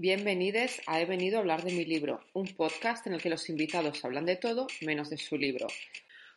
Bienvenidos 0.00 0.80
a 0.86 1.00
He 1.00 1.06
venido 1.06 1.38
a 1.38 1.40
hablar 1.40 1.64
de 1.64 1.72
mi 1.72 1.84
libro, 1.84 2.20
un 2.32 2.46
podcast 2.54 3.04
en 3.08 3.14
el 3.14 3.20
que 3.20 3.28
los 3.28 3.48
invitados 3.48 4.04
hablan 4.04 4.26
de 4.26 4.36
todo 4.36 4.68
menos 4.82 5.10
de 5.10 5.18
su 5.18 5.36
libro. 5.36 5.66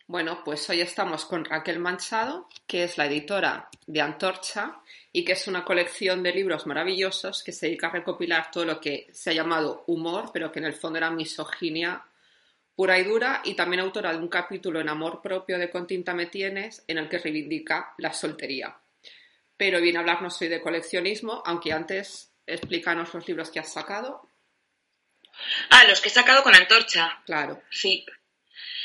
Bueno, 0.07 0.41
pues 0.43 0.67
hoy 0.71 0.81
estamos 0.81 1.25
con 1.25 1.45
Raquel 1.45 1.77
Manchado, 1.77 2.49
que 2.65 2.85
es 2.85 2.97
la 2.97 3.05
editora 3.05 3.69
de 3.85 4.01
Antorcha 4.01 4.79
y 5.13 5.23
que 5.23 5.33
es 5.33 5.47
una 5.47 5.63
colección 5.63 6.23
de 6.23 6.33
libros 6.33 6.65
maravillosos 6.65 7.43
que 7.43 7.51
se 7.51 7.67
dedica 7.67 7.85
a 7.85 7.91
recopilar 7.91 8.49
todo 8.49 8.65
lo 8.65 8.81
que 8.81 9.05
se 9.11 9.29
ha 9.29 9.33
llamado 9.33 9.83
humor, 9.85 10.31
pero 10.33 10.51
que 10.51 10.57
en 10.57 10.65
el 10.65 10.73
fondo 10.73 10.97
era 10.97 11.11
misoginia 11.11 12.03
pura 12.75 12.97
y 12.97 13.03
dura, 13.03 13.43
y 13.45 13.53
también 13.53 13.81
autora 13.81 14.11
de 14.11 14.17
un 14.17 14.27
capítulo 14.27 14.81
en 14.81 14.89
Amor 14.89 15.21
propio 15.21 15.59
de 15.59 15.69
Con 15.69 15.85
tinta 15.85 16.15
me 16.15 16.25
tienes, 16.25 16.83
en 16.87 16.97
el 16.97 17.07
que 17.07 17.19
reivindica 17.19 17.93
la 17.99 18.11
soltería. 18.11 18.75
Pero 19.55 19.79
viene 19.79 19.99
a 19.99 20.01
hablarnos 20.01 20.41
hoy 20.41 20.47
de 20.47 20.61
coleccionismo, 20.61 21.43
aunque 21.45 21.73
antes 21.73 22.30
explícanos 22.53 23.13
los 23.13 23.27
libros 23.27 23.49
que 23.49 23.59
has 23.59 23.71
sacado. 23.71 24.27
Ah, 25.69 25.85
los 25.85 26.01
que 26.01 26.09
he 26.09 26.11
sacado 26.11 26.43
con 26.43 26.55
antorcha. 26.55 27.21
Claro. 27.25 27.61
Sí. 27.71 28.05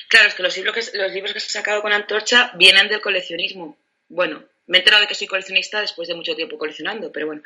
Claro, 0.09 0.29
es 0.29 0.35
que 0.35 0.43
los 0.43 0.57
libros 0.57 0.75
que, 0.75 0.99
los 0.99 1.13
libros 1.13 1.33
que 1.33 1.39
he 1.39 1.43
sacado 1.43 1.83
con 1.83 1.93
antorcha 1.93 2.53
vienen 2.55 2.89
del 2.89 3.01
coleccionismo. 3.01 3.77
Bueno, 4.09 4.45
me 4.67 4.79
he 4.79 4.81
enterado 4.81 5.03
de 5.03 5.09
que 5.09 5.15
soy 5.15 5.27
coleccionista 5.27 5.81
después 5.81 6.09
de 6.09 6.15
mucho 6.15 6.37
tiempo 6.37 6.59
coleccionando, 6.59 7.11
pero 7.13 7.27
bueno. 7.27 7.43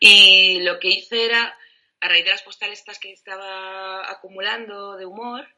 Y 0.00 0.60
lo 0.62 0.78
que 0.78 0.88
hice 0.88 1.24
era, 1.24 1.56
a 2.00 2.08
raíz 2.08 2.24
de 2.24 2.30
las 2.30 2.42
postales 2.42 2.80
estas 2.80 2.98
que 2.98 3.12
estaba 3.12 4.10
acumulando 4.10 4.96
de 4.96 5.06
humor, 5.06 5.48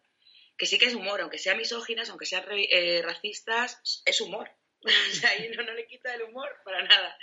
que 0.57 0.67
sí 0.67 0.79
que 0.79 0.87
es 0.87 0.95
humor, 0.95 1.21
aunque 1.21 1.39
sea 1.39 1.55
misóginas, 1.55 2.11
aunque 2.11 2.27
sean 2.27 2.45
eh, 2.51 3.01
racistas, 3.03 4.03
es 4.05 4.21
humor. 4.21 4.51
o 4.83 5.15
sea, 5.15 5.31
ahí 5.31 5.51
no, 5.57 5.63
no 5.63 5.73
le 5.73 5.87
quita 5.87 6.15
el 6.15 6.23
humor 6.23 6.49
para 6.65 6.83
nada. 6.83 7.19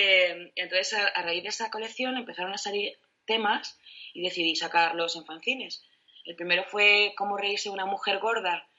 Eh, 0.00 0.52
entonces, 0.54 0.92
a, 0.94 1.22
raíz 1.22 1.42
de 1.42 1.48
esa 1.48 1.72
colección 1.72 2.16
empezaron 2.16 2.52
a 2.52 2.58
salir 2.58 2.96
temas 3.26 3.76
y 4.14 4.22
decidí 4.22 4.54
sacarlos 4.54 5.16
en 5.16 5.24
fanzines. 5.24 5.82
El 6.24 6.36
primero 6.36 6.62
fue 6.62 7.14
Cómo 7.16 7.36
reírse 7.36 7.68
una 7.68 7.84
mujer 7.84 8.20
gorda, 8.20 8.70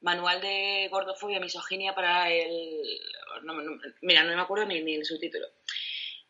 manual 0.00 0.40
de 0.40 0.86
gordofobia, 0.88 1.40
misoginia 1.40 1.96
para 1.96 2.30
el... 2.30 3.00
mira, 4.02 4.22
no 4.22 4.36
me 4.36 4.40
acuerdo 4.40 4.66
ni, 4.66 4.94
el 4.94 5.04
subtítulo. 5.04 5.48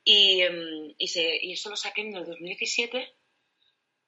Y, 0.02 0.40
em, 0.40 0.94
y, 0.96 1.52
eso 1.52 1.68
lo 1.68 1.76
saqué 1.76 2.00
en 2.00 2.16
el 2.16 2.24
2017 2.24 3.06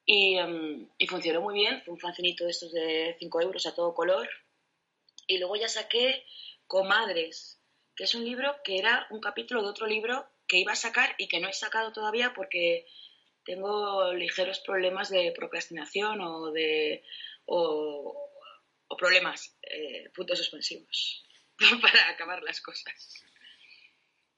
y, 0.06 0.38
em, 0.38 0.88
y, 0.96 1.06
funcionó 1.06 1.42
muy 1.42 1.52
bien. 1.52 1.82
Fue 1.84 1.92
un 1.92 2.00
fancinito 2.00 2.44
de 2.44 2.50
estos 2.50 2.72
de 2.72 3.14
5 3.18 3.42
euros 3.42 3.66
a 3.66 3.74
todo 3.74 3.92
color. 3.94 4.26
Y 5.26 5.36
luego 5.36 5.56
ya 5.56 5.68
saqué 5.68 6.24
Comadres, 6.66 7.59
que 8.00 8.04
es 8.04 8.14
un 8.14 8.24
libro 8.24 8.56
que 8.64 8.78
era 8.78 9.06
un 9.10 9.20
capítulo 9.20 9.62
de 9.62 9.68
otro 9.68 9.86
libro 9.86 10.26
que 10.48 10.56
iba 10.56 10.72
a 10.72 10.74
sacar 10.74 11.14
y 11.18 11.28
que 11.28 11.38
no 11.38 11.50
he 11.50 11.52
sacado 11.52 11.92
todavía 11.92 12.32
porque 12.32 12.86
tengo 13.44 14.14
ligeros 14.14 14.60
problemas 14.60 15.10
de 15.10 15.34
procrastinación 15.36 16.18
o 16.22 16.50
de 16.50 17.04
o, 17.44 18.26
problemas, 18.96 19.54
eh, 19.60 20.08
puntos 20.14 20.38
suspensivos 20.38 21.26
para 21.82 22.08
acabar 22.08 22.42
las 22.42 22.62
cosas. 22.62 23.22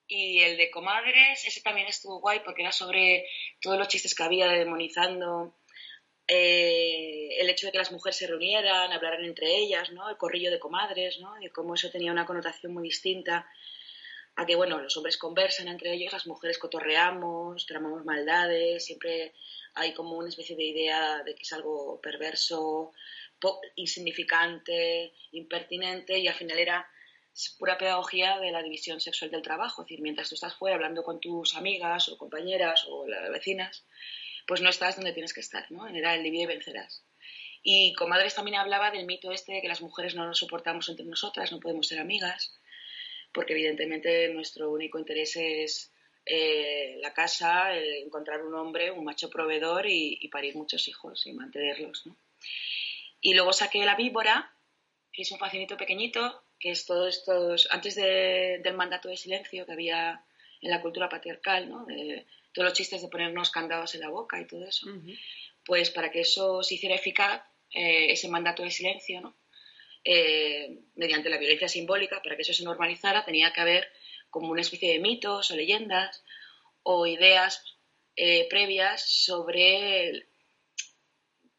Y 0.09 0.41
el 0.41 0.57
de 0.57 0.69
comadres, 0.69 1.47
ese 1.47 1.61
también 1.61 1.87
estuvo 1.87 2.19
guay 2.19 2.41
porque 2.41 2.63
era 2.63 2.73
sobre 2.73 3.29
todos 3.61 3.79
los 3.79 3.87
chistes 3.87 4.17
que 4.17 4.25
había 4.25 4.49
demonizando 4.49 5.57
eh, 6.35 7.37
el 7.41 7.51
hecho 7.51 7.67
de 7.67 7.73
que 7.73 7.79
las 7.79 7.93
mujeres 7.93 8.17
se 8.17 8.27
reunieran, 8.27 8.91
hablaran 8.91 9.23
entre 9.23 9.55
ellas, 9.55 9.91
¿no? 9.91 10.09
El 10.09 10.17
corrillo 10.17 10.51
de 10.51 10.59
comadres, 10.59 11.21
¿no? 11.21 11.35
Y 11.43 11.51
cómo 11.51 11.75
eso 11.75 11.91
tenía 11.91 12.11
una 12.11 12.25
connotación 12.25 12.73
muy 12.73 12.85
distinta 12.85 13.47
a 14.37 14.47
que, 14.47 14.57
bueno, 14.57 14.81
los 14.81 14.97
hombres 14.97 15.19
conversan 15.19 15.69
entre 15.69 15.93
ellos, 15.93 16.11
las 16.11 16.27
mujeres 16.27 16.57
cotorreamos, 16.57 17.67
tramamos 17.67 18.07
maldades, 18.07 18.83
siempre 18.83 19.35
hay 19.75 19.93
como 19.93 20.17
una 20.17 20.31
especie 20.31 20.57
de 20.57 20.65
idea 20.65 21.23
de 21.23 21.35
que 21.35 21.43
es 21.43 21.53
algo 21.53 22.01
perverso, 22.01 22.93
insignificante, 23.75 25.13
impertinente, 25.33 26.19
y 26.19 26.29
al 26.29 26.35
final 26.35 26.59
era 26.59 26.89
pura 27.59 27.77
pedagogía 27.77 28.39
de 28.39 28.53
la 28.53 28.63
división 28.63 29.01
sexual 29.01 29.31
del 29.31 29.43
trabajo. 29.43 29.83
Es 29.83 29.89
decir, 29.89 30.01
mientras 30.01 30.31
tú 30.31 30.35
estás 30.37 30.55
fuera 30.55 30.77
hablando 30.77 31.03
con 31.03 31.21
tus 31.21 31.55
amigas 31.57 32.09
o 32.09 32.17
compañeras 32.17 32.87
o 32.89 33.07
las 33.07 33.31
vecinas, 33.31 33.85
pues 34.47 34.61
no 34.61 34.71
estás 34.71 34.97
donde 34.97 35.13
tienes 35.13 35.33
que 35.33 35.41
estar, 35.41 35.71
¿no? 35.71 35.87
Era 35.87 36.15
el 36.15 36.23
divide 36.23 36.43
y 36.45 36.47
vencerás. 36.47 37.05
Y 37.63 37.93
Comadres 37.95 38.35
también 38.35 38.57
hablaba 38.57 38.91
del 38.91 39.07
mito 39.07 39.31
este 39.31 39.53
de 39.53 39.63
que 39.63 39.69
las 39.69 39.83
mujeres 39.83 40.15
no 40.15 40.27
nos 40.27 40.39
soportamos 40.39 40.89
entre 40.89 41.07
nosotras, 41.07 41.53
no 41.53 41.61
podemos 41.61 41.87
ser 41.87 42.01
amigas, 42.01 42.59
porque 43.33 43.53
evidentemente 43.53 44.29
nuestro 44.35 44.71
único 44.71 44.99
interés 44.99 45.37
es 45.37 45.93
eh, 46.27 46.99
la 47.01 47.13
casa, 47.15 47.77
encontrar 47.77 48.43
un 48.45 48.55
hombre, 48.55 48.91
un 48.91 49.05
macho 49.05 49.31
proveedor 49.31 49.87
y, 49.87 50.29
parir 50.29 50.57
muchos 50.57 50.87
hijos 50.89 51.27
y 51.27 51.33
mantenerlos, 51.33 52.07
¿no? 52.07 52.17
Y 53.21 53.35
luego 53.35 53.53
saqué 53.53 53.85
La 53.85 53.95
Víbora, 53.95 54.53
que 55.13 55.23
es 55.23 55.31
un 55.31 55.39
fascinito 55.39 55.77
pequeñito, 55.77 56.43
que 56.59 56.71
es 56.71 56.87
todos 56.87 57.17
estos, 57.17 57.69
antes 57.71 57.95
del 57.95 58.75
mandato 58.75 59.09
de 59.09 59.17
silencio 59.17 59.67
que 59.67 59.73
había 59.73 60.25
en 60.61 60.71
la 60.71 60.81
cultura 60.81 61.09
patriarcal, 61.09 61.69
¿no? 61.69 61.87
Todos 62.53 62.69
los 62.69 62.77
chistes 62.77 63.03
de 63.03 63.09
ponernos 63.09 63.51
candados 63.51 63.95
en 63.95 64.01
la 64.01 64.11
boca 64.11 64.41
y 64.41 64.47
todo 64.47 64.65
eso. 64.67 64.87
Pues 65.65 65.91
para 65.91 66.11
que 66.11 66.21
eso 66.21 66.63
se 66.63 66.75
hiciera 66.75 66.95
eficaz, 66.95 67.43
eh, 67.71 68.13
ese 68.13 68.29
mandato 68.29 68.63
de 68.63 68.71
silencio, 68.71 69.21
¿no? 69.21 69.37
Eh, 70.05 70.81
mediante 70.97 71.31
la 71.31 71.39
violencia 71.39 71.69
simbólica, 71.69 72.21
para 72.23 72.35
que 72.37 72.43
eso 72.43 72.53
se 72.53 72.65
normalizara, 72.65 73.25
tenía 73.25 73.53
que 73.53 73.61
haber 73.61 73.89
como 74.31 74.51
una 74.51 74.63
especie 74.63 74.93
de 74.93 74.99
mitos 74.99 75.51
o 75.51 75.57
leyendas 75.57 76.25
o 76.83 77.07
ideas 77.07 77.65
eh, 78.17 78.49
previas 78.49 79.09
sobre 79.09 80.27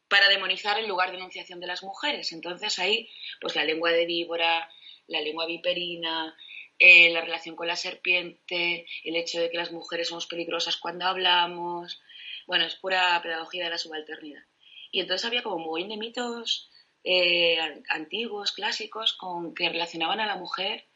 para 0.08 0.28
demonizar 0.28 0.78
el 0.78 0.86
lugar 0.86 1.10
de 1.10 1.16
enunciación 1.16 1.58
de 1.58 1.66
las 1.66 1.82
mujeres. 1.82 2.32
Entonces 2.32 2.78
ahí, 2.78 3.08
pues 3.40 3.56
la 3.56 3.64
lengua 3.64 3.90
de 3.90 4.06
víbora, 4.06 4.70
la 5.08 5.20
lengua 5.20 5.46
viperina, 5.46 6.36
eh, 6.78 7.10
la 7.10 7.20
relación 7.20 7.56
con 7.56 7.66
la 7.66 7.76
serpiente, 7.76 8.86
el 9.04 9.16
hecho 9.16 9.40
de 9.40 9.50
que 9.50 9.56
las 9.56 9.72
mujeres 9.72 10.08
somos 10.08 10.26
peligrosas 10.26 10.76
cuando 10.76 11.06
hablamos. 11.06 12.00
Bueno, 12.46 12.64
es 12.64 12.74
pura 12.76 13.20
pedagogía 13.22 13.64
de 13.64 13.70
la 13.70 13.78
subalternidad. 13.78 14.42
Y 14.90 15.00
entonces 15.00 15.24
había 15.24 15.42
como 15.42 15.58
muy 15.58 15.88
de 15.88 15.96
mitos 15.96 16.70
eh, 17.04 17.58
antiguos, 17.88 18.52
clásicos, 18.52 19.12
con, 19.14 19.54
que 19.54 19.68
relacionaban 19.68 20.20
a 20.20 20.26
la 20.26 20.36
mujer 20.36 20.86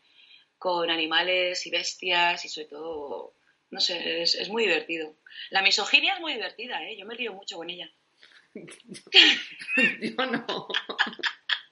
con 0.58 0.90
animales 0.90 1.66
y 1.66 1.70
bestias 1.70 2.44
y 2.44 2.48
sobre 2.48 2.66
todo, 2.68 3.34
no 3.70 3.80
sé, 3.80 4.22
es, 4.22 4.48
muy 4.48 4.64
divertido. 4.64 5.16
La 5.50 5.62
misoginia 5.62 6.14
es 6.14 6.20
muy 6.20 6.34
divertida, 6.34 6.82
¿eh? 6.84 6.96
yo 6.98 7.06
me 7.06 7.14
río 7.14 7.32
mucho 7.32 7.56
con 7.56 7.70
ella. 7.70 7.90
yo 8.54 10.26
no. 10.26 10.68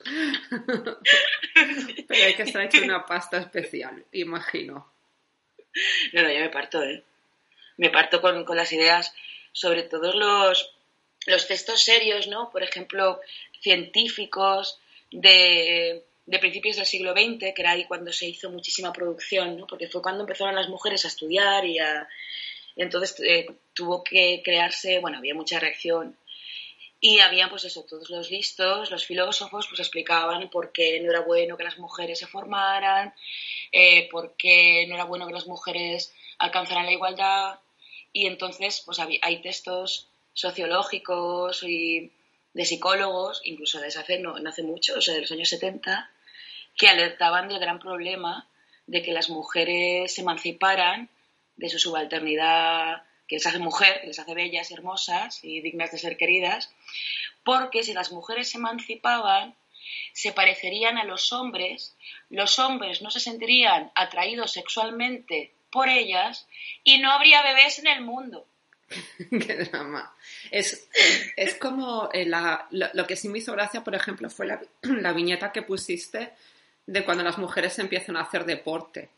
Pero 2.08 2.24
hay 2.24 2.34
que 2.34 2.42
estar 2.42 2.62
hecho 2.62 2.82
una 2.82 3.04
pasta 3.04 3.38
especial, 3.38 4.04
imagino. 4.12 4.92
No, 6.12 6.22
no, 6.22 6.32
yo 6.32 6.40
me 6.40 6.48
parto, 6.48 6.82
¿eh? 6.82 7.02
Me 7.76 7.90
parto 7.90 8.20
con, 8.20 8.44
con 8.44 8.56
las 8.56 8.72
ideas, 8.72 9.14
sobre 9.52 9.82
todos 9.82 10.14
los, 10.14 10.72
los 11.26 11.46
textos 11.46 11.82
serios, 11.82 12.28
¿no? 12.28 12.50
Por 12.50 12.62
ejemplo, 12.62 13.20
científicos 13.60 14.80
de, 15.10 16.04
de, 16.24 16.38
principios 16.38 16.76
del 16.76 16.86
siglo 16.86 17.12
XX, 17.12 17.52
que 17.54 17.62
era 17.62 17.72
ahí 17.72 17.84
cuando 17.84 18.12
se 18.12 18.26
hizo 18.26 18.50
muchísima 18.50 18.92
producción, 18.92 19.58
¿no? 19.58 19.66
Porque 19.66 19.88
fue 19.88 20.02
cuando 20.02 20.22
empezaron 20.22 20.54
las 20.54 20.68
mujeres 20.68 21.04
a 21.04 21.08
estudiar 21.08 21.64
y 21.64 21.78
a... 21.78 22.08
entonces 22.76 23.20
eh, 23.20 23.46
tuvo 23.74 24.02
que 24.02 24.40
crearse, 24.44 24.98
bueno, 25.00 25.18
había 25.18 25.34
mucha 25.34 25.60
reacción 25.60 26.16
y 27.00 27.20
había, 27.20 27.48
pues 27.50 27.64
eso, 27.64 27.84
todos 27.84 28.10
los 28.10 28.30
listos, 28.30 28.90
los 28.90 29.04
filósofos, 29.04 29.66
pues 29.68 29.80
explicaban 29.80 30.48
por 30.48 30.72
qué 30.72 31.00
no 31.00 31.10
era 31.10 31.20
bueno 31.20 31.56
que 31.56 31.64
las 31.64 31.78
mujeres 31.78 32.18
se 32.18 32.26
formaran, 32.26 33.14
eh, 33.72 34.08
por 34.10 34.34
qué 34.36 34.86
no 34.88 34.94
era 34.94 35.04
bueno 35.04 35.26
que 35.26 35.34
las 35.34 35.46
mujeres 35.46 36.14
alcanzaran 36.38 36.86
la 36.86 36.92
igualdad. 36.92 37.60
Y 38.12 38.26
entonces, 38.26 38.82
pues 38.84 38.98
hay 38.98 39.42
textos 39.42 40.08
sociológicos 40.32 41.62
y 41.62 42.12
de 42.56 42.64
psicólogos, 42.64 43.42
incluso 43.44 43.80
desde 43.80 44.00
hace, 44.00 44.18
no, 44.18 44.34
hace 44.48 44.62
mucho, 44.62 44.94
o 44.96 45.00
sea, 45.02 45.14
de 45.14 45.20
los 45.20 45.32
años 45.32 45.50
70, 45.50 46.10
que 46.74 46.88
alertaban 46.88 47.48
del 47.48 47.58
gran 47.58 47.78
problema 47.78 48.48
de 48.86 49.02
que 49.02 49.12
las 49.12 49.28
mujeres 49.28 50.14
se 50.14 50.22
emanciparan 50.22 51.10
de 51.56 51.68
su 51.68 51.78
subalternidad 51.78 53.02
que 53.28 53.36
les 53.36 53.46
hace 53.46 53.58
mujer, 53.58 54.00
que 54.00 54.08
les 54.08 54.18
hace 54.18 54.34
bellas 54.34 54.70
hermosas 54.70 55.40
y 55.42 55.60
dignas 55.60 55.90
de 55.92 55.98
ser 55.98 56.16
queridas, 56.16 56.70
porque 57.44 57.82
si 57.82 57.92
las 57.92 58.12
mujeres 58.12 58.50
se 58.50 58.58
emancipaban, 58.58 59.54
se 60.12 60.32
parecerían 60.32 60.98
a 60.98 61.04
los 61.04 61.32
hombres, 61.32 61.96
los 62.30 62.58
hombres 62.58 63.02
no 63.02 63.10
se 63.10 63.20
sentirían 63.20 63.92
atraídos 63.94 64.52
sexualmente 64.52 65.52
por 65.70 65.88
ellas 65.88 66.46
y 66.84 66.98
no 66.98 67.10
habría 67.10 67.42
bebés 67.42 67.78
en 67.78 67.86
el 67.88 68.00
mundo. 68.02 68.46
Qué 69.30 69.54
drama. 69.56 70.14
Es, 70.50 70.88
como 71.60 72.08
eh, 72.12 72.26
lo, 72.70 73.06
que 73.06 73.16
sí 73.16 73.28
me 73.28 73.38
hizo 73.38 73.52
gracia, 73.52 73.82
por 73.82 73.94
ejemplo, 73.94 74.30
fue 74.30 74.46
la, 74.46 74.62
la 74.82 75.12
viñeta 75.12 75.52
que 75.52 75.62
pusiste 75.62 76.32
de 76.86 77.04
cuando 77.04 77.24
las 77.24 77.38
mujeres 77.38 77.78
empiezan 77.78 78.16
a 78.16 78.22
hacer 78.22 78.44
deporte 78.44 79.10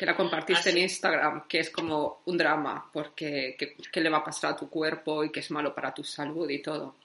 que 0.00 0.06
la 0.06 0.16
compartiste 0.16 0.70
en 0.70 0.78
Instagram, 0.78 1.46
que 1.46 1.58
es 1.58 1.68
como 1.68 2.22
un 2.24 2.38
drama, 2.38 2.88
porque 2.90 3.54
qué 3.58 4.00
le 4.00 4.08
va 4.08 4.16
a 4.16 4.24
pasar 4.24 4.52
a 4.52 4.56
tu 4.56 4.70
cuerpo 4.70 5.22
y 5.22 5.30
que 5.30 5.40
es 5.40 5.50
malo 5.50 5.74
para 5.74 5.92
tu 5.92 6.02
salud 6.02 6.48
y 6.48 6.62
todo. 6.62 6.96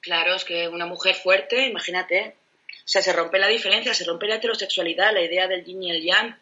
Claro, 0.00 0.34
es 0.34 0.44
que 0.44 0.66
una 0.66 0.86
mujer 0.86 1.14
fuerte, 1.14 1.68
imagínate, 1.68 2.34
o 2.68 2.88
sea, 2.88 3.00
se 3.00 3.12
rompe 3.12 3.38
la 3.38 3.46
diferencia, 3.46 3.94
se 3.94 4.04
rompe 4.04 4.26
la 4.26 4.34
heterosexualidad, 4.34 5.14
la 5.14 5.22
idea 5.22 5.46
del 5.46 5.64
yin 5.64 5.84
y 5.84 5.90
el 5.92 6.02
yang, 6.02 6.36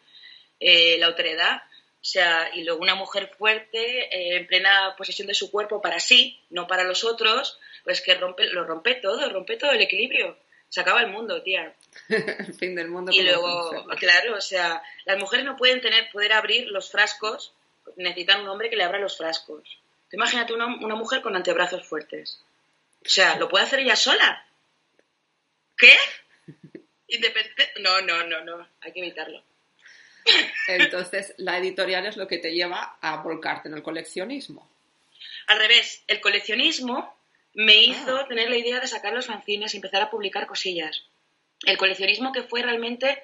eh, 0.59 0.97
la 0.97 1.05
autoridad, 1.05 1.57
o 1.57 2.03
sea, 2.03 2.49
y 2.55 2.63
luego 2.63 2.81
una 2.81 2.95
mujer 2.95 3.29
fuerte, 3.37 4.05
eh, 4.05 4.37
en 4.37 4.47
plena 4.47 4.95
posesión 4.97 5.27
de 5.27 5.35
su 5.35 5.51
cuerpo 5.51 5.83
para 5.83 5.99
sí, 5.99 6.41
no 6.49 6.65
para 6.65 6.83
los 6.83 7.03
otros, 7.03 7.59
pues 7.83 8.01
que 8.01 8.15
rompe, 8.15 8.47
lo 8.47 8.63
rompe 8.63 8.95
todo, 8.95 9.29
rompe 9.29 9.55
todo 9.55 9.69
el 9.69 9.81
equilibrio. 9.83 10.35
Se 10.69 10.81
acaba 10.81 11.01
el 11.01 11.11
mundo, 11.11 11.41
tía. 11.41 11.73
el 12.09 12.53
fin 12.59 12.75
del 12.75 12.89
mundo. 12.89 13.11
Y 13.13 13.21
luego, 13.21 13.85
claro, 13.97 14.35
o 14.35 14.41
sea, 14.41 14.81
las 15.05 15.17
mujeres 15.17 15.45
no 15.45 15.55
pueden 15.55 15.81
tener, 15.81 16.09
poder 16.11 16.33
abrir 16.33 16.67
los 16.67 16.91
frascos, 16.91 17.53
necesitan 17.95 18.41
un 18.41 18.49
hombre 18.49 18.69
que 18.69 18.75
le 18.75 18.83
abra 18.83 18.99
los 18.99 19.17
frascos. 19.17 19.79
Imagínate 20.11 20.53
una, 20.53 20.65
una 20.65 20.95
mujer 20.95 21.21
con 21.21 21.35
antebrazos 21.35 21.85
fuertes. 21.85 22.41
O 23.05 23.09
sea, 23.09 23.37
¿lo 23.37 23.49
puede 23.49 23.65
hacer 23.65 23.79
ella 23.79 23.95
sola? 23.95 24.45
¿Qué? 25.77 25.93
Independiente. 27.07 27.73
No, 27.81 28.01
no, 28.01 28.25
no, 28.25 28.43
no. 28.43 28.67
Hay 28.81 28.91
que 28.91 28.99
evitarlo. 28.99 29.43
Entonces, 30.67 31.33
la 31.37 31.57
editorial 31.57 32.05
es 32.05 32.17
lo 32.17 32.27
que 32.27 32.37
te 32.37 32.53
lleva 32.53 32.97
a 33.01 33.17
volcarte 33.17 33.67
en 33.67 33.75
el 33.75 33.83
coleccionismo. 33.83 34.69
Al 35.47 35.59
revés, 35.59 36.03
el 36.07 36.21
coleccionismo 36.21 37.14
me 37.55 37.77
hizo 37.77 38.17
ah. 38.17 38.27
tener 38.27 38.49
la 38.49 38.57
idea 38.57 38.79
de 38.79 38.87
sacar 38.87 39.13
los 39.13 39.25
fanzines 39.25 39.73
y 39.73 39.77
empezar 39.77 40.01
a 40.01 40.11
publicar 40.11 40.45
cosillas. 40.45 41.03
El 41.65 41.77
coleccionismo 41.77 42.31
que 42.31 42.43
fue 42.43 42.61
realmente 42.61 43.23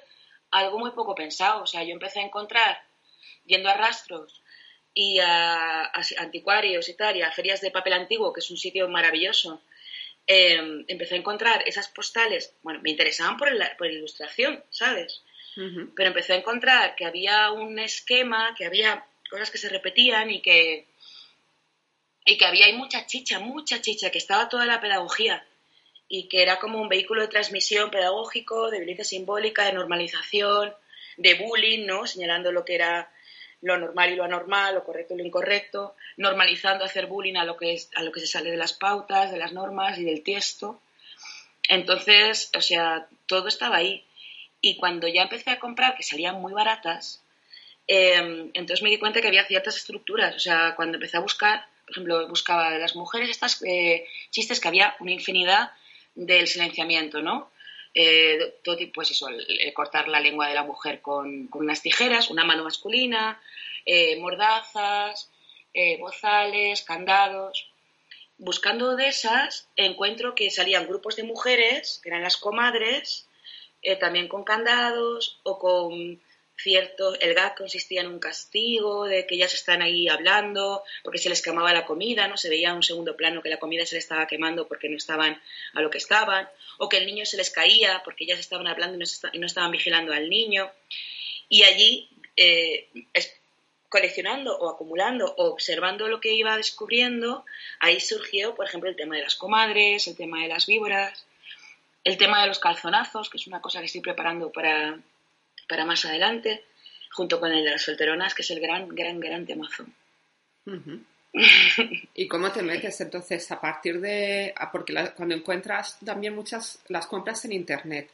algo 0.50 0.78
muy 0.78 0.90
poco 0.92 1.14
pensado. 1.14 1.62
O 1.62 1.66
sea, 1.66 1.84
yo 1.84 1.92
empecé 1.92 2.20
a 2.20 2.24
encontrar, 2.24 2.82
yendo 3.44 3.68
a 3.68 3.74
rastros 3.74 4.42
y 4.94 5.18
a, 5.20 5.90
anticuarios 6.18 6.88
y 6.88 6.94
tal, 6.94 7.16
y 7.16 7.22
a 7.22 7.30
ferias 7.30 7.60
de 7.60 7.70
papel 7.70 7.92
antiguo, 7.92 8.32
que 8.32 8.40
es 8.40 8.50
un 8.50 8.56
sitio 8.56 8.88
maravilloso, 8.88 9.62
em, 10.26 10.84
empecé 10.88 11.14
a 11.14 11.18
encontrar 11.18 11.62
esas 11.66 11.88
postales, 11.88 12.54
bueno, 12.62 12.80
me 12.82 12.90
interesaban 12.90 13.36
por, 13.36 13.48
por 13.76 13.86
la 13.86 13.92
ilustración, 13.92 14.62
¿sabes? 14.70 15.22
Pero 15.54 16.08
empecé 16.08 16.32
a 16.32 16.36
encontrar 16.36 16.94
que 16.94 17.04
había 17.04 17.50
un 17.50 17.78
esquema, 17.78 18.54
que 18.56 18.64
había 18.64 19.04
cosas 19.28 19.50
que 19.50 19.58
se 19.58 19.68
repetían 19.68 20.30
y 20.30 20.40
que, 20.40 20.86
y 22.24 22.36
que 22.38 22.44
había 22.44 22.72
mucha 22.74 23.06
chicha, 23.06 23.38
mucha 23.38 23.80
chicha, 23.80 24.10
que 24.10 24.18
estaba 24.18 24.48
toda 24.48 24.66
la 24.66 24.80
pedagogía 24.80 25.44
y 26.08 26.28
que 26.28 26.42
era 26.42 26.58
como 26.58 26.80
un 26.80 26.88
vehículo 26.88 27.22
de 27.22 27.28
transmisión 27.28 27.90
pedagógico, 27.90 28.70
de 28.70 28.78
violencia 28.78 29.04
simbólica, 29.04 29.64
de 29.64 29.72
normalización, 29.72 30.74
de 31.16 31.34
bullying, 31.34 31.86
¿no? 31.86 32.06
Señalando 32.06 32.52
lo 32.52 32.64
que 32.64 32.74
era 32.74 33.10
lo 33.62 33.78
normal 33.78 34.12
y 34.12 34.16
lo 34.16 34.24
anormal, 34.24 34.74
lo 34.74 34.84
correcto 34.84 35.14
y 35.14 35.18
lo 35.18 35.24
incorrecto, 35.24 35.94
normalizando 36.16 36.84
hacer 36.84 37.06
bullying 37.06 37.36
a 37.36 37.44
lo 37.44 37.56
que 37.56 37.74
es, 37.74 37.90
a 37.94 38.02
lo 38.02 38.12
que 38.12 38.20
se 38.20 38.26
sale 38.26 38.50
de 38.50 38.56
las 38.56 38.72
pautas, 38.72 39.30
de 39.30 39.38
las 39.38 39.52
normas 39.52 39.98
y 39.98 40.04
del 40.04 40.22
texto. 40.22 40.80
Entonces, 41.68 42.50
o 42.56 42.60
sea, 42.60 43.06
todo 43.26 43.48
estaba 43.48 43.76
ahí. 43.76 44.04
Y 44.60 44.76
cuando 44.76 45.08
ya 45.08 45.22
empecé 45.22 45.50
a 45.50 45.60
comprar, 45.60 45.96
que 45.96 46.02
salían 46.02 46.40
muy 46.40 46.52
baratas, 46.52 47.22
em, 47.86 48.50
entonces 48.54 48.82
me 48.82 48.90
di 48.90 48.98
cuenta 48.98 49.20
que 49.20 49.28
había 49.28 49.46
ciertas 49.46 49.76
estructuras. 49.76 50.36
O 50.36 50.40
sea, 50.40 50.74
cuando 50.76 50.96
empecé 50.96 51.16
a 51.16 51.20
buscar, 51.20 51.66
por 51.92 51.98
ejemplo, 51.98 52.28
buscaba 52.28 52.70
las 52.78 52.96
mujeres 52.96 53.28
estas 53.28 53.62
eh, 53.62 54.06
chistes 54.30 54.60
que 54.60 54.68
había 54.68 54.96
una 55.00 55.12
infinidad 55.12 55.72
del 56.14 56.48
silenciamiento, 56.48 57.20
¿no? 57.20 57.50
Eh, 57.94 58.54
todo 58.64 58.78
tipo, 58.78 58.94
pues 58.94 59.10
eso, 59.10 59.26
cortar 59.74 60.08
la 60.08 60.20
lengua 60.20 60.48
de 60.48 60.54
la 60.54 60.62
mujer 60.62 61.02
con, 61.02 61.50
unas 61.52 61.82
tijeras, 61.82 62.30
una 62.30 62.44
mano 62.44 62.64
masculina, 62.64 63.38
eh, 63.84 64.18
mordazas, 64.18 65.30
bozales, 65.98 66.82
candados. 66.82 67.68
Buscando 68.38 68.96
de 68.96 69.08
esas, 69.08 69.68
encuentro 69.76 70.34
que 70.34 70.50
salían 70.50 70.86
grupos 70.86 71.16
de 71.16 71.24
mujeres, 71.24 72.00
que 72.02 72.08
eran 72.08 72.22
las 72.22 72.38
comadres, 72.38 73.28
también 74.00 74.28
con 74.28 74.44
candados 74.44 75.40
o 75.42 75.58
con 75.58 76.20
cierto, 76.62 77.18
el 77.20 77.34
gag 77.34 77.56
consistía 77.56 78.00
en 78.00 78.06
un 78.06 78.18
castigo, 78.18 79.04
de 79.04 79.26
que 79.26 79.34
ellas 79.34 79.52
están 79.54 79.82
ahí 79.82 80.08
hablando, 80.08 80.82
porque 81.02 81.18
se 81.18 81.28
les 81.28 81.42
quemaba 81.42 81.72
la 81.72 81.84
comida, 81.84 82.28
¿no? 82.28 82.36
Se 82.36 82.48
veía 82.48 82.72
un 82.72 82.82
segundo 82.82 83.16
plano 83.16 83.42
que 83.42 83.48
la 83.48 83.58
comida 83.58 83.84
se 83.84 83.96
les 83.96 84.04
estaba 84.04 84.26
quemando 84.26 84.68
porque 84.68 84.88
no 84.88 84.96
estaban 84.96 85.40
a 85.74 85.80
lo 85.80 85.90
que 85.90 85.98
estaban, 85.98 86.48
o 86.78 86.88
que 86.88 86.98
el 86.98 87.06
niño 87.06 87.26
se 87.26 87.36
les 87.36 87.50
caía 87.50 88.02
porque 88.04 88.24
ellas 88.24 88.38
estaban 88.38 88.66
hablando 88.66 88.96
y 88.96 89.38
no, 89.38 89.46
estaban 89.46 89.70
vigilando 89.70 90.12
al 90.12 90.30
niño. 90.30 90.70
Y 91.48 91.64
allí, 91.64 92.08
eh, 92.36 92.88
coleccionando 93.88 94.56
o 94.56 94.70
acumulando 94.70 95.34
o 95.36 95.50
observando 95.50 96.08
lo 96.08 96.20
que 96.20 96.32
iba 96.32 96.56
descubriendo, 96.56 97.44
ahí 97.78 98.00
surgió, 98.00 98.54
por 98.54 98.66
ejemplo, 98.66 98.88
el 98.88 98.96
tema 98.96 99.16
de 99.16 99.22
las 99.22 99.34
comadres, 99.34 100.06
el 100.06 100.16
tema 100.16 100.40
de 100.42 100.48
las 100.48 100.66
víboras, 100.66 101.26
el 102.04 102.16
tema 102.16 102.40
de 102.40 102.48
los 102.48 102.58
calzonazos, 102.58 103.28
que 103.28 103.36
es 103.36 103.46
una 103.46 103.60
cosa 103.60 103.80
que 103.80 103.86
estoy 103.86 104.00
preparando 104.00 104.50
para, 104.50 104.98
para 105.72 105.86
más 105.86 106.04
adelante, 106.04 106.64
junto 107.12 107.40
con 107.40 107.50
el 107.50 107.64
de 107.64 107.70
las 107.70 107.80
solteronas, 107.80 108.34
que 108.34 108.42
es 108.42 108.50
el 108.50 108.60
gran, 108.60 108.86
gran, 108.88 109.18
gran 109.18 109.46
temazo. 109.46 109.86
¿Y 112.14 112.28
cómo 112.28 112.52
te 112.52 112.60
metes 112.60 113.00
entonces 113.00 113.50
a 113.50 113.58
partir 113.58 113.98
de...? 113.98 114.52
Ah, 114.54 114.70
porque 114.70 114.92
cuando 115.16 115.34
encuentras 115.34 115.98
también 116.04 116.34
muchas, 116.34 116.82
las 116.88 117.06
compras 117.06 117.42
en 117.46 117.52
Internet. 117.52 118.10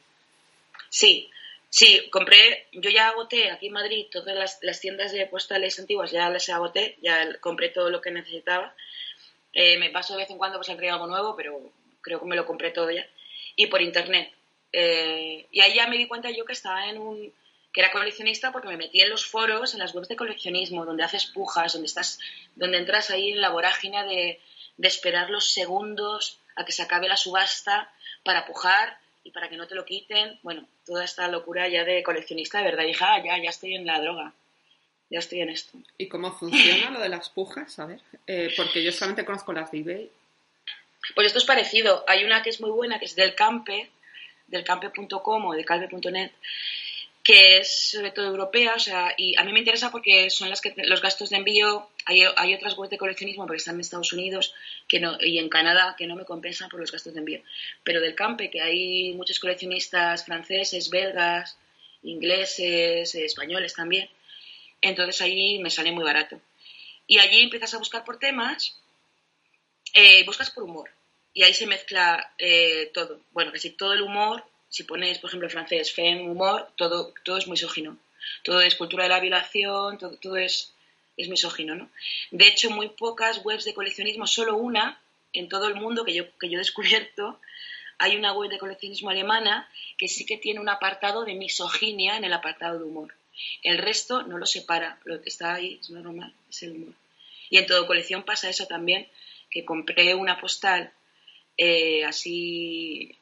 Sí, 0.89 1.29
sí, 1.69 2.09
compré, 2.09 2.67
yo 2.71 2.89
ya 2.89 3.09
agoté 3.09 3.51
aquí 3.51 3.67
en 3.67 3.73
Madrid 3.73 4.05
todas 4.09 4.33
las, 4.33 4.59
las 4.61 4.79
tiendas 4.79 5.11
de 5.11 5.25
postales 5.25 5.77
antiguas, 5.79 6.11
ya 6.13 6.29
las 6.29 6.47
agoté, 6.47 6.95
ya 7.01 7.37
compré 7.41 7.67
todo 7.67 7.89
lo 7.89 7.99
que 7.99 8.11
necesitaba. 8.11 8.73
Eh, 9.51 9.77
me 9.77 9.89
paso 9.89 10.13
de 10.13 10.19
vez 10.19 10.29
en 10.29 10.37
cuando 10.37 10.59
pues 10.59 10.67
saldría 10.67 10.93
algo 10.93 11.07
nuevo, 11.07 11.35
pero 11.35 11.59
creo 11.99 12.21
que 12.21 12.25
me 12.25 12.37
lo 12.37 12.45
compré 12.45 12.71
todo 12.71 12.89
ya 12.89 13.05
y 13.57 13.67
por 13.67 13.81
internet. 13.81 14.31
Eh, 14.71 15.45
y 15.51 15.59
ahí 15.59 15.75
ya 15.75 15.87
me 15.87 15.97
di 15.97 16.07
cuenta 16.07 16.31
yo 16.31 16.45
que 16.45 16.53
estaba 16.53 16.89
en 16.89 16.97
un 16.97 17.33
que 17.73 17.81
era 17.81 17.91
coleccionista 17.91 18.51
porque 18.51 18.67
me 18.67 18.77
metí 18.77 19.01
en 19.01 19.09
los 19.09 19.25
foros, 19.25 19.73
en 19.73 19.79
las 19.79 19.93
webs 19.93 20.07
de 20.07 20.15
coleccionismo, 20.15 20.85
donde 20.85 21.03
haces 21.03 21.25
pujas, 21.27 21.73
donde 21.73 21.87
estás, 21.87 22.19
donde 22.55 22.77
entras 22.77 23.09
ahí 23.09 23.31
en 23.31 23.41
la 23.41 23.49
vorágine 23.49 24.03
de, 24.05 24.41
de 24.77 24.87
esperar 24.87 25.29
los 25.29 25.51
segundos 25.51 26.39
a 26.55 26.65
que 26.65 26.71
se 26.71 26.81
acabe 26.81 27.07
la 27.07 27.17
subasta 27.17 27.91
para 28.23 28.45
pujar 28.45 28.97
y 29.23 29.31
para 29.31 29.49
que 29.49 29.57
no 29.57 29.67
te 29.67 29.75
lo 29.75 29.85
quiten. 29.85 30.39
Bueno, 30.41 30.67
toda 30.85 31.03
esta 31.03 31.27
locura 31.27 31.67
ya 31.67 31.83
de 31.83 32.03
coleccionista, 32.03 32.59
de 32.59 32.65
verdad. 32.65 32.85
dije, 32.85 33.03
ah, 33.03 33.23
ya, 33.23 33.41
ya 33.41 33.49
estoy 33.49 33.75
en 33.75 33.85
la 33.85 34.01
droga. 34.01 34.33
Ya 35.11 35.19
estoy 35.19 35.41
en 35.41 35.49
esto. 35.49 35.77
¿Y 35.97 36.07
cómo 36.07 36.31
funciona 36.31 36.91
lo 36.91 36.99
de 36.99 37.09
las 37.09 37.29
pujas? 37.29 37.79
A 37.79 37.85
ver, 37.85 37.99
eh, 38.27 38.53
porque 38.55 38.83
yo 38.83 38.91
solamente 38.91 39.25
conozco 39.25 39.53
las 39.53 39.71
de 39.71 39.79
eBay 39.79 40.11
pues 41.15 41.27
esto 41.27 41.39
es 41.39 41.45
parecido. 41.45 42.03
Hay 42.07 42.23
una 42.23 42.41
que 42.41 42.49
es 42.49 42.61
muy 42.61 42.69
buena, 42.69 42.99
que 42.99 43.05
es 43.05 43.15
del 43.15 43.35
Campe, 43.35 43.89
del 44.47 44.63
campe.com 44.63 45.45
o 45.45 45.53
de 45.53 45.65
calve.net, 45.65 46.31
que 47.29 47.57
es 47.57 47.91
sobre 47.91 48.09
todo 48.09 48.25
europea, 48.25 48.73
o 48.73 48.79
sea, 48.79 49.13
y 49.15 49.37
a 49.37 49.43
mí 49.43 49.53
me 49.53 49.59
interesa 49.59 49.91
porque 49.91 50.31
son 50.31 50.49
las 50.49 50.61
que 50.61 50.73
los 50.77 50.99
gastos 50.99 51.29
de 51.29 51.37
envío, 51.37 51.87
hay, 52.05 52.25
otras 52.55 52.75
webs 52.75 52.89
de 52.89 52.97
coleccionismo 52.97 53.45
porque 53.45 53.57
están 53.57 53.75
en 53.75 53.81
Estados 53.81 54.13
Unidos 54.13 54.55
que 54.87 54.99
no, 54.99 55.15
y 55.21 55.37
en 55.37 55.47
Canadá 55.47 55.93
que 55.95 56.07
no 56.07 56.15
me 56.15 56.25
compensan 56.25 56.69
por 56.69 56.79
los 56.79 56.91
gastos 56.91 57.13
de 57.13 57.19
envío, 57.19 57.43
pero 57.83 58.01
del 58.01 58.15
Campe, 58.15 58.49
que 58.49 58.63
hay 58.63 59.13
muchos 59.13 59.39
coleccionistas 59.39 60.25
franceses, 60.25 60.89
belgas, 60.89 61.55
ingleses, 62.01 63.13
españoles 63.13 63.75
también, 63.75 64.09
entonces 64.81 65.21
ahí 65.21 65.59
me 65.59 65.69
sale 65.69 65.91
muy 65.91 66.03
barato. 66.03 66.41
Y 67.05 67.19
allí 67.19 67.41
empiezas 67.41 67.75
a 67.75 67.77
buscar 67.77 68.03
por 68.05 68.17
temas, 68.17 68.75
eh, 69.93 70.25
buscas 70.25 70.49
por 70.49 70.63
humor, 70.63 70.89
y 71.31 71.43
ahí 71.43 71.53
se 71.53 71.67
mezcla 71.67 72.33
eh, 72.39 72.89
todo. 72.91 73.21
Bueno, 73.33 73.51
casi 73.51 73.69
todo 73.69 73.93
el 73.93 74.01
humor, 74.01 74.43
si 74.69 74.83
pones, 74.83 75.19
por 75.19 75.29
ejemplo, 75.29 75.49
francés, 75.49 75.91
fem, 75.91 76.29
humor, 76.29 76.71
todo, 76.75 77.13
todo 77.23 77.37
es 77.37 77.47
misógino. 77.47 77.97
Todo 78.43 78.61
es 78.61 78.75
cultura 78.75 79.03
de 79.03 79.09
la 79.09 79.19
violación, 79.19 79.97
todo, 79.97 80.17
todo 80.17 80.37
es, 80.37 80.73
es 81.17 81.29
misógino, 81.29 81.75
¿no? 81.75 81.89
De 82.31 82.47
hecho, 82.47 82.69
muy 82.69 82.89
pocas 82.89 83.43
webs 83.43 83.65
de 83.65 83.73
coleccionismo, 83.73 84.27
solo 84.27 84.55
una 84.57 85.01
en 85.33 85.49
todo 85.49 85.67
el 85.67 85.75
mundo 85.75 86.05
que 86.05 86.13
yo, 86.13 86.25
que 86.37 86.49
yo 86.49 86.55
he 86.55 86.59
descubierto, 86.59 87.39
hay 87.97 88.15
una 88.15 88.33
web 88.33 88.49
de 88.49 88.59
coleccionismo 88.59 89.09
alemana 89.09 89.69
que 89.97 90.07
sí 90.07 90.25
que 90.25 90.37
tiene 90.37 90.59
un 90.59 90.69
apartado 90.69 91.25
de 91.25 91.35
misoginia 91.35 92.17
en 92.17 92.23
el 92.23 92.33
apartado 92.33 92.79
de 92.79 92.85
humor. 92.85 93.13
El 93.63 93.77
resto 93.77 94.23
no 94.23 94.37
lo 94.37 94.45
separa, 94.45 94.99
lo 95.03 95.21
que 95.21 95.29
está 95.29 95.55
ahí 95.55 95.79
es 95.81 95.89
normal, 95.89 96.33
es 96.49 96.63
el 96.63 96.71
humor. 96.71 96.93
Y 97.49 97.57
en 97.57 97.65
todo 97.65 97.87
colección 97.87 98.23
pasa 98.23 98.49
eso 98.49 98.67
también, 98.67 99.07
que 99.49 99.65
compré 99.65 100.13
una 100.13 100.39
postal 100.39 100.93
eh, 101.57 102.05
así 102.05 103.18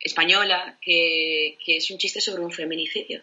española, 0.00 0.78
que, 0.80 1.56
es 1.66 1.90
un 1.90 1.98
chiste 1.98 2.20
sobre 2.20 2.42
un 2.42 2.52
feminicidio, 2.52 3.22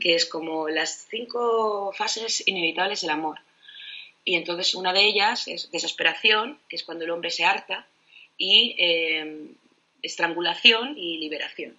que 0.00 0.14
es 0.14 0.26
como 0.26 0.68
las 0.68 1.06
cinco 1.08 1.92
fases 1.92 2.46
inevitables 2.46 3.00
del 3.00 3.10
amor. 3.10 3.38
Y 4.24 4.36
entonces 4.36 4.74
una 4.74 4.92
de 4.92 5.04
ellas 5.04 5.48
es 5.48 5.70
desesperación, 5.70 6.58
que 6.68 6.76
es 6.76 6.84
cuando 6.84 7.04
el 7.04 7.10
hombre 7.10 7.30
se 7.30 7.44
harta, 7.44 7.86
y 8.36 8.74
eh, 8.78 9.48
estrangulación 10.02 10.96
y 10.98 11.18
liberación. 11.18 11.76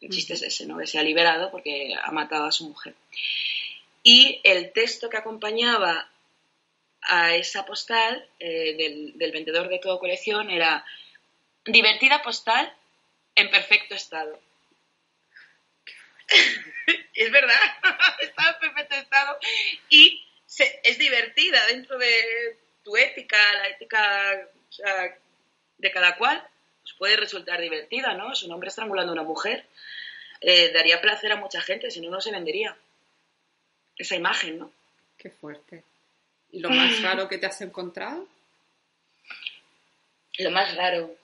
El 0.00 0.10
chiste 0.10 0.34
es 0.34 0.42
ese, 0.42 0.66
¿no? 0.66 0.78
Que 0.78 0.86
se 0.86 0.98
ha 0.98 1.02
liberado 1.02 1.50
porque 1.50 1.92
ha 2.00 2.10
matado 2.12 2.44
a 2.44 2.52
su 2.52 2.68
mujer. 2.68 2.94
Y 4.02 4.40
el 4.44 4.72
texto 4.72 5.10
que 5.10 5.16
acompañaba 5.16 6.08
a 7.02 7.34
esa 7.34 7.64
postal 7.64 8.26
eh, 8.38 8.74
del, 8.76 9.18
del, 9.18 9.32
vendedor 9.32 9.68
de 9.68 9.78
todo 9.78 9.98
colección 9.98 10.50
era 10.50 10.84
divertida 11.68 12.22
postal 12.22 12.72
en 13.34 13.50
perfecto 13.50 13.94
estado. 13.94 14.40
es 17.14 17.30
verdad, 17.30 17.56
está 18.20 18.50
en 18.50 18.60
perfecto 18.60 18.94
estado 18.96 19.38
y 19.88 20.24
es 20.82 20.98
divertida 20.98 21.64
dentro 21.66 21.98
de 21.98 22.58
tu 22.82 22.96
ética, 22.96 23.36
la 23.54 23.68
ética 23.68 24.48
de 25.78 25.90
cada 25.92 26.16
cual, 26.16 26.42
pues 26.82 26.94
puede 26.94 27.16
resultar 27.16 27.60
divertida, 27.60 28.14
¿no? 28.14 28.32
Es 28.32 28.42
un 28.42 28.52
hombre 28.52 28.68
estrangulando 28.68 29.12
a 29.12 29.14
una 29.14 29.22
mujer. 29.22 29.66
Eh, 30.40 30.72
daría 30.72 31.00
placer 31.00 31.32
a 31.32 31.36
mucha 31.36 31.60
gente, 31.60 31.90
si 31.90 32.00
no, 32.00 32.10
no 32.10 32.20
se 32.20 32.32
vendería. 32.32 32.76
Esa 33.96 34.16
imagen, 34.16 34.58
¿no? 34.58 34.72
Qué 35.16 35.30
fuerte. 35.30 35.84
¿Y 36.50 36.60
lo 36.60 36.70
más 36.70 37.02
raro 37.02 37.28
que 37.28 37.38
te 37.38 37.46
has 37.46 37.60
encontrado? 37.60 38.26
Lo 40.38 40.50
más 40.50 40.74
raro. 40.76 41.14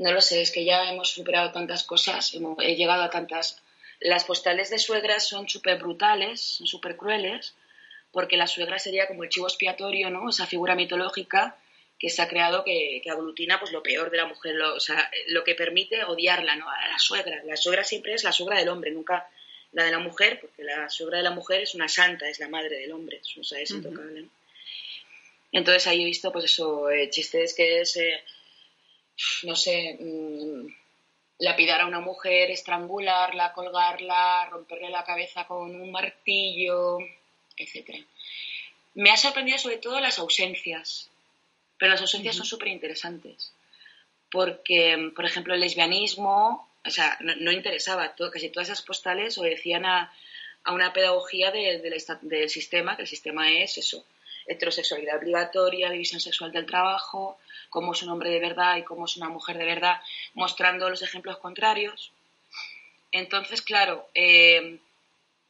No 0.00 0.12
lo 0.12 0.22
sé, 0.22 0.40
es 0.40 0.50
que 0.50 0.64
ya 0.64 0.90
hemos 0.90 1.10
superado 1.10 1.52
tantas 1.52 1.84
cosas, 1.84 2.34
he 2.60 2.74
llegado 2.74 3.02
a 3.02 3.10
tantas... 3.10 3.60
Las 4.00 4.24
postales 4.24 4.70
de 4.70 4.78
suegras 4.78 5.28
son 5.28 5.46
súper 5.46 5.78
brutales, 5.78 6.40
son 6.40 6.66
súper 6.66 6.96
crueles, 6.96 7.54
porque 8.10 8.38
la 8.38 8.46
suegra 8.46 8.78
sería 8.78 9.06
como 9.06 9.24
el 9.24 9.28
chivo 9.28 9.46
expiatorio, 9.46 10.08
¿no? 10.08 10.30
Esa 10.30 10.46
figura 10.46 10.74
mitológica 10.74 11.54
que 11.98 12.08
se 12.08 12.22
ha 12.22 12.28
creado 12.28 12.64
que, 12.64 13.02
aglutina 13.10 13.60
pues 13.60 13.72
lo 13.72 13.82
peor 13.82 14.10
de 14.10 14.16
la 14.16 14.24
mujer, 14.24 14.54
lo, 14.54 14.74
o 14.74 14.80
sea, 14.80 15.10
lo 15.26 15.44
que 15.44 15.54
permite 15.54 16.02
odiarla, 16.04 16.56
¿no? 16.56 16.70
A 16.70 16.88
la 16.88 16.98
suegra. 16.98 17.42
La 17.44 17.58
suegra 17.58 17.84
siempre 17.84 18.14
es 18.14 18.24
la 18.24 18.32
suegra 18.32 18.58
del 18.58 18.70
hombre, 18.70 18.90
nunca 18.92 19.28
la 19.72 19.84
de 19.84 19.90
la 19.90 19.98
mujer, 19.98 20.40
porque 20.40 20.64
la 20.64 20.88
suegra 20.88 21.18
de 21.18 21.24
la 21.24 21.32
mujer 21.32 21.60
es 21.60 21.74
una 21.74 21.90
santa, 21.90 22.26
es 22.26 22.38
la 22.38 22.48
madre 22.48 22.78
del 22.78 22.92
hombre, 22.92 23.20
o 23.38 23.44
sea, 23.44 23.60
es 23.60 23.70
intocable, 23.70 24.22
¿no? 24.22 24.28
Entonces 25.52 25.86
ahí 25.88 26.00
he 26.00 26.06
visto, 26.06 26.32
pues 26.32 26.46
eso, 26.46 26.88
eh, 26.88 27.10
chistes 27.10 27.52
que 27.52 27.82
es, 27.82 27.96
eh, 27.98 28.24
no 29.42 29.56
sé, 29.56 29.96
mmm, 30.00 30.66
lapidar 31.38 31.80
a 31.80 31.86
una 31.86 32.00
mujer, 32.00 32.50
estrangularla, 32.50 33.52
colgarla, 33.52 34.46
romperle 34.50 34.90
la 34.90 35.04
cabeza 35.04 35.46
con 35.46 35.74
un 35.74 35.90
martillo, 35.90 36.98
etc. 37.56 38.04
Me 38.94 39.10
ha 39.10 39.16
sorprendido 39.16 39.58
sobre 39.58 39.78
todo 39.78 40.00
las 40.00 40.18
ausencias, 40.18 41.10
pero 41.78 41.92
las 41.92 42.00
ausencias 42.02 42.36
son 42.36 42.46
súper 42.46 42.68
interesantes, 42.68 43.52
porque, 44.30 45.12
por 45.16 45.24
ejemplo, 45.24 45.54
el 45.54 45.60
lesbianismo, 45.60 46.68
o 46.84 46.90
sea, 46.90 47.16
no, 47.20 47.52
interesaba, 47.52 48.14
casi 48.32 48.50
todas 48.50 48.68
esas 48.68 48.82
postales 48.82 49.38
obedecían 49.38 49.86
a, 49.86 50.12
a 50.64 50.72
una 50.72 50.92
pedagogía 50.92 51.50
del 51.50 52.50
sistema, 52.50 52.96
que 52.96 53.02
el 53.02 53.08
sistema 53.08 53.50
es 53.50 53.78
eso, 53.78 54.04
heterosexualidad 54.50 55.18
obligatoria, 55.18 55.90
división 55.90 56.20
sexual 56.20 56.52
del 56.52 56.66
trabajo, 56.66 57.38
cómo 57.68 57.92
es 57.92 58.02
un 58.02 58.10
hombre 58.10 58.30
de 58.30 58.40
verdad 58.40 58.76
y 58.76 58.82
cómo 58.82 59.04
es 59.04 59.16
una 59.16 59.28
mujer 59.28 59.56
de 59.56 59.64
verdad, 59.64 60.00
mostrando 60.34 60.90
los 60.90 61.02
ejemplos 61.02 61.38
contrarios. 61.38 62.12
Entonces, 63.12 63.62
claro, 63.62 64.08
eh, 64.14 64.78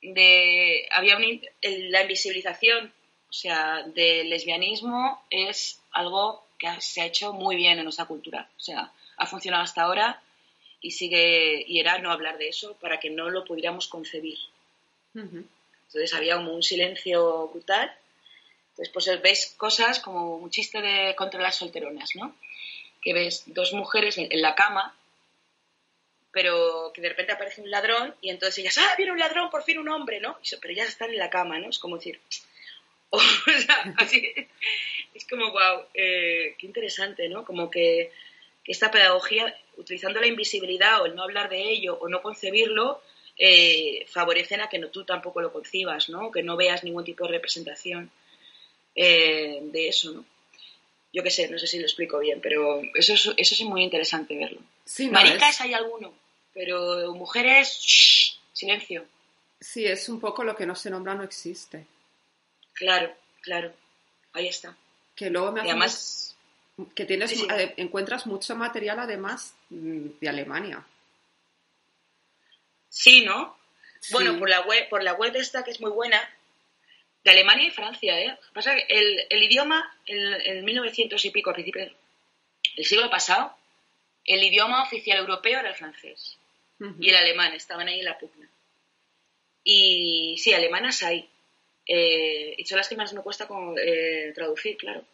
de, 0.03 0.89
había 0.93 1.19
la 1.19 2.03
invisibilización, 2.03 2.93
o 3.29 3.33
sea, 3.33 3.83
del 3.83 4.29
lesbianismo 4.29 5.23
es 5.31 5.81
algo 5.93 6.45
que 6.59 6.69
se 6.81 7.01
ha 7.01 7.07
hecho 7.07 7.33
muy 7.33 7.57
bien 7.57 7.79
en 7.79 7.85
nuestra 7.85 8.05
cultura. 8.05 8.49
O 8.57 8.61
sea, 8.61 8.93
ha 9.17 9.27
funcionado 9.27 9.63
hasta 9.63 9.83
ahora 9.83 10.23
y 10.81 10.91
sigue, 10.93 11.65
y 11.67 11.81
era 11.81 11.99
no 11.99 12.11
hablar 12.11 12.39
de 12.39 12.49
eso 12.49 12.75
para 12.81 12.99
que 13.01 13.11
no 13.11 13.31
lo 13.31 13.45
pudiéramos 13.45 13.89
concebir. 13.89 14.39
Entonces 15.15 16.15
había 16.15 16.37
como 16.37 16.55
un 16.55 16.63
silencio 16.63 17.49
brutal. 17.49 17.93
Entonces, 18.81 19.21
pues 19.21 19.23
ves 19.23 19.55
cosas 19.57 20.01
como 20.01 20.37
un 20.37 20.51
chiste 20.51 20.81
de 20.81 21.15
contra 21.15 21.41
las 21.41 21.57
solteronas, 21.57 22.17
¿no? 22.17 22.35
Que 23.03 23.13
ves 23.13 23.45
dos 23.47 23.73
mujeres 23.73 24.19
en 24.19 24.43
la 24.43 24.55
cama 24.55 24.97
pero 26.33 26.93
que 26.95 27.01
de 27.01 27.09
repente 27.09 27.33
aparece 27.33 27.61
un 27.61 27.71
ladrón 27.71 28.15
y 28.21 28.31
entonces 28.31 28.59
ellas, 28.59 28.79
ah, 28.79 28.95
viene 28.97 29.13
un 29.13 29.19
ladrón, 29.19 29.51
por 29.51 29.65
fin 29.65 29.79
un 29.79 29.89
hombre, 29.89 30.21
¿no? 30.21 30.39
Pero 30.61 30.73
ellas 30.73 30.89
están 30.89 31.11
en 31.11 31.19
la 31.19 31.31
cama, 31.31 31.59
¿no? 31.59 31.69
Es 31.69 31.79
como 31.79 31.97
decir, 31.97 32.21
o 33.11 33.19
sea, 33.21 33.95
así, 33.99 34.33
es 35.15 35.27
como, 35.27 35.51
wow, 35.51 35.87
eh, 35.95 36.55
qué 36.59 36.67
interesante, 36.67 37.29
¿no? 37.29 37.45
Como 37.45 37.71
que, 37.71 38.13
esta 38.67 38.91
pedagogía, 38.93 39.53
utilizando 39.79 40.21
la 40.21 40.29
invisibilidad 40.29 41.03
o 41.03 41.07
el 41.07 41.17
no 41.17 41.25
hablar 41.25 41.49
de 41.49 41.61
ello 41.61 41.99
o 41.99 42.09
no 42.09 42.23
concebirlo, 42.23 43.03
eh, 43.37 44.05
favorecen 44.07 44.61
a 44.61 44.69
que 44.69 44.79
no, 44.79 44.89
tú 44.91 45.05
tampoco 45.05 45.41
lo 45.41 45.53
concibas, 45.53 46.09
¿no? 46.09 46.31
Que 46.31 46.45
no 46.45 46.57
veas 46.57 46.85
ningún 46.85 47.03
tipo 47.03 47.25
de 47.25 47.33
representación 47.33 48.13
eh, 48.95 49.61
de 49.63 49.89
eso, 49.89 50.13
¿no? 50.13 50.25
Yo 51.13 51.23
qué 51.23 51.31
sé, 51.31 51.49
no 51.49 51.59
sé 51.59 51.67
si 51.67 51.79
lo 51.79 51.87
explico 51.87 52.19
bien, 52.21 52.41
pero 52.41 52.83
eso 52.95 53.15
es, 53.15 53.31
eso 53.37 53.55
es 53.55 53.63
muy 53.63 53.83
interesante 53.83 54.37
verlo. 54.37 54.61
Maricas 55.11 55.61
hay 55.61 55.75
alguno, 55.75 56.15
pero 56.55 57.13
mujeres, 57.15 58.39
silencio. 58.53 59.05
Sí, 59.61 59.85
es 59.85 60.09
un 60.09 60.21
poco 60.21 60.45
lo 60.45 60.55
que 60.55 60.67
no 60.67 60.77
se 60.77 60.89
nombra 60.89 61.15
no 61.15 61.25
existe. 61.25 61.85
Claro, 62.75 63.13
claro. 63.43 63.73
Ahí 64.33 64.47
está. 64.47 64.77
Que 65.17 65.31
luego 65.31 65.53
me 65.53 65.61
además 65.61 66.37
que 66.95 67.05
tienes 67.05 67.33
eh, 67.33 67.75
encuentras 67.77 68.27
mucho 68.27 68.57
material 68.57 69.01
además 69.01 69.55
mm, 69.71 70.07
de 70.21 70.29
Alemania. 70.29 70.85
Sí, 72.89 73.25
¿no? 73.25 73.57
Bueno, 74.13 74.39
por 74.39 74.49
la 74.49 74.63
web, 74.63 74.89
por 74.89 75.03
la 75.03 75.13
web 75.13 75.37
esta 75.37 75.63
que 75.63 75.71
es 75.71 75.81
muy 75.81 75.91
buena, 75.91 76.19
de 77.25 77.31
Alemania 77.31 77.69
y 77.69 77.71
Francia, 77.71 78.21
¿eh? 78.21 78.39
Pasa 78.53 78.75
que 78.75 78.87
el, 78.89 79.27
el 79.29 79.43
idioma, 79.43 79.95
en, 80.07 80.59
en 80.59 80.65
1900 80.65 81.23
y 81.25 81.31
pico, 81.31 81.51
a 81.51 81.55
principios 81.55 81.93
del 82.77 82.85
siglo 82.85 83.11
pasado, 83.11 83.55
el 84.25 84.43
idioma 84.43 84.83
oficial 84.83 85.19
europeo 85.19 85.61
era 85.61 85.71
el 85.71 85.75
francés 85.75 86.39
y 86.99 87.11
el 87.11 87.17
alemán, 87.17 87.53
estaban 87.53 87.89
ahí 87.89 87.99
en 87.99 88.07
la 88.07 88.19
pugna. 88.19 88.49
Y 89.63 90.37
sí, 90.39 90.55
alemanas 90.55 91.03
hay. 91.03 91.29
Eh, 91.87 92.55
y 92.57 92.65
son 92.65 92.79
las 92.79 92.89
que 92.89 92.97
más 92.97 93.13
me 93.13 93.21
cuesta 93.21 93.47
eh, 93.85 94.33
traducir, 94.35 94.79
claro. 94.79 95.05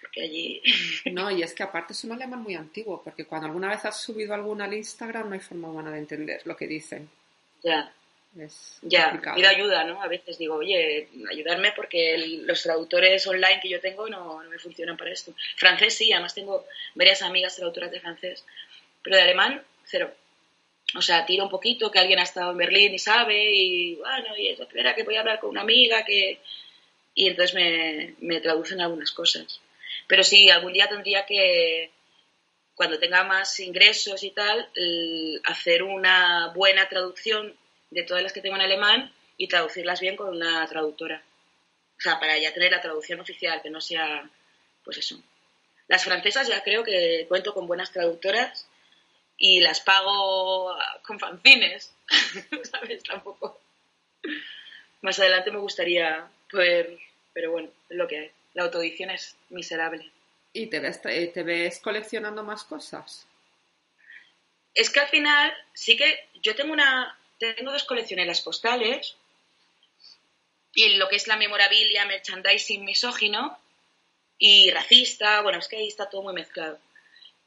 Porque 0.00 0.22
allí. 0.22 0.60
No, 1.12 1.30
y 1.30 1.42
es 1.42 1.54
que 1.54 1.62
aparte 1.62 1.92
es 1.92 2.02
un 2.02 2.12
alemán 2.12 2.42
muy 2.42 2.56
antiguo, 2.56 3.00
porque 3.02 3.26
cuando 3.26 3.46
alguna 3.46 3.68
vez 3.68 3.84
has 3.84 4.02
subido 4.02 4.34
alguna 4.34 4.64
al 4.64 4.74
Instagram 4.74 5.28
no 5.28 5.34
hay 5.34 5.40
forma 5.40 5.68
humana 5.68 5.92
de 5.92 5.98
entender 5.98 6.40
lo 6.44 6.56
que 6.56 6.66
dicen. 6.66 7.08
Ya. 7.62 7.94
Es 8.38 8.78
ya, 8.82 9.20
pido 9.34 9.48
ayuda, 9.48 9.84
¿no? 9.84 10.02
A 10.02 10.08
veces 10.08 10.38
digo, 10.38 10.56
oye, 10.56 11.08
ayudarme 11.30 11.72
porque 11.72 12.18
los 12.42 12.62
traductores 12.62 13.24
online 13.26 13.60
que 13.62 13.68
yo 13.68 13.80
tengo 13.80 14.08
no, 14.08 14.42
no, 14.42 14.50
me 14.50 14.58
funcionan 14.58 14.96
para 14.96 15.12
esto. 15.12 15.34
Francés 15.56 15.94
sí, 15.94 16.12
además 16.12 16.34
tengo 16.34 16.66
varias 16.94 17.22
amigas 17.22 17.54
traductoras 17.54 17.92
de 17.92 18.00
francés, 18.00 18.44
pero 19.02 19.16
de 19.16 19.22
alemán, 19.22 19.62
cero. 19.84 20.12
O 20.96 21.02
sea, 21.02 21.24
tiro 21.26 21.44
un 21.44 21.50
poquito, 21.50 21.90
que 21.90 21.98
alguien 21.98 22.18
ha 22.18 22.24
estado 22.24 22.50
en 22.50 22.58
Berlín 22.58 22.94
y 22.94 22.98
sabe, 22.98 23.52
y 23.52 23.94
bueno, 23.94 24.36
y 24.36 24.48
espera 24.48 24.94
que 24.94 25.04
voy 25.04 25.16
a 25.16 25.20
hablar 25.20 25.40
con 25.40 25.50
una 25.50 25.62
amiga 25.62 26.04
que... 26.04 26.40
Y 27.16 27.28
entonces 27.28 27.54
me, 27.54 28.14
me 28.18 28.40
traducen 28.40 28.80
algunas 28.80 29.12
cosas. 29.12 29.60
Pero 30.08 30.24
sí, 30.24 30.50
algún 30.50 30.72
día 30.72 30.88
tendría 30.88 31.24
que, 31.24 31.90
cuando 32.74 32.98
tenga 32.98 33.22
más 33.22 33.60
ingresos 33.60 34.22
y 34.24 34.30
tal, 34.30 34.68
hacer 35.44 35.84
una 35.84 36.52
buena 36.54 36.88
traducción 36.88 37.54
de 37.94 38.02
todas 38.02 38.22
las 38.22 38.32
que 38.32 38.40
tengo 38.40 38.56
en 38.56 38.62
alemán 38.62 39.12
y 39.36 39.48
traducirlas 39.48 40.00
bien 40.00 40.16
con 40.16 40.28
una 40.28 40.66
traductora. 40.66 41.22
O 41.96 42.00
sea, 42.00 42.18
para 42.18 42.36
ya 42.38 42.52
tener 42.52 42.72
la 42.72 42.80
traducción 42.80 43.20
oficial, 43.20 43.62
que 43.62 43.70
no 43.70 43.80
sea, 43.80 44.28
pues 44.84 44.98
eso. 44.98 45.22
Las 45.86 46.04
francesas 46.04 46.48
ya 46.48 46.62
creo 46.62 46.82
que 46.82 47.24
cuento 47.28 47.54
con 47.54 47.66
buenas 47.66 47.92
traductoras 47.92 48.66
y 49.38 49.60
las 49.60 49.80
pago 49.80 50.76
con 51.06 51.18
fanzines, 51.18 51.94
¿sabes? 52.70 53.02
Tampoco. 53.04 53.60
Más 55.02 55.18
adelante 55.20 55.52
me 55.52 55.58
gustaría 55.58 56.28
poder, 56.50 56.98
pero 57.32 57.52
bueno, 57.52 57.68
es 57.88 57.96
lo 57.96 58.08
que 58.08 58.18
hay. 58.18 58.30
La 58.54 58.64
autoedición 58.64 59.10
es 59.10 59.36
miserable. 59.50 60.10
¿Y 60.52 60.66
te 60.66 60.80
ves, 60.80 61.00
te 61.02 61.42
ves 61.42 61.80
coleccionando 61.80 62.42
más 62.42 62.64
cosas? 62.64 63.26
Es 64.74 64.90
que 64.90 65.00
al 65.00 65.08
final 65.08 65.52
sí 65.72 65.96
que 65.96 66.28
yo 66.42 66.54
tengo 66.54 66.72
una, 66.72 67.16
tengo 67.38 67.72
dos 67.72 67.84
colecciones, 67.84 68.26
las 68.26 68.40
postales. 68.40 69.16
Y 70.74 70.96
lo 70.96 71.08
que 71.08 71.16
es 71.16 71.28
la 71.28 71.36
memorabilia, 71.36 72.04
merchandising 72.06 72.84
misógino 72.84 73.56
y 74.38 74.70
racista, 74.70 75.40
bueno, 75.42 75.58
es 75.58 75.68
que 75.68 75.76
ahí 75.76 75.88
está 75.88 76.08
todo 76.08 76.22
muy 76.22 76.34
mezclado. 76.34 76.78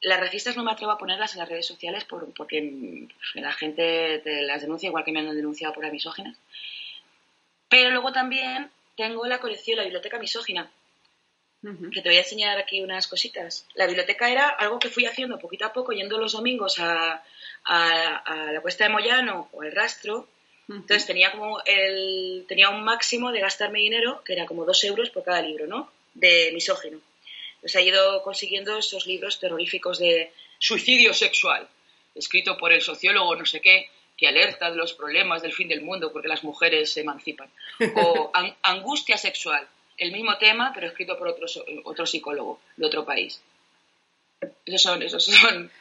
Las 0.02 0.20
racistas 0.20 0.56
no 0.56 0.64
me 0.64 0.72
atrevo 0.72 0.92
a 0.92 0.98
ponerlas 0.98 1.34
en 1.34 1.40
las 1.40 1.50
redes 1.50 1.66
sociales 1.66 2.06
por, 2.06 2.34
porque 2.34 3.08
la 3.34 3.52
gente 3.52 4.20
te 4.24 4.44
las 4.44 4.62
denuncia, 4.62 4.88
igual 4.88 5.04
que 5.04 5.12
me 5.12 5.20
han 5.20 5.36
denunciado 5.36 5.74
por 5.74 5.84
las 5.84 5.92
misóginas. 5.92 6.38
Pero 7.68 7.90
luego 7.90 8.12
también 8.14 8.72
tengo 8.96 9.26
la 9.26 9.40
colección, 9.40 9.78
la 9.78 9.84
biblioteca 9.84 10.20
misógina, 10.20 10.72
que 11.62 12.02
te 12.02 12.10
voy 12.10 12.18
a 12.18 12.22
enseñar 12.22 12.58
aquí 12.58 12.82
unas 12.82 13.08
cositas. 13.08 13.66
La 13.76 13.88
biblioteca 13.88 14.30
era 14.30 14.48
algo 14.48 14.80
que 14.80 14.90
fui 14.90 15.06
haciendo 15.06 15.40
poquito 15.40 15.66
a 15.66 15.74
poco, 15.74 15.92
yendo 15.92 16.18
los 16.18 16.34
domingos 16.34 16.80
a, 16.80 17.24
la 17.70 18.62
cuesta 18.62 18.86
de 18.86 18.90
Moyano 18.90 19.50
o 19.52 19.64
el 19.64 19.72
rastro. 19.72 20.28
Entonces 20.70 21.06
tenía 21.06 21.32
como 21.32 21.62
el, 21.66 22.46
tenía 22.48 22.70
un 22.70 22.84
máximo 22.84 23.32
de 23.32 23.40
gastarme 23.40 23.80
dinero, 23.80 24.22
que 24.24 24.34
era 24.34 24.46
como 24.46 24.66
dos 24.66 24.84
euros 24.84 25.10
por 25.10 25.24
cada 25.24 25.42
libro, 25.42 25.66
¿no? 25.66 25.92
De 26.14 26.52
misógino. 26.54 27.00
Entonces 27.56 27.76
he 27.76 27.84
ido 27.86 28.22
consiguiendo 28.22 28.78
esos 28.78 29.08
libros 29.08 29.40
terroríficos 29.40 30.00
de 30.00 30.32
suicidio 30.60 31.14
sexual, 31.14 31.68
escrito 32.16 32.58
por 32.58 32.72
el 32.72 32.82
sociólogo 32.82 33.36
no 33.36 33.46
sé 33.46 33.62
qué, 33.62 33.90
que 34.18 34.28
alerta 34.28 34.70
de 34.72 34.78
los 34.78 34.94
problemas 34.94 35.42
del 35.42 35.54
fin 35.54 35.68
del 35.68 35.82
mundo 35.82 36.12
porque 36.12 36.28
las 36.28 36.44
mujeres 36.44 36.92
se 36.92 37.02
emancipan. 37.02 37.50
O 37.96 38.32
angustia 38.64 39.18
sexual, 39.18 39.68
el 39.98 40.12
mismo 40.12 40.38
tema, 40.38 40.72
pero 40.74 40.88
escrito 40.88 41.18
por 41.18 41.30
otro, 41.30 41.48
otro 41.84 42.06
psicólogo 42.06 42.60
de 42.76 42.86
otro 42.86 43.06
país. 43.06 43.42
Esos 44.66 44.82
son, 44.82 45.02
esos 45.02 45.26
son. 45.26 45.72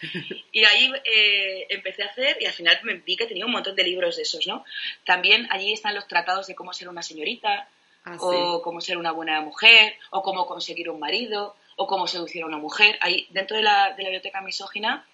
Y 0.53 0.65
ahí 0.65 0.91
eh, 1.05 1.67
empecé 1.69 2.03
a 2.03 2.07
hacer 2.07 2.39
y 2.41 2.47
al 2.47 2.53
final 2.53 2.79
me 2.85 2.95
vi 2.95 3.17
que 3.17 3.27
tenía 3.27 3.45
un 3.45 3.53
montón 3.53 3.77
de 3.77 3.85
libros 3.85 4.17
de 4.17 4.23
esos, 4.23 4.47
¿no? 4.47 4.65
También 5.05 5.47
allí 5.51 5.73
están 5.73 5.95
los 5.95 6.09
tratados 6.09 6.47
de 6.47 6.55
cómo 6.55 6.73
ser 6.73 6.89
una 6.89 7.03
señorita, 7.03 7.69
ah, 8.05 8.17
o 8.19 8.63
cómo 8.63 8.81
ser 8.81 8.97
una 8.97 9.13
buena 9.13 9.41
mujer, 9.43 9.99
o 10.11 10.23
cómo 10.23 10.47
conseguir 10.47 10.89
un 10.89 10.99
marido, 10.99 11.55
o 11.77 11.87
cómo 11.87 12.07
seducir 12.07 12.43
a 12.43 12.47
una 12.47 12.57
mujer. 12.57 12.99
Ahí, 13.03 13.27
dentro 13.31 13.57
de 13.57 13.63
la, 13.63 13.93
de 13.93 14.03
la 14.03 14.09
biblioteca 14.09 14.41
misógina, 14.41 15.07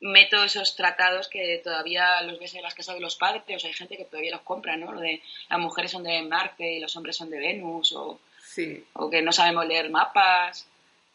meto 0.00 0.42
esos 0.42 0.74
tratados 0.74 1.28
que 1.28 1.60
todavía 1.62 2.22
los 2.22 2.38
ves 2.38 2.54
en 2.54 2.62
las 2.62 2.74
casas 2.74 2.94
de 2.94 3.00
los 3.00 3.16
padres, 3.16 3.42
o 3.46 3.58
sea, 3.58 3.68
hay 3.68 3.74
gente 3.74 3.96
que 3.96 4.06
todavía 4.06 4.32
los 4.32 4.40
compra, 4.40 4.76
¿no? 4.76 4.92
Lo 4.92 5.00
de 5.00 5.22
las 5.48 5.58
mujeres 5.60 5.90
son 5.90 6.02
de 6.02 6.22
Marte 6.22 6.72
y 6.72 6.80
los 6.80 6.96
hombres 6.96 7.16
son 7.16 7.30
de 7.30 7.38
Venus, 7.38 7.92
o 7.92 8.18
Sí. 8.50 8.84
O 8.94 9.08
que 9.08 9.22
no 9.22 9.30
sabemos 9.30 9.64
leer 9.66 9.90
mapas. 9.90 10.66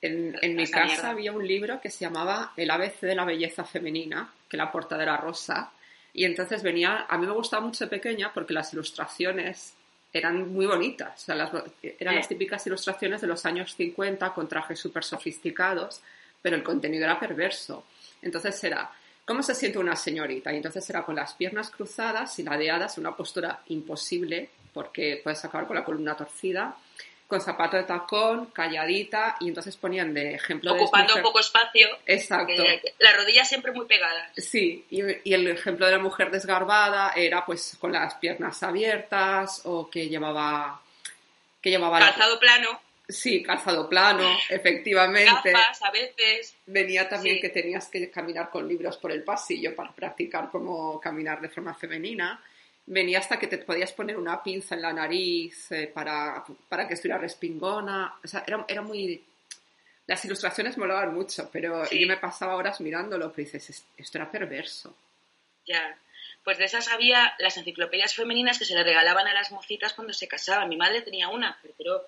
En, 0.02 0.38
en 0.42 0.56
mi 0.56 0.68
casa 0.68 1.10
había 1.10 1.34
un 1.34 1.46
libro 1.46 1.82
que 1.82 1.90
se 1.90 2.06
llamaba 2.06 2.54
El 2.56 2.72
ABC 2.72 3.02
de 3.02 3.16
la 3.16 3.26
belleza 3.26 3.66
femenina, 3.66 4.34
que 4.48 4.56
la 4.56 4.72
portada 4.72 5.04
era 5.04 5.18
rosa. 5.18 5.72
Y 6.14 6.24
entonces 6.24 6.64
venía, 6.64 7.06
a 7.10 7.18
mí 7.18 7.26
me 7.26 7.34
gustaba 7.34 7.66
mucho 7.66 7.84
de 7.84 7.90
pequeña 7.90 8.32
porque 8.34 8.54
las 8.54 8.72
ilustraciones 8.72 9.74
eran 10.14 10.54
muy 10.54 10.66
bonitas. 10.66 11.24
O 11.24 11.26
sea, 11.26 11.36
las, 11.36 11.52
eran 11.84 12.16
las 12.16 12.30
típicas 12.30 12.66
ilustraciones 12.68 13.20
de 13.20 13.28
los 13.28 13.46
años 13.46 13.76
50 13.76 14.34
con 14.34 14.48
trajes 14.48 14.80
súper 14.80 15.04
sofisticados, 15.04 16.02
pero 16.42 16.56
el 16.56 16.64
contenido 16.64 17.04
era 17.04 17.20
perverso. 17.20 17.86
Entonces 18.22 18.64
era, 18.64 18.90
¿cómo 19.26 19.44
se 19.44 19.54
siente 19.54 19.78
una 19.78 19.98
señorita? 19.98 20.54
Y 20.54 20.58
entonces 20.58 20.90
era 20.90 21.04
con 21.04 21.16
las 21.16 21.34
piernas 21.34 21.70
cruzadas 21.70 22.40
y 22.40 22.44
ladeadas, 22.44 22.98
una 22.98 23.14
postura 23.14 23.62
imposible 23.68 24.52
porque 24.74 25.20
puedes 25.22 25.44
acabar 25.44 25.68
con 25.68 25.76
la 25.76 25.84
columna 25.84 26.16
torcida 26.16 26.78
con 27.28 27.42
zapato 27.42 27.76
de 27.78 27.84
tacón, 27.84 28.48
calladita, 28.48 29.38
y 29.40 29.48
entonces 29.48 29.76
ponían 29.78 30.14
de 30.14 30.36
ejemplo 30.36 30.74
Ocupando 30.74 31.16
de 31.16 31.22
poco 31.22 31.40
espacio. 31.40 31.88
Exacto. 32.06 32.64
La 33.00 33.14
rodilla 33.14 33.44
siempre 33.44 33.72
muy 33.72 33.86
pegada. 33.86 34.32
Sí, 34.38 34.86
y, 34.90 35.34
el 35.34 35.48
ejemplo 35.48 35.86
de 35.88 35.94
la 35.94 36.00
mujer 36.00 36.30
desgarbada 36.30 37.14
era 37.16 37.46
pues 37.46 37.78
con 37.80 37.92
las 37.92 38.14
piernas 38.16 38.62
abiertas 38.64 39.62
o 39.66 39.90
que 39.90 40.08
llevaba... 40.08 40.82
Que 41.62 41.72
llevaba 41.72 42.00
calzado 42.00 42.40
plano. 42.40 42.80
Sí, 43.08 43.42
calzado 43.42 43.90
plano, 43.90 44.28
efectivamente. 44.50 45.52
Gafas, 45.52 45.82
a 45.84 45.92
veces. 45.92 46.56
Venía 46.66 47.08
también 47.10 47.40
que 47.40 47.50
tenías 47.50 47.88
que 47.88 48.10
caminar 48.10 48.50
con 48.50 48.68
libros 48.68 48.98
por 48.98 49.12
el 49.12 49.24
pasillo 49.24 49.76
para 49.76 49.92
practicar 49.92 50.50
cómo 50.52 51.00
caminar 51.00 51.42
de 51.42 51.50
forma 51.50 51.74
femenina 51.74 52.44
venía 52.88 53.20
hasta 53.20 53.40
que 53.40 53.48
te 53.48 53.58
podías 53.58 53.94
poner 53.94 54.18
una 54.18 54.42
pinza 54.44 54.76
en 54.76 54.82
la 54.82 54.94
nariz 54.94 55.72
eh, 55.72 55.88
para, 55.88 56.44
para, 56.70 56.88
que 56.88 56.94
estuviera 56.94 57.18
respingona. 57.18 58.16
O 58.24 58.28
sea, 58.28 58.44
era, 58.46 58.66
era, 58.68 58.82
muy... 58.82 59.24
Las 60.08 60.24
ilustraciones 60.26 60.78
molaban 60.78 61.14
mucho, 61.14 61.50
pero 61.52 61.90
yo 61.90 62.08
me 62.08 62.18
pasaba 62.18 62.56
horas 62.56 62.80
mirándolo, 62.82 63.32
pero 63.32 63.50
dices, 63.50 63.86
esto 63.98 64.18
era 64.18 64.30
perverso. 64.30 64.96
Ya. 65.66 65.98
Pues 66.44 66.60
de 66.60 66.66
esas 66.66 66.90
había 66.90 67.34
las 67.40 67.58
enciclopedias 67.58 68.14
femeninas 68.14 68.60
que 68.60 68.66
se 68.66 68.76
le 68.76 68.84
regalaban 68.84 69.28
a 69.28 69.34
las 69.34 69.52
mocitas 69.52 69.94
cuando 69.94 70.14
se 70.14 70.28
casaban. 70.28 70.70
Mi 70.70 70.78
madre 70.78 71.02
tenía 71.02 71.30
una, 71.30 71.60
pero 71.78 72.06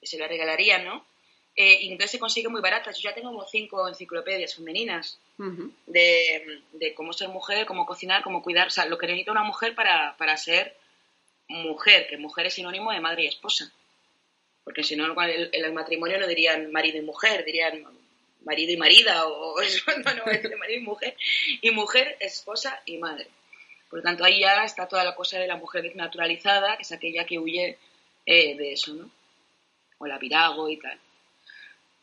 se 0.00 0.18
la 0.18 0.28
regalaría, 0.28 0.78
¿no? 0.78 1.04
Eh, 1.54 1.82
y 1.82 1.92
entonces 1.92 2.12
se 2.12 2.18
consigue 2.18 2.48
muy 2.48 2.60
baratas. 2.60 2.98
Yo 2.98 3.10
ya 3.10 3.14
tengo 3.14 3.30
como 3.30 3.46
cinco 3.46 3.86
enciclopedias 3.86 4.54
femeninas 4.54 5.18
de, 5.86 6.94
cómo 6.94 7.12
ser 7.12 7.28
mujer, 7.28 7.66
cómo 7.66 7.84
cocinar, 7.84 8.22
cómo 8.22 8.42
cuidar, 8.42 8.68
o 8.68 8.70
sea, 8.70 8.86
lo 8.86 8.96
que 8.96 9.06
necesita 9.06 9.32
una 9.32 9.42
mujer 9.42 9.74
para, 9.74 10.16
para 10.16 10.36
ser 10.36 10.76
mujer, 11.48 12.06
que 12.08 12.16
mujer 12.16 12.46
es 12.46 12.54
sinónimo 12.54 12.92
de 12.92 13.00
madre 13.00 13.24
y 13.24 13.26
esposa. 13.26 13.70
Porque 14.64 14.82
si 14.82 14.96
no, 14.96 15.06
en 15.06 15.50
el, 15.52 15.72
matrimonio 15.72 16.18
no 16.18 16.26
dirían 16.26 16.70
marido 16.70 16.98
y 16.98 17.02
mujer, 17.02 17.44
dirían 17.44 17.84
marido 18.44 18.72
y 18.72 18.76
marida, 18.76 19.26
o, 19.26 19.60
eso, 19.60 19.84
no, 20.04 20.14
no, 20.14 20.24
es 20.30 20.42
marido 20.58 20.80
y 20.80 20.84
mujer. 20.84 21.16
Y 21.60 21.70
mujer, 21.70 22.16
esposa 22.20 22.80
y 22.86 22.98
madre. 22.98 23.26
Por 23.90 23.98
lo 23.98 24.02
tanto, 24.04 24.24
ahí 24.24 24.40
ya 24.40 24.64
está 24.64 24.88
toda 24.88 25.04
la 25.04 25.14
cosa 25.14 25.38
de 25.38 25.46
la 25.46 25.56
mujer 25.56 25.94
naturalizada, 25.96 26.76
que 26.76 26.82
es 26.82 26.92
aquella 26.92 27.26
que 27.26 27.38
huye 27.38 27.76
eh, 28.24 28.56
de 28.56 28.72
eso, 28.72 28.94
¿no? 28.94 29.10
O 29.98 30.06
la 30.06 30.18
virago 30.18 30.68
y 30.70 30.78
tal. 30.78 30.98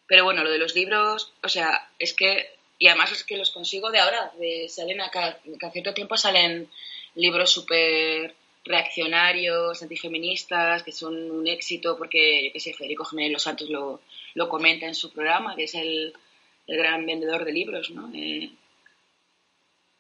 Pero 0.10 0.24
bueno, 0.24 0.44
lo 0.44 0.50
de 0.50 0.58
los 0.58 0.74
libros, 0.74 1.32
o 1.44 1.50
sea, 1.50 1.88
es 2.00 2.16
que, 2.16 2.50
y 2.80 2.88
además 2.88 3.12
es 3.12 3.24
que 3.24 3.38
los 3.38 3.52
consigo 3.52 3.92
de 3.92 4.00
ahora, 4.00 4.32
de, 4.40 4.68
salen 4.68 5.02
a 5.02 5.12
cada, 5.12 5.40
cierto 5.72 5.94
tiempo 5.94 6.18
salen 6.18 6.68
libros 7.14 7.52
súper 7.52 8.34
reaccionarios, 8.66 9.84
antifeministas, 9.84 10.82
que 10.82 10.92
son 10.92 11.30
un 11.30 11.48
éxito 11.48 11.96
porque, 11.96 12.48
yo 12.48 12.54
qué 12.54 12.60
sé, 12.60 12.74
Federico 12.74 13.06
Jiménez 13.06 13.34
Los 13.34 13.44
Santos 13.44 13.70
lo, 13.70 14.02
lo 14.34 14.50
comenta 14.50 14.88
en 14.88 14.96
su 14.96 15.14
programa, 15.14 15.56
que 15.56 15.66
es 15.66 15.76
el, 15.76 16.12
el 16.66 16.78
gran 16.78 17.06
vendedor 17.06 17.46
de 17.46 17.52
libros, 17.52 17.92
¿no? 17.92 18.12
Eh, 18.16 18.50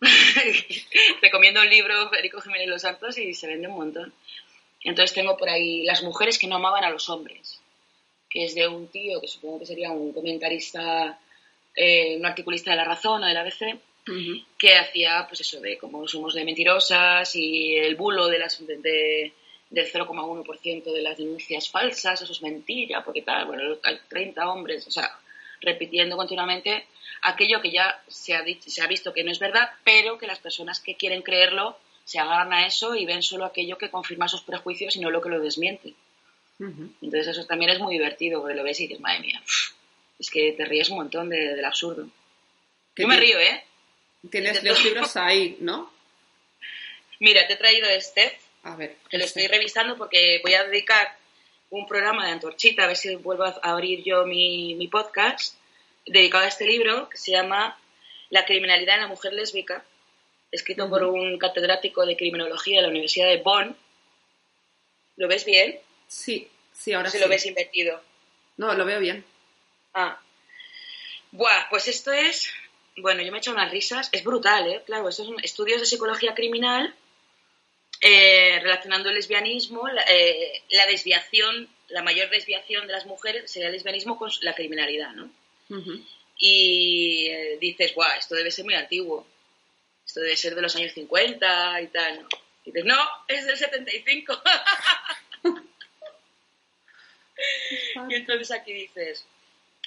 recomiendo 1.21 1.61
un 1.61 1.69
libro 1.69 2.09
Federico 2.09 2.41
Jiménez 2.41 2.67
Los 2.67 2.81
Santos 2.81 3.15
y 3.19 3.35
se 3.35 3.45
vende 3.45 3.67
un 3.67 3.75
montón. 3.75 4.11
Entonces 4.83 5.13
tengo 5.13 5.37
por 5.37 5.49
ahí 5.49 5.83
las 5.83 6.01
mujeres 6.01 6.39
que 6.39 6.47
no 6.47 6.55
amaban 6.55 6.83
a 6.83 6.89
los 6.89 7.09
hombres 7.09 7.58
que 8.29 8.45
es 8.45 8.55
de 8.55 8.67
un 8.67 8.87
tío 8.87 9.19
que 9.19 9.27
supongo 9.27 9.59
que 9.59 9.65
sería 9.65 9.91
un 9.91 10.13
comentarista, 10.13 11.19
eh, 11.75 12.15
un 12.17 12.25
articulista 12.25 12.71
de 12.71 12.77
La 12.77 12.85
Razón 12.85 13.23
o 13.23 13.25
de 13.25 13.33
la 13.33 13.41
ABC, 13.41 13.79
que 14.57 14.75
hacía, 14.75 15.25
pues 15.27 15.41
eso, 15.41 15.61
de 15.61 15.77
cómo 15.77 16.07
somos 16.07 16.33
de 16.33 16.43
mentirosas 16.43 17.35
y 17.35 17.75
el 17.75 17.95
bulo 17.95 18.27
de 18.27 18.39
las, 18.39 18.65
de, 18.65 19.31
del 19.69 19.91
0,1% 19.91 20.83
de 20.83 21.01
las 21.01 21.17
denuncias 21.17 21.69
falsas, 21.69 22.21
eso 22.21 22.31
es 22.31 22.41
mentira, 22.41 23.03
porque 23.03 23.21
tal, 23.21 23.45
bueno, 23.45 23.77
hay 23.83 23.99
30 24.07 24.49
hombres, 24.49 24.87
o 24.87 24.91
sea, 24.91 25.11
repitiendo 25.61 26.17
continuamente 26.17 26.87
aquello 27.21 27.61
que 27.61 27.71
ya 27.71 28.01
se 28.07 28.33
ha, 28.33 28.41
dicho, 28.41 28.69
se 28.69 28.81
ha 28.81 28.87
visto 28.87 29.13
que 29.13 29.23
no 29.23 29.31
es 29.31 29.39
verdad, 29.39 29.69
pero 29.83 30.17
que 30.17 30.27
las 30.27 30.39
personas 30.39 30.79
que 30.79 30.95
quieren 30.95 31.21
creerlo 31.21 31.77
se 32.03 32.19
agarran 32.19 32.53
a 32.53 32.65
eso 32.65 32.95
y 32.95 33.05
ven 33.05 33.21
solo 33.21 33.45
aquello 33.45 33.77
que 33.77 33.91
confirma 33.91 34.27
sus 34.27 34.41
prejuicios 34.41 34.95
y 34.95 34.99
no 34.99 35.11
lo 35.11 35.21
que 35.21 35.29
lo 35.29 35.39
desmiente. 35.39 35.93
Entonces 36.59 37.27
eso 37.27 37.45
también 37.45 37.71
es 37.71 37.79
muy 37.79 37.93
divertido, 37.93 38.41
porque 38.41 38.55
lo 38.55 38.63
ves 38.63 38.79
y 38.79 38.87
dices, 38.87 38.99
madre 38.99 39.21
mía, 39.21 39.41
es 40.19 40.29
que 40.29 40.51
te 40.51 40.65
ríes 40.65 40.89
un 40.89 40.97
montón 40.97 41.29
del 41.29 41.63
absurdo. 41.63 42.07
Yo 42.95 43.07
me 43.07 43.17
río, 43.17 43.39
¿eh? 43.39 43.63
Tienes 44.29 44.61
los 44.63 44.83
libros 44.83 45.15
ahí, 45.15 45.55
¿no? 45.61 45.91
Mira, 47.19 47.47
te 47.47 47.53
he 47.53 47.57
traído 47.57 47.87
este, 47.87 48.37
a 48.63 48.75
ver, 48.75 48.97
que 49.09 49.17
lo 49.17 49.23
estoy 49.23 49.47
revisando 49.47 49.97
porque 49.97 50.41
voy 50.43 50.53
a 50.53 50.65
dedicar 50.65 51.17
un 51.69 51.85
programa 51.87 52.25
de 52.25 52.31
Antorchita, 52.31 52.83
a 52.83 52.87
ver 52.87 52.97
si 52.97 53.15
vuelvo 53.15 53.45
a 53.45 53.59
abrir 53.61 54.03
yo 54.03 54.25
mi, 54.25 54.75
mi 54.75 54.87
podcast, 54.87 55.55
dedicado 56.05 56.43
a 56.43 56.47
este 56.47 56.65
libro, 56.65 57.07
que 57.09 57.17
se 57.17 57.31
llama 57.31 57.79
La 58.29 58.45
criminalidad 58.45 58.95
en 58.95 59.01
la 59.03 59.07
mujer 59.07 59.33
lésbica, 59.33 59.85
escrito 60.51 60.89
por 60.89 61.03
un 61.03 61.37
catedrático 61.37 62.05
de 62.05 62.17
criminología 62.17 62.77
de 62.77 62.83
la 62.83 62.89
Universidad 62.89 63.27
de 63.27 63.37
Bonn. 63.37 63.77
¿Lo 65.15 65.27
ves 65.27 65.45
bien? 65.45 65.79
Sí, 66.09 66.49
sí, 66.73 66.91
ahora 66.91 67.09
sí. 67.09 67.19
lo 67.19 67.29
ves 67.29 67.45
invertido. 67.45 68.01
No, 68.57 68.73
lo 68.73 68.83
veo 68.83 68.99
bien. 68.99 69.23
Ah. 69.93 70.19
Buah, 71.31 71.69
pues 71.69 71.87
esto 71.87 72.11
es. 72.11 72.51
Bueno, 72.97 73.21
yo 73.21 73.31
me 73.31 73.37
he 73.37 73.39
hecho 73.39 73.51
unas 73.51 73.71
risas. 73.71 74.09
Es 74.11 74.23
brutal, 74.23 74.67
¿eh? 74.67 74.83
Claro, 74.85 75.07
estos 75.07 75.27
son 75.27 75.39
estudios 75.41 75.79
de 75.79 75.85
psicología 75.85 76.33
criminal 76.33 76.93
eh, 78.01 78.59
relacionando 78.61 79.09
el 79.09 79.15
lesbianismo, 79.15 79.87
eh, 80.07 80.63
la, 80.69 80.85
desviación, 80.87 81.67
la 81.89 82.01
mayor 82.01 82.29
desviación 82.29 82.87
de 82.87 82.93
las 82.93 83.05
mujeres 83.05 83.51
sería 83.51 83.67
el 83.67 83.73
lesbianismo 83.73 84.17
con 84.17 84.31
la 84.41 84.55
criminalidad, 84.55 85.11
¿no? 85.13 85.29
Y 86.37 87.27
eh, 87.27 87.57
dices, 87.59 87.93
guau, 87.93 88.09
esto 88.17 88.35
debe 88.35 88.51
ser 88.51 88.63
muy 88.63 88.75
antiguo. 88.75 89.27
Esto 90.05 90.21
debe 90.21 90.37
ser 90.37 90.55
de 90.55 90.61
los 90.61 90.75
años 90.77 90.93
50 90.93 91.81
y 91.81 91.87
tal, 91.87 92.21
¿no? 92.21 92.29
Y 92.63 92.71
dices, 92.71 92.85
no, 92.85 92.97
es 93.27 93.45
del 93.45 93.57
75. 93.57 94.41
y 98.09 98.15
entonces 98.15 98.51
aquí 98.51 98.73
dices, 98.73 99.25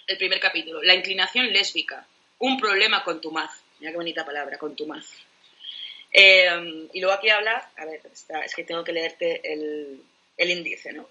el 0.06 0.18
primer 0.18 0.40
capítulo, 0.40 0.82
la 0.82 0.94
inclinación 0.94 1.52
lésbica, 1.52 2.06
un 2.38 2.58
problema 2.58 3.04
con 3.04 3.20
tu 3.20 3.30
maz. 3.30 3.50
Mira 3.78 3.92
qué 3.92 3.96
bonita 3.96 4.24
palabra, 4.24 4.58
con 4.58 4.76
tu 4.76 4.86
maz. 4.86 5.06
Eh, 6.12 6.88
y 6.92 7.00
luego 7.00 7.16
aquí 7.16 7.30
habla, 7.30 7.70
a 7.76 7.84
ver, 7.84 8.00
es 8.04 8.54
que 8.54 8.64
tengo 8.64 8.84
que 8.84 8.92
leerte 8.92 9.40
el, 9.52 10.02
índice, 10.38 10.92
¿no? 10.92 11.08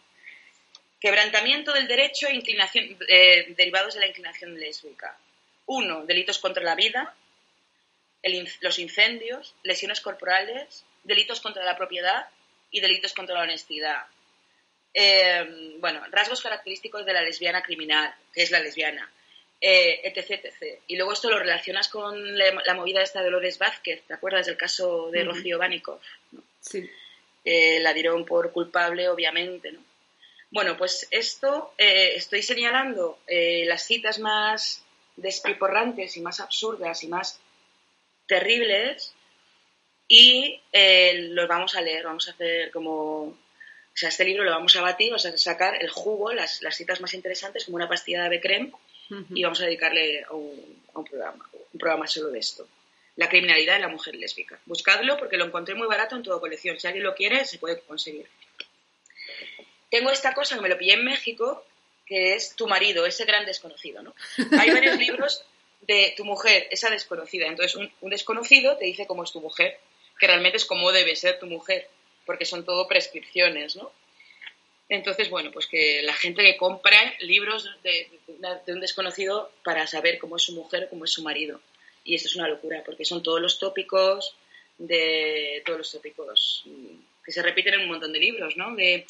Quebrantamiento 1.00 1.74
del 1.74 1.88
derecho 1.88 2.28
e 2.28 2.36
inclinación, 2.36 2.98
eh, 3.08 3.54
derivados 3.58 3.96
de 3.96 4.02
la 4.02 4.08
inclinación 4.08 4.60
lésbica. 4.60 5.18
Uno, 5.66 6.06
delitos 6.06 6.38
contra 6.38 6.64
la 6.64 6.76
vida, 6.76 7.16
los 8.62 8.78
incendios, 8.78 9.56
lesiones 9.64 10.02
corporales, 10.02 10.86
delitos 11.04 11.40
contra 11.40 11.64
la 11.64 11.78
propiedad 11.78 12.28
y 12.70 12.82
delitos 12.82 13.14
contra 13.14 13.36
la 13.36 13.42
honestidad. 13.42 14.06
Eh, 14.94 15.78
bueno, 15.80 16.02
rasgos 16.12 16.42
característicos 16.42 17.06
de 17.06 17.14
la 17.14 17.22
lesbiana 17.22 17.62
criminal, 17.62 18.14
que 18.34 18.44
es 18.44 18.52
la 18.52 18.60
lesbiana, 18.60 19.10
eh, 19.60 20.02
etc, 20.04 20.44
etc. 20.44 20.80
Y 20.88 20.98
luego 20.98 21.14
esto 21.14 21.30
lo 21.30 21.40
relacionas 21.40 21.88
con 21.88 22.38
la, 22.38 22.74
movida 22.74 23.02
esta 23.02 23.20
de 23.20 23.26
Dolores 23.26 23.58
Vázquez, 23.58 24.04
¿te 24.06 24.14
acuerdas 24.14 24.48
del 24.48 24.58
caso 24.58 25.10
de 25.12 25.24
Rocío 25.24 25.58
Bánikov? 25.58 26.00
Sí. 26.60 26.90
Eh, 27.44 27.80
la 27.80 27.94
dieron 27.94 28.26
por 28.26 28.52
culpable, 28.52 29.08
obviamente, 29.08 29.72
¿no? 29.72 29.80
Bueno, 30.54 30.76
pues 30.76 31.08
esto 31.12 31.74
estoy 31.78 32.42
señalando 32.42 33.20
las 33.26 33.84
citas 33.88 34.20
más 34.20 34.84
despiporrantes 35.16 36.18
y 36.18 36.20
más 36.20 36.42
absurdas 36.42 37.04
y 37.04 37.08
más 37.08 37.40
terribles 38.28 39.16
y 40.10 40.60
los 40.74 41.48
vamos 41.48 41.76
a 41.76 41.82
leer, 41.82 42.04
vamos 42.04 42.28
a 42.28 42.32
hacer 42.32 42.70
como 42.72 43.38
o 43.94 43.98
sea, 43.98 44.10
este 44.10 44.24
libro 44.24 44.44
lo 44.44 44.52
vamos 44.52 44.76
a 44.76 44.82
batir, 44.82 45.10
vamos 45.10 45.26
a 45.26 45.38
sacar 45.38 45.82
el 45.82 45.90
jugo, 45.90 46.32
las, 46.32 46.62
citas 46.72 47.02
más 47.02 47.14
interesantes, 47.14 47.66
como 47.66 47.76
una 47.76 47.90
pastilla 47.90 48.30
de 48.30 48.40
creme, 48.40 48.72
y 49.30 49.44
vamos 49.44 49.60
a 49.60 49.66
dedicarle 49.66 50.24
a 50.24 50.34
un, 50.34 51.06
programa, 51.10 51.50
un 51.74 51.80
programa 51.80 52.08
solo 52.08 52.30
de 52.30 52.40
esto. 52.40 52.66
La 53.18 53.28
criminalidad 53.28 53.76
de 53.76 53.82
la 53.82 53.90
mujer 53.90 54.16
lésbica. 54.16 54.58
Buscadlo 54.66 55.18
porque 55.18 55.36
lo 55.36 55.44
encontré 55.44 55.76
muy 55.76 55.86
barato 55.86 56.16
en 56.16 56.24
toda 56.24 56.40
colección. 56.40 56.80
Si 56.80 56.88
alguien 56.88 57.04
lo 57.04 57.14
quiere, 57.14 57.44
se 57.44 57.60
puede 57.60 57.82
conseguir. 57.82 58.26
Tengo 59.90 60.12
esta 60.12 60.34
cosa 60.34 60.56
que 60.56 60.62
me 60.62 60.70
lo 60.70 60.78
pillé 60.78 60.94
en 60.94 61.04
México, 61.04 61.66
que 62.06 62.36
es 62.36 62.56
tu 62.56 62.70
marido, 62.70 63.06
ese 63.06 63.26
gran 63.26 63.46
desconocido, 63.46 64.02
¿no? 64.02 64.16
Hay 64.58 64.72
varios 64.72 64.98
libros 65.06 65.44
de 65.82 66.14
tu 66.16 66.24
mujer, 66.24 66.68
esa 66.72 66.90
desconocida. 66.90 67.48
Entonces, 67.48 67.76
un, 67.76 67.92
un 68.00 68.10
desconocido 68.10 68.78
te 68.78 68.86
dice 68.86 69.06
cómo 69.06 69.26
es 69.26 69.34
tu 69.34 69.42
mujer, 69.42 69.78
que 70.18 70.28
realmente 70.28 70.56
es 70.56 70.66
cómo 70.66 70.94
debe 70.94 71.18
ser 71.18 71.38
tu 71.38 71.48
mujer 71.48 71.90
porque 72.26 72.46
son 72.46 72.66
todo 72.66 72.88
prescripciones, 72.88 73.76
¿no? 73.76 73.92
Entonces, 74.90 75.30
bueno, 75.30 75.52
pues 75.52 75.68
que 75.68 76.02
la 76.04 76.14
gente 76.14 76.44
que 76.44 76.58
compra 76.58 77.00
libros 77.22 77.70
de, 77.82 78.10
un 78.68 78.82
desconocido 78.82 79.52
para 79.64 79.88
saber 79.88 80.20
cómo 80.20 80.36
es 80.36 80.44
su 80.44 80.54
mujer, 80.54 80.88
cómo 80.90 81.06
es 81.06 81.12
su 81.12 81.24
marido. 81.24 81.62
Y 82.04 82.16
esto 82.16 82.28
es 82.28 82.36
una 82.36 82.50
locura, 82.50 82.84
porque 82.86 83.06
son 83.06 83.24
todos 83.24 83.40
los 83.40 83.58
tópicos 83.58 84.36
de 84.78 85.62
todos 85.66 85.78
los 85.78 85.92
tópicos 85.92 86.66
que 87.24 87.32
se 87.32 87.42
repiten 87.42 87.76
en 87.76 87.82
un 87.82 87.90
montón 87.90 88.12
de 88.12 88.20
libros, 88.20 88.58
¿no? 88.58 88.76
De 88.76 89.06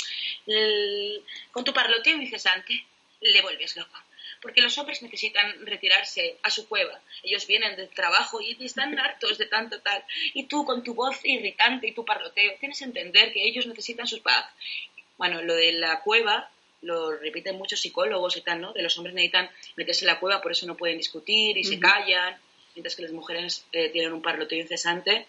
con 1.51 1.63
tu 1.63 1.73
parloteo 1.73 2.17
incesante 2.17 2.85
le 3.21 3.41
vuelves 3.41 3.75
loco 3.75 3.97
porque 4.41 4.61
los 4.61 4.77
hombres 4.77 5.01
necesitan 5.01 5.65
retirarse 5.65 6.37
a 6.43 6.49
su 6.49 6.67
cueva. 6.67 6.99
Ellos 7.23 7.45
vienen 7.45 7.75
del 7.75 7.89
trabajo 7.89 8.41
y 8.41 8.57
están 8.63 8.97
hartos 8.97 9.37
de 9.37 9.45
tanto 9.45 9.79
tal. 9.81 10.03
Y 10.33 10.45
tú, 10.45 10.65
con 10.65 10.83
tu 10.83 10.93
voz 10.93 11.19
irritante 11.23 11.87
y 11.87 11.93
tu 11.93 12.03
parloteo, 12.03 12.55
tienes 12.59 12.79
que 12.79 12.85
entender 12.85 13.31
que 13.33 13.43
ellos 13.43 13.67
necesitan 13.67 14.07
su 14.07 14.21
paz. 14.21 14.45
Bueno, 15.17 15.41
lo 15.41 15.53
de 15.53 15.73
la 15.73 16.01
cueva 16.01 16.49
lo 16.81 17.15
repiten 17.15 17.57
muchos 17.57 17.79
psicólogos 17.79 18.35
y 18.37 18.41
tal, 18.41 18.59
¿no? 18.59 18.73
De 18.73 18.81
los 18.81 18.97
hombres 18.97 19.13
necesitan 19.13 19.49
meterse 19.75 20.05
en 20.05 20.07
la 20.07 20.19
cueva, 20.19 20.41
por 20.41 20.51
eso 20.51 20.65
no 20.65 20.75
pueden 20.75 20.97
discutir 20.97 21.55
y 21.57 21.63
se 21.63 21.79
callan, 21.79 22.35
mientras 22.73 22.95
que 22.95 23.03
las 23.03 23.11
mujeres 23.11 23.65
eh, 23.71 23.89
tienen 23.89 24.13
un 24.13 24.23
parloteo 24.23 24.59
incesante 24.59 25.27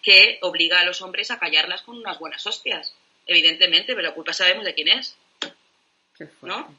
que 0.00 0.38
obliga 0.42 0.80
a 0.80 0.84
los 0.84 1.02
hombres 1.02 1.32
a 1.32 1.40
callarlas 1.40 1.82
con 1.82 1.96
unas 1.96 2.20
buenas 2.20 2.46
hostias. 2.46 2.94
Evidentemente, 3.26 3.94
pero 3.94 4.02
la 4.02 4.14
culpa 4.14 4.32
sabemos 4.32 4.64
de 4.64 4.74
quién 4.74 4.88
es. 4.88 5.16
¿No? 6.42 6.72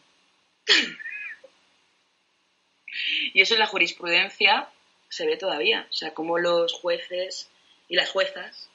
Y 3.34 3.42
eso 3.42 3.54
en 3.54 3.60
la 3.60 3.68
jurisprudencia 3.68 4.70
se 5.10 5.26
ve 5.26 5.38
todavía. 5.38 5.88
O 5.90 5.94
sea, 5.94 6.14
cómo 6.14 6.38
los 6.38 6.74
jueces 6.74 7.50
y 7.88 7.96
las 7.96 8.10
juezas 8.10 8.70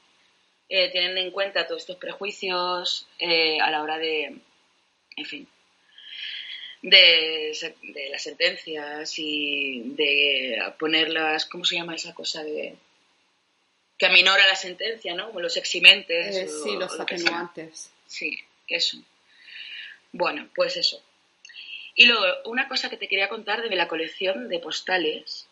eh, 0.68 0.90
tienen 0.90 1.18
en 1.18 1.30
cuenta 1.30 1.66
todos 1.66 1.82
estos 1.82 1.96
prejuicios 1.96 3.08
eh, 3.18 3.58
a 3.60 3.70
la 3.70 3.82
hora 3.82 3.98
de, 3.98 4.36
en 5.16 5.24
fin, 5.24 5.48
de, 6.82 7.56
las 8.10 8.22
sentencias 8.22 9.18
y 9.18 9.82
de 9.96 10.62
ponerlas, 10.78 11.46
¿cómo 11.46 11.64
se 11.64 11.76
llama 11.76 11.94
esa 11.94 12.14
cosa 12.14 12.44
de 12.44 12.76
que 13.98 14.06
aminora 14.06 14.46
la 14.46 14.54
sentencia, 14.54 15.14
¿no? 15.14 15.26
Como 15.28 15.40
los 15.40 15.56
eximentes. 15.56 16.36
Eh, 16.36 16.48
sí, 16.48 16.76
los 16.76 16.98
atenuantes. 17.00 17.90
Sí, 18.06 18.38
eso. 18.68 18.98
Bueno, 20.12 20.48
pues 20.54 20.76
eso. 20.76 21.02
Y 21.98 22.06
luego, 22.06 22.24
una 22.44 22.68
cosa 22.68 22.88
que 22.88 22.96
te 22.96 23.08
quería 23.08 23.28
contar 23.28 23.68
de 23.68 23.74
la 23.74 23.88
colección 23.88 24.48
de 24.48 24.60
postales 24.60 25.48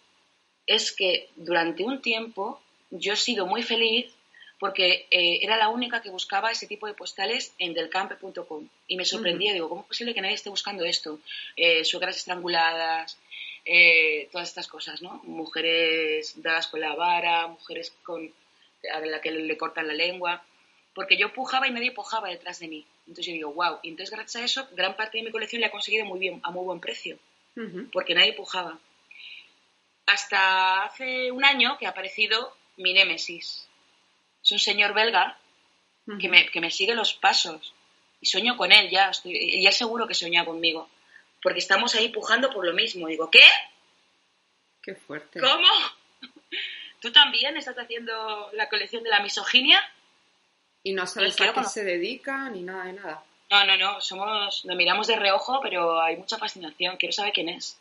es 0.64 0.92
que 0.92 1.28
durante 1.34 1.82
un 1.82 2.00
tiempo 2.00 2.62
yo 2.90 3.14
he 3.14 3.16
sido 3.16 3.46
muy 3.46 3.64
feliz 3.64 4.14
porque 4.60 5.08
eh, 5.10 5.40
era 5.42 5.56
la 5.56 5.70
única 5.70 6.02
que 6.02 6.08
buscaba 6.10 6.52
ese 6.52 6.68
tipo 6.68 6.86
de 6.86 6.94
postales 6.94 7.52
en 7.58 7.74
delcampe.com. 7.74 8.68
Y 8.86 8.96
me 8.96 9.04
sorprendía, 9.04 9.54
digo, 9.54 9.68
¿cómo 9.68 9.80
es 9.80 9.88
posible 9.88 10.14
que 10.14 10.20
nadie 10.20 10.36
esté 10.36 10.48
buscando 10.48 10.84
esto? 10.84 11.18
Eh, 11.56 11.84
suegras 11.84 12.16
estranguladas, 12.16 13.18
eh, 13.64 14.28
todas 14.30 14.48
estas 14.48 14.68
cosas, 14.68 15.02
¿no? 15.02 15.20
Mujeres 15.24 16.40
dadas 16.40 16.68
con 16.68 16.80
la 16.80 16.94
vara, 16.94 17.48
mujeres 17.48 17.92
con, 18.04 18.32
a 18.94 19.00
la 19.00 19.20
que 19.20 19.32
le 19.32 19.58
cortan 19.58 19.88
la 19.88 19.94
lengua. 19.94 20.44
Porque 20.94 21.16
yo 21.16 21.32
pujaba 21.32 21.66
y 21.66 21.72
nadie 21.72 21.90
pujaba 21.90 22.28
detrás 22.28 22.60
de 22.60 22.68
mí. 22.68 22.86
Entonces 23.06 23.26
yo 23.26 23.32
digo, 23.32 23.52
wow. 23.52 23.78
Y 23.82 23.90
entonces 23.90 24.14
gracias 24.14 24.42
a 24.42 24.44
eso, 24.44 24.68
gran 24.72 24.96
parte 24.96 25.18
de 25.18 25.24
mi 25.24 25.30
colección 25.30 25.60
la 25.60 25.68
he 25.68 25.70
conseguido 25.70 26.04
muy 26.04 26.18
bien, 26.18 26.40
a 26.42 26.50
muy 26.50 26.64
buen 26.64 26.80
precio, 26.80 27.18
porque 27.92 28.14
nadie 28.14 28.32
pujaba. 28.32 28.78
Hasta 30.06 30.84
hace 30.84 31.30
un 31.32 31.44
año 31.44 31.78
que 31.78 31.86
ha 31.86 31.90
aparecido 31.90 32.56
mi 32.76 32.92
némesis. 32.92 33.68
Es 34.42 34.52
un 34.52 34.58
señor 34.58 34.94
belga 34.94 35.38
que, 36.20 36.28
me, 36.28 36.46
que, 36.46 36.60
me, 36.60 36.70
sigue 36.70 36.94
los 36.94 37.14
pasos. 37.14 37.74
Y 38.20 38.26
sueño 38.26 38.56
con 38.56 38.70
él 38.72 38.88
ya, 38.90 39.10
estoy, 39.10 39.60
ya 39.60 39.72
seguro 39.72 40.06
que 40.06 40.14
sueña 40.14 40.44
conmigo. 40.44 40.88
Porque 41.42 41.58
estamos 41.58 41.94
ahí 41.94 42.08
pujando 42.08 42.50
por 42.50 42.64
lo 42.64 42.72
mismo. 42.72 43.08
Digo, 43.08 43.30
¿qué? 43.30 43.44
Qué 44.82 44.94
fuerte. 44.94 45.40
¿Cómo? 45.40 45.68
¿Tú 47.00 47.10
también 47.12 47.56
estás 47.56 47.76
haciendo 47.76 48.50
la 48.52 48.68
colección 48.68 49.02
de 49.02 49.10
la 49.10 49.20
misoginia? 49.20 49.82
Y 50.86 50.92
no 50.92 51.04
sabes 51.04 51.40
a 51.40 51.52
qué 51.52 51.64
se 51.64 51.82
dedica 51.82 52.48
ni 52.48 52.62
nada 52.62 52.84
de 52.84 52.92
nada. 52.92 53.24
No, 53.50 53.64
no, 53.64 53.76
no, 53.76 54.00
somos, 54.00 54.64
nos 54.64 54.76
miramos 54.76 55.08
de 55.08 55.16
reojo, 55.16 55.58
pero 55.60 56.00
hay 56.00 56.16
mucha 56.16 56.38
fascinación, 56.38 56.96
quiero 56.96 57.12
saber 57.12 57.32
quién 57.32 57.48
es. 57.48 57.76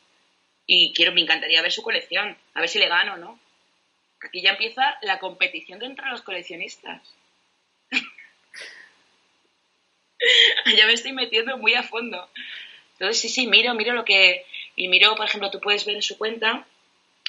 Y 0.66 0.92
quiero, 0.92 1.12
me 1.12 1.22
encantaría 1.22 1.62
ver 1.62 1.72
su 1.72 1.84
colección, 1.84 2.36
a 2.56 2.62
ver 2.62 2.68
si 2.68 2.80
le 2.80 2.88
gano, 2.88 3.16
¿no? 3.18 3.40
Aquí 4.24 4.42
ya 4.42 4.54
empieza 4.54 4.98
la 5.04 5.20
competición 5.20 5.84
entre 5.84 6.10
los 6.10 6.24
coleccionistas. 6.24 7.00
ya 10.76 10.88
me 10.88 10.94
estoy 10.94 11.12
metiendo 11.12 11.60
muy 11.60 11.76
a 11.76 11.84
fondo. 11.84 12.28
Entonces, 12.94 13.22
sí, 13.22 13.30
sí, 13.30 13.46
miro, 13.46 13.76
miro 13.76 13.94
lo 13.94 14.04
que... 14.04 14.48
Y 14.76 14.88
miro, 14.88 15.16
por 15.16 15.28
ejemplo, 15.28 15.52
tú 15.52 15.60
puedes 15.60 15.86
ver 15.86 15.98
en 15.98 16.02
su 16.02 16.18
cuenta 16.18 16.66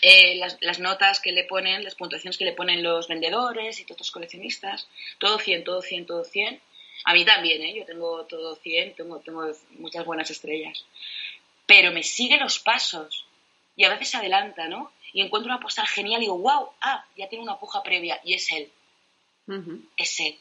eh, 0.09 0.37
las, 0.37 0.79
notas 0.79 1.19
que 1.19 1.33
le 1.33 1.43
ponen, 1.43 1.83
las 1.83 1.97
puntuaciones 1.97 2.39
que 2.39 2.45
le 2.45 2.53
ponen 2.53 2.81
los 2.81 3.09
vendedores 3.09 3.81
y 3.81 3.85
todos 3.85 4.03
los 4.03 4.11
coleccionistas, 4.13 4.87
todo 5.19 5.37
100, 5.37 5.65
todo 5.65 5.83
100, 5.83 6.07
todo 6.07 6.23
100. 6.23 6.61
A 7.07 7.13
mí 7.13 7.25
también, 7.25 7.61
¿eh? 7.63 7.75
yo 7.75 7.85
tengo 7.85 8.25
todo 8.27 8.55
100, 8.55 8.95
tengo, 8.95 9.19
tengo 9.19 9.51
muchas 9.71 10.05
buenas 10.05 10.31
estrellas. 10.31 10.85
Pero 11.67 11.91
me 11.91 12.05
sigue 12.05 12.39
los 12.39 12.61
pasos 12.61 13.27
y 13.75 13.83
a 13.83 13.89
veces 13.89 14.11
se 14.11 14.19
adelanta, 14.19 14.69
¿no? 14.69 14.93
Y 15.13 15.23
encuentro 15.23 15.51
una 15.51 15.61
postal 15.61 15.89
genial 15.89 16.21
y 16.21 16.27
digo, 16.27 16.39
wow, 16.39 16.71
ah, 16.83 17.05
ya 17.17 17.29
tiene 17.29 17.43
una 17.43 17.59
puja 17.59 17.83
previa 17.83 18.21
y 18.23 18.35
es 18.35 18.53
él. 18.53 18.71
Es 19.97 20.21
él. 20.21 20.39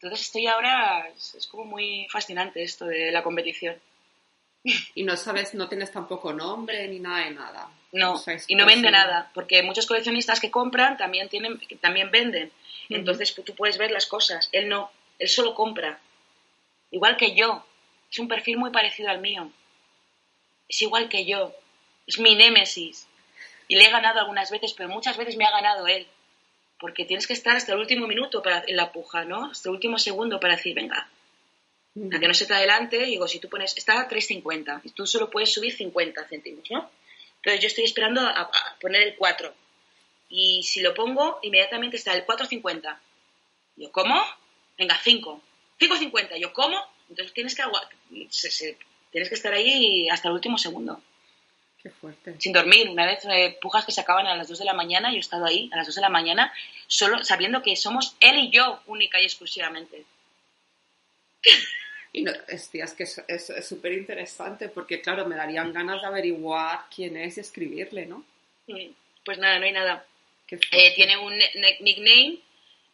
Entonces 0.00 0.28
estoy 0.28 0.46
ahora, 0.46 1.10
es 1.14 1.46
como 1.50 1.66
muy 1.66 2.06
fascinante 2.10 2.62
esto 2.62 2.86
de 2.86 3.12
la 3.12 3.22
competición. 3.22 3.78
Y 4.94 5.02
no 5.02 5.14
sabes, 5.18 5.52
no 5.52 5.68
tienes 5.68 5.92
tampoco 5.92 6.32
nombre 6.32 6.88
ni 6.88 7.00
nada 7.00 7.26
de 7.26 7.32
nada. 7.32 7.68
No, 7.94 8.20
y 8.48 8.56
no 8.56 8.66
vende 8.66 8.90
nada, 8.90 9.30
porque 9.34 9.62
muchos 9.62 9.86
coleccionistas 9.86 10.40
que 10.40 10.50
compran 10.50 10.96
también, 10.96 11.28
tienen, 11.28 11.60
también 11.80 12.10
venden. 12.10 12.50
Entonces 12.88 13.32
tú 13.32 13.54
puedes 13.54 13.78
ver 13.78 13.92
las 13.92 14.06
cosas. 14.06 14.48
Él 14.50 14.68
no, 14.68 14.90
él 15.20 15.28
solo 15.28 15.54
compra. 15.54 16.00
Igual 16.90 17.16
que 17.16 17.36
yo. 17.36 17.64
Es 18.10 18.18
un 18.18 18.26
perfil 18.26 18.58
muy 18.58 18.70
parecido 18.70 19.10
al 19.10 19.20
mío. 19.20 19.48
Es 20.68 20.82
igual 20.82 21.08
que 21.08 21.24
yo. 21.24 21.54
Es 22.04 22.18
mi 22.18 22.34
némesis. 22.34 23.06
Y 23.68 23.76
le 23.76 23.84
he 23.84 23.90
ganado 23.90 24.18
algunas 24.18 24.50
veces, 24.50 24.72
pero 24.72 24.88
muchas 24.88 25.16
veces 25.16 25.36
me 25.36 25.44
ha 25.44 25.52
ganado 25.52 25.86
él. 25.86 26.08
Porque 26.80 27.04
tienes 27.04 27.28
que 27.28 27.32
estar 27.32 27.56
hasta 27.56 27.74
el 27.74 27.78
último 27.78 28.08
minuto 28.08 28.42
para, 28.42 28.64
en 28.66 28.76
la 28.76 28.90
puja, 28.90 29.24
¿no? 29.24 29.52
Hasta 29.52 29.68
el 29.68 29.74
último 29.76 29.98
segundo 29.98 30.40
para 30.40 30.56
decir, 30.56 30.74
venga, 30.74 31.08
a 32.12 32.18
que 32.18 32.26
no 32.26 32.34
se 32.34 32.46
te 32.46 32.54
adelante. 32.54 32.98
digo, 33.04 33.28
si 33.28 33.38
tú 33.38 33.48
pones, 33.48 33.76
está 33.76 34.00
a 34.00 34.08
3,50 34.08 34.80
y 34.82 34.90
tú 34.90 35.06
solo 35.06 35.30
puedes 35.30 35.52
subir 35.52 35.72
50 35.72 36.24
céntimos, 36.26 36.68
¿no? 36.72 36.90
Entonces 37.44 37.60
yo 37.60 37.66
estoy 37.66 37.84
esperando 37.84 38.22
a, 38.22 38.50
poner 38.80 39.02
el 39.02 39.16
4. 39.16 39.54
Y 40.30 40.62
si 40.62 40.80
lo 40.80 40.94
pongo, 40.94 41.40
inmediatamente 41.42 41.98
está 41.98 42.14
el 42.14 42.26
4.50. 42.26 42.98
Yo, 43.76 43.92
¿cómo? 43.92 44.18
Venga, 44.78 44.98
5. 45.02 45.42
5.50. 45.78 46.38
Yo, 46.38 46.54
¿cómo? 46.54 46.78
Entonces 47.10 47.34
tienes 47.34 47.54
que, 47.54 47.64
tienes 49.10 49.28
que 49.28 49.34
estar 49.34 49.52
ahí 49.52 50.08
hasta 50.08 50.28
el 50.28 50.34
último 50.34 50.56
segundo. 50.56 51.02
Qué 51.82 51.90
fuerte. 51.90 52.34
Sin 52.40 52.54
dormir. 52.54 52.88
Una 52.88 53.04
vez 53.04 53.22
eh, 53.26 53.58
pujas 53.60 53.84
que 53.84 53.92
se 53.92 54.00
acaban 54.00 54.26
a 54.26 54.36
las 54.36 54.48
2 54.48 54.60
de 54.60 54.64
la 54.64 54.72
mañana, 54.72 55.10
yo 55.10 55.18
he 55.18 55.20
estado 55.20 55.44
ahí 55.44 55.68
a 55.70 55.76
las 55.76 55.86
2 55.86 55.96
de 55.96 56.00
la 56.00 56.08
mañana, 56.08 56.50
solo 56.86 57.22
sabiendo 57.22 57.62
que 57.62 57.76
somos 57.76 58.16
él 58.20 58.38
y 58.38 58.50
yo, 58.50 58.80
única 58.86 59.20
y 59.20 59.24
exclusivamente. 59.24 60.06
Y 62.16 62.22
no, 62.22 62.30
es, 62.46 62.70
que 62.70 63.02
es 63.02 63.66
súper 63.66 63.92
interesante 63.92 64.68
porque, 64.68 65.00
claro, 65.00 65.26
me 65.26 65.34
darían 65.34 65.72
ganas 65.72 66.00
de 66.00 66.06
averiguar 66.06 66.84
quién 66.94 67.16
es 67.16 67.36
y 67.36 67.40
escribirle, 67.40 68.06
¿no? 68.06 68.24
Mm, 68.68 68.92
pues 69.24 69.36
nada, 69.38 69.58
no 69.58 69.64
hay 69.64 69.72
nada. 69.72 70.06
Eh, 70.48 70.94
tiene 70.94 71.16
un 71.16 71.36
nickname, 71.80 72.38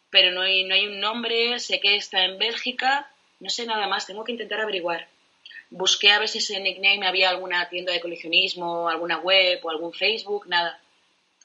pero 0.09 0.31
no 0.31 0.41
hay, 0.41 0.63
no 0.63 0.73
hay 0.73 0.87
un 0.87 0.99
nombre, 0.99 1.59
sé 1.59 1.79
que 1.79 1.97
está 1.97 2.25
en 2.25 2.39
Bélgica, 2.39 3.11
no 3.39 3.51
sé 3.51 3.67
nada 3.67 3.85
más, 3.87 4.07
tengo 4.07 4.23
que 4.23 4.31
intentar 4.31 4.59
averiguar. 4.59 5.07
Busqué 5.69 6.09
a 6.09 6.17
ver 6.17 6.27
si 6.27 6.39
ese 6.39 6.59
nickname 6.59 7.05
había 7.05 7.29
alguna 7.29 7.69
tienda 7.69 7.93
de 7.93 8.01
coleccionismo, 8.01 8.89
alguna 8.89 9.19
web 9.19 9.59
o 9.63 9.69
algún 9.69 9.93
Facebook, 9.93 10.47
nada. 10.47 10.81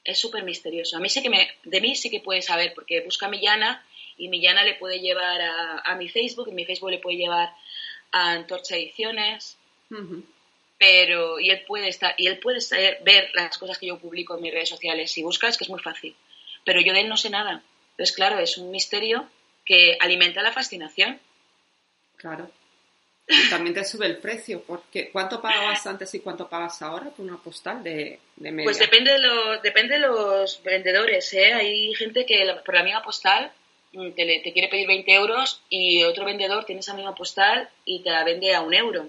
Es 0.02 0.18
súper 0.18 0.44
misterioso. 0.44 0.96
A 0.96 1.00
mí 1.00 1.10
sí 1.10 1.22
que 1.22 1.28
me, 1.28 1.46
de 1.62 1.80
mí 1.82 1.94
sí 1.94 2.08
que 2.08 2.20
puede 2.20 2.40
saber, 2.40 2.72
porque 2.74 3.02
busca 3.02 3.26
a 3.26 3.28
Millana 3.28 3.84
y 4.16 4.28
Millana 4.28 4.64
le 4.64 4.74
puede 4.74 5.00
llevar 5.00 5.40
a, 5.84 5.94
mi 5.96 6.08
Facebook 6.08 6.48
y 6.48 6.52
mi 6.52 6.64
Facebook 6.64 6.90
le 6.90 6.98
puede 6.98 7.18
llevar 7.18 7.50
a 8.16 8.32
Antorcha 8.32 8.76
Ediciones. 8.76 9.56
Pero, 10.78 11.38
y 11.38 11.50
él 11.50 11.62
puede 11.66 11.88
estar, 11.88 12.14
y 12.18 12.26
él 12.26 12.38
puede 12.38 12.58
ver 13.02 13.30
las 13.34 13.56
cosas 13.58 13.78
que 13.78 13.86
yo 13.86 13.98
publico 13.98 14.36
en 14.36 14.42
mis 14.42 14.52
redes 14.52 14.68
sociales. 14.68 15.10
Si 15.10 15.22
buscas, 15.22 15.56
que 15.56 15.64
es 15.64 15.70
muy 15.70 15.80
fácil. 15.80 16.14
Pero 16.64 16.80
yo 16.80 16.92
de 16.92 17.00
él 17.00 17.08
no 17.08 17.16
sé 17.16 17.30
nada. 17.30 17.62
Entonces, 17.92 18.14
claro, 18.14 18.38
es 18.38 18.58
un 18.58 18.70
misterio 18.70 19.28
que 19.64 19.96
alimenta 20.00 20.42
la 20.42 20.52
fascinación. 20.52 21.18
Claro. 22.16 22.50
Y 23.28 23.50
también 23.50 23.74
te 23.74 23.84
sube 23.84 24.06
el 24.06 24.18
precio, 24.18 24.62
porque 24.62 25.10
¿cuánto 25.10 25.40
pagabas 25.42 25.84
antes 25.86 26.14
y 26.14 26.20
cuánto 26.20 26.48
pagas 26.48 26.80
ahora 26.82 27.10
por 27.10 27.26
una 27.26 27.38
postal 27.38 27.82
de, 27.82 28.20
de 28.36 28.52
media? 28.52 28.64
Pues 28.64 28.78
depende 28.78 29.12
de, 29.12 29.18
lo, 29.18 29.58
depende 29.60 29.94
de 29.94 30.00
los 30.00 30.62
vendedores, 30.62 31.32
¿eh? 31.32 31.52
Hay 31.52 31.92
gente 31.94 32.24
que 32.24 32.54
por 32.64 32.74
la 32.74 32.84
misma 32.84 33.02
postal 33.02 33.52
te, 33.92 34.40
te, 34.42 34.52
quiere 34.52 34.68
pedir 34.68 34.86
20 34.86 35.12
euros 35.12 35.62
y 35.68 36.02
otro 36.04 36.24
vendedor 36.24 36.64
tiene 36.64 36.80
esa 36.80 36.94
misma 36.94 37.14
postal 37.14 37.68
y 37.84 38.02
te 38.02 38.10
la 38.10 38.24
vende 38.24 38.54
a 38.54 38.60
un 38.60 38.74
euro. 38.74 39.08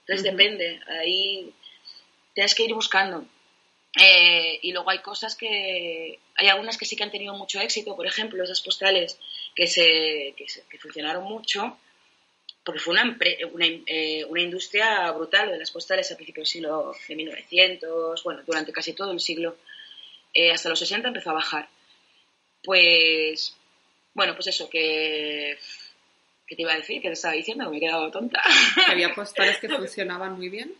Entonces 0.00 0.22
depende, 0.22 0.80
ahí 0.88 1.52
tienes 2.34 2.54
que 2.54 2.64
ir 2.64 2.74
buscando. 2.74 3.24
Eh, 4.00 4.58
y 4.62 4.72
luego 4.72 4.90
hay 4.90 4.98
cosas 4.98 5.34
que, 5.34 6.18
hay 6.36 6.48
algunas 6.48 6.78
que 6.78 6.84
sí 6.84 6.94
que 6.94 7.02
han 7.02 7.10
tenido 7.10 7.34
mucho 7.34 7.60
éxito, 7.60 7.96
por 7.96 8.06
ejemplo, 8.06 8.42
esas 8.44 8.60
postales 8.60 9.18
que, 9.54 9.66
se, 9.66 10.34
que, 10.36 10.46
que 10.70 10.78
funcionaron 10.78 11.24
mucho, 11.24 11.76
porque 12.62 12.80
fue 12.80 12.94
una, 12.94 13.18
una, 13.52 13.66
eh, 13.86 14.24
una, 14.26 14.42
industria 14.42 15.10
brutal 15.12 15.50
de 15.50 15.58
las 15.58 15.70
postales 15.70 16.12
a 16.12 16.16
principios 16.16 16.46
del 16.46 16.52
siglo 16.52 16.94
de 17.08 17.16
1900, 17.16 18.22
bueno, 18.22 18.42
durante 18.46 18.72
casi 18.72 18.92
todo 18.92 19.10
el 19.10 19.20
siglo, 19.20 19.56
eh, 20.34 20.52
hasta 20.52 20.68
los 20.68 20.78
60 20.78 21.08
empezó 21.08 21.30
a 21.30 21.34
bajar. 21.34 21.68
Pues, 22.62 23.56
bueno, 24.18 24.34
pues 24.34 24.48
eso, 24.48 24.68
que... 24.68 25.56
¿Qué 26.44 26.56
te 26.56 26.62
iba 26.62 26.72
a 26.72 26.76
decir? 26.76 27.00
¿Qué 27.00 27.06
te 27.08 27.14
estaba 27.14 27.34
diciendo? 27.34 27.70
Me 27.70 27.76
he 27.76 27.80
quedado 27.80 28.10
tonta. 28.10 28.42
¿Había 28.88 29.14
postales 29.14 29.58
que 29.58 29.68
funcionaban 29.68 30.36
muy 30.36 30.48
bien? 30.48 30.74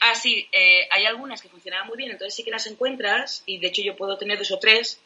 Ah, 0.00 0.14
sí, 0.14 0.46
eh, 0.52 0.86
hay 0.90 1.06
algunas 1.06 1.40
que 1.40 1.48
funcionaban 1.48 1.86
muy 1.86 1.96
bien, 1.96 2.10
entonces 2.10 2.34
sí 2.34 2.44
que 2.44 2.50
las 2.50 2.66
encuentras 2.66 3.42
y 3.46 3.58
de 3.58 3.68
hecho 3.68 3.80
yo 3.80 3.96
puedo 3.96 4.18
tener 4.18 4.36
dos 4.36 4.50
o 4.50 4.58
tres, 4.58 5.00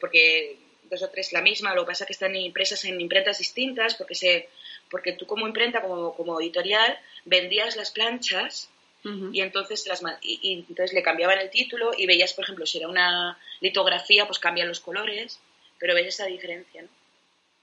porque 0.00 0.56
dos 0.84 1.02
o 1.02 1.08
tres 1.08 1.32
la 1.32 1.40
misma, 1.40 1.74
lo 1.74 1.82
que 1.82 1.92
pasa 1.92 2.04
es 2.04 2.06
que 2.06 2.12
están 2.12 2.36
impresas 2.36 2.84
en 2.84 3.00
imprentas 3.00 3.38
distintas, 3.38 3.96
porque, 3.96 4.14
se, 4.14 4.50
porque 4.88 5.14
tú 5.14 5.26
como 5.26 5.48
imprenta, 5.48 5.82
como, 5.82 6.14
como 6.14 6.40
editorial, 6.40 6.96
vendías 7.24 7.74
las 7.76 7.90
planchas 7.90 8.68
y, 9.02 9.40
entonces 9.40 9.86
las, 9.86 10.02
y, 10.20 10.64
entonces 10.68 10.92
le 10.92 11.02
cambiaban 11.02 11.38
el 11.38 11.50
título 11.50 11.92
y 11.96 12.06
veías, 12.06 12.34
por 12.34 12.44
ejemplo, 12.44 12.66
si 12.66 12.78
era 12.78 12.88
una 12.88 13.38
litografía, 13.60 14.26
pues 14.26 14.38
cambian 14.38 14.68
los 14.68 14.80
colores, 14.80 15.40
pero 15.78 15.94
ves 15.94 16.08
esa 16.08 16.26
diferencia. 16.26 16.82
¿no? 16.82 16.88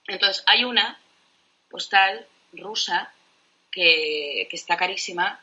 Entonces 0.07 0.43
hay 0.47 0.63
una 0.63 0.99
postal 1.69 2.25
rusa 2.53 3.13
que, 3.71 4.47
que 4.49 4.55
está 4.55 4.77
carísima, 4.77 5.41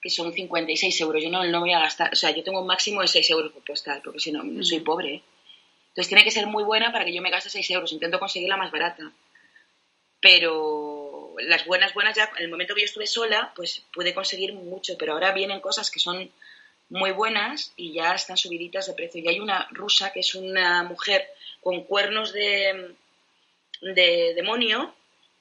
que 0.00 0.10
son 0.10 0.32
56 0.32 1.00
euros. 1.00 1.22
Yo 1.22 1.30
no, 1.30 1.44
no 1.44 1.60
voy 1.60 1.72
a 1.72 1.80
gastar, 1.80 2.12
o 2.12 2.16
sea, 2.16 2.30
yo 2.30 2.42
tengo 2.42 2.60
un 2.60 2.66
máximo 2.66 3.00
de 3.00 3.08
6 3.08 3.30
euros 3.30 3.52
por 3.52 3.64
postal, 3.64 4.00
porque 4.04 4.20
si 4.20 4.32
no, 4.32 4.42
soy 4.62 4.80
pobre. 4.80 5.14
¿eh? 5.14 5.22
Entonces 5.88 6.08
tiene 6.08 6.24
que 6.24 6.30
ser 6.30 6.46
muy 6.46 6.64
buena 6.64 6.92
para 6.92 7.04
que 7.04 7.12
yo 7.12 7.20
me 7.22 7.30
gaste 7.30 7.50
6 7.50 7.70
euros. 7.70 7.92
Intento 7.92 8.18
conseguirla 8.18 8.56
más 8.56 8.70
barata. 8.70 9.12
Pero 10.20 10.91
las 11.40 11.66
buenas, 11.66 11.94
buenas 11.94 12.16
ya, 12.16 12.30
en 12.36 12.44
el 12.44 12.50
momento 12.50 12.74
que 12.74 12.82
yo 12.82 12.86
estuve 12.86 13.06
sola, 13.06 13.52
pues 13.54 13.82
pude 13.92 14.14
conseguir 14.14 14.52
mucho. 14.52 14.96
Pero 14.98 15.12
ahora 15.12 15.32
vienen 15.32 15.60
cosas 15.60 15.90
que 15.90 16.00
son 16.00 16.30
muy 16.88 17.10
buenas 17.10 17.72
y 17.76 17.92
ya 17.94 18.14
están 18.14 18.36
subiditas 18.36 18.86
de 18.86 18.94
precio. 18.94 19.20
Y 19.20 19.28
hay 19.28 19.40
una 19.40 19.66
rusa 19.70 20.12
que 20.12 20.20
es 20.20 20.34
una 20.34 20.82
mujer 20.82 21.26
con 21.60 21.84
cuernos 21.84 22.32
de, 22.32 22.94
de 23.80 24.32
demonio. 24.34 24.94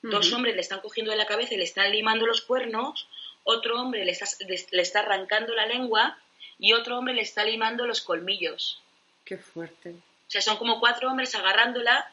Dos 0.03 0.33
hombres 0.33 0.55
le 0.55 0.61
están 0.61 0.79
cogiendo 0.79 1.11
de 1.11 1.17
la 1.17 1.27
cabeza 1.27 1.53
y 1.53 1.57
le 1.57 1.63
están 1.63 1.91
limando 1.91 2.25
los 2.25 2.41
cuernos. 2.41 3.07
Otro 3.43 3.79
hombre 3.79 4.03
le 4.05 4.11
está, 4.11 4.25
le 4.47 4.81
está 4.81 5.01
arrancando 5.01 5.53
la 5.53 5.67
lengua 5.67 6.17
y 6.57 6.73
otro 6.73 6.97
hombre 6.97 7.13
le 7.13 7.21
está 7.21 7.43
limando 7.43 7.85
los 7.85 8.01
colmillos. 8.01 8.81
Qué 9.25 9.37
fuerte. 9.37 9.91
O 9.91 10.31
sea, 10.31 10.41
son 10.41 10.57
como 10.57 10.79
cuatro 10.79 11.09
hombres 11.09 11.35
agarrándola, 11.35 12.09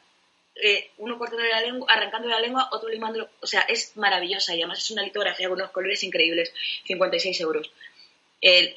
eh, 0.63 0.91
uno 0.99 1.19
cortándole 1.19 1.51
la 1.51 1.61
lengua, 1.61 1.87
arrancándole 1.91 2.35
la 2.35 2.41
lengua, 2.41 2.69
otro 2.73 2.89
limándolo. 2.89 3.29
O 3.41 3.47
sea, 3.47 3.63
es 3.63 3.97
maravillosa 3.97 4.55
y 4.55 4.63
además 4.63 4.79
es 4.79 4.91
una 4.91 5.03
litografía 5.03 5.49
con 5.49 5.59
unos 5.59 5.71
colores 5.71 6.03
increíbles, 6.03 6.53
56 6.85 7.41
euros. 7.41 7.71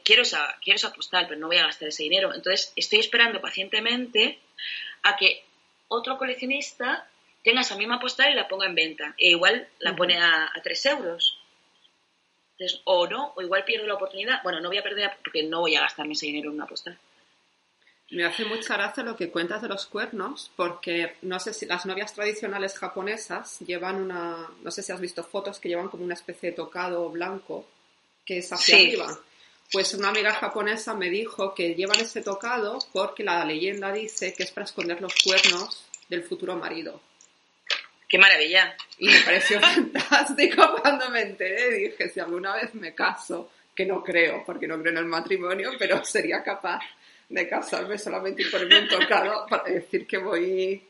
quiero, 0.03 0.21
esa, 0.23 0.57
quiero 0.63 0.75
esa 0.77 0.93
postal, 0.93 1.27
pero 1.27 1.39
no 1.39 1.47
voy 1.47 1.57
a 1.57 1.65
gastar 1.65 1.89
ese 1.89 2.03
dinero. 2.03 2.33
Entonces, 2.33 2.73
estoy 2.75 2.99
esperando 2.99 3.41
pacientemente 3.41 4.39
a 5.03 5.15
que 5.15 5.43
otro 5.87 6.17
coleccionista 6.17 7.07
tenga 7.43 7.61
esa 7.61 7.75
misma 7.75 7.99
postal 7.99 8.31
y 8.31 8.35
la 8.35 8.47
ponga 8.47 8.65
en 8.65 8.75
venta. 8.75 9.15
E 9.17 9.29
igual 9.29 9.67
la 9.79 9.95
pone 9.95 10.17
a, 10.17 10.51
a 10.53 10.61
3 10.61 10.85
euros. 10.87 11.37
Entonces, 12.57 12.81
o 12.83 13.07
no, 13.07 13.33
o 13.35 13.41
igual 13.41 13.65
pierdo 13.65 13.87
la 13.87 13.95
oportunidad. 13.95 14.43
Bueno, 14.43 14.59
no 14.59 14.69
voy 14.69 14.77
a 14.77 14.83
perder 14.83 15.11
porque 15.23 15.43
no 15.43 15.61
voy 15.61 15.75
a 15.75 15.81
gastarme 15.81 16.13
ese 16.13 16.27
dinero 16.27 16.49
en 16.49 16.55
una 16.55 16.67
postal. 16.67 16.97
Me 18.11 18.25
hace 18.25 18.43
mucha 18.43 18.75
gracia 18.75 19.03
lo 19.03 19.15
que 19.15 19.31
cuentas 19.31 19.61
de 19.61 19.69
los 19.69 19.85
cuernos, 19.85 20.51
porque 20.57 21.15
no 21.21 21.39
sé 21.39 21.53
si 21.53 21.65
las 21.65 21.85
novias 21.85 22.13
tradicionales 22.13 22.77
japonesas 22.77 23.59
llevan 23.59 24.01
una, 24.01 24.49
no 24.61 24.69
sé 24.69 24.83
si 24.83 24.91
has 24.91 24.99
visto 24.99 25.23
fotos 25.23 25.59
que 25.59 25.69
llevan 25.69 25.87
como 25.87 26.03
una 26.03 26.15
especie 26.15 26.49
de 26.49 26.55
tocado 26.57 27.09
blanco 27.09 27.65
que 28.25 28.39
es 28.39 28.51
hacia 28.51 28.75
arriba. 28.75 29.17
Pues 29.71 29.93
una 29.93 30.09
amiga 30.09 30.33
japonesa 30.33 30.93
me 30.93 31.09
dijo 31.09 31.55
que 31.55 31.73
llevan 31.73 32.01
ese 32.01 32.21
tocado 32.21 32.79
porque 32.91 33.23
la 33.23 33.45
leyenda 33.45 33.93
dice 33.93 34.33
que 34.33 34.43
es 34.43 34.51
para 34.51 34.65
esconder 34.65 35.01
los 35.01 35.15
cuernos 35.23 35.85
del 36.09 36.23
futuro 36.23 36.57
marido. 36.57 37.01
¡Qué 38.09 38.17
maravilla! 38.17 38.75
Y 38.97 39.07
me 39.07 39.21
pareció 39.21 39.57
fantástico 39.61 40.75
cuando 40.81 41.09
me 41.09 41.21
enteré. 41.21 41.71
Dije, 41.77 42.09
si 42.09 42.19
alguna 42.19 42.55
vez 42.55 42.75
me 42.75 42.93
caso, 42.93 43.49
que 43.73 43.85
no 43.85 44.03
creo, 44.03 44.43
porque 44.45 44.67
no 44.67 44.77
creo 44.79 44.91
en 44.91 44.97
el 44.97 45.05
matrimonio, 45.05 45.71
pero 45.79 46.03
sería 46.03 46.43
capaz 46.43 46.81
de 47.31 47.47
casarme 47.47 47.97
solamente 47.97 48.43
por 48.43 48.61
ponerme 48.61 48.81
un 48.81 48.87
tocado 48.89 49.45
para 49.49 49.63
decir 49.63 50.05
que 50.05 50.17
voy 50.17 50.83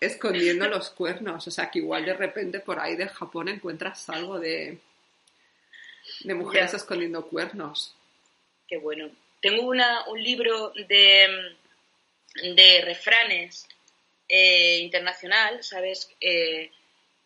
escondiendo 0.00 0.68
los 0.68 0.90
cuernos. 0.90 1.46
O 1.46 1.50
sea, 1.50 1.70
que 1.70 1.80
igual 1.80 2.04
de 2.04 2.14
repente 2.14 2.60
por 2.60 2.78
ahí 2.78 2.96
de 2.96 3.08
Japón 3.08 3.48
encuentras 3.48 4.08
algo 4.08 4.38
de, 4.38 4.78
de 6.20 6.34
mujeres 6.34 6.74
escondiendo 6.74 7.26
cuernos. 7.26 7.94
Qué 8.68 8.78
bueno. 8.78 9.10
Tengo 9.40 9.66
una, 9.66 10.08
un 10.08 10.22
libro 10.22 10.70
de, 10.70 11.56
de 12.54 12.80
refranes 12.84 13.66
eh, 14.28 14.78
internacional, 14.78 15.64
¿sabes? 15.64 16.10
Eh, 16.20 16.70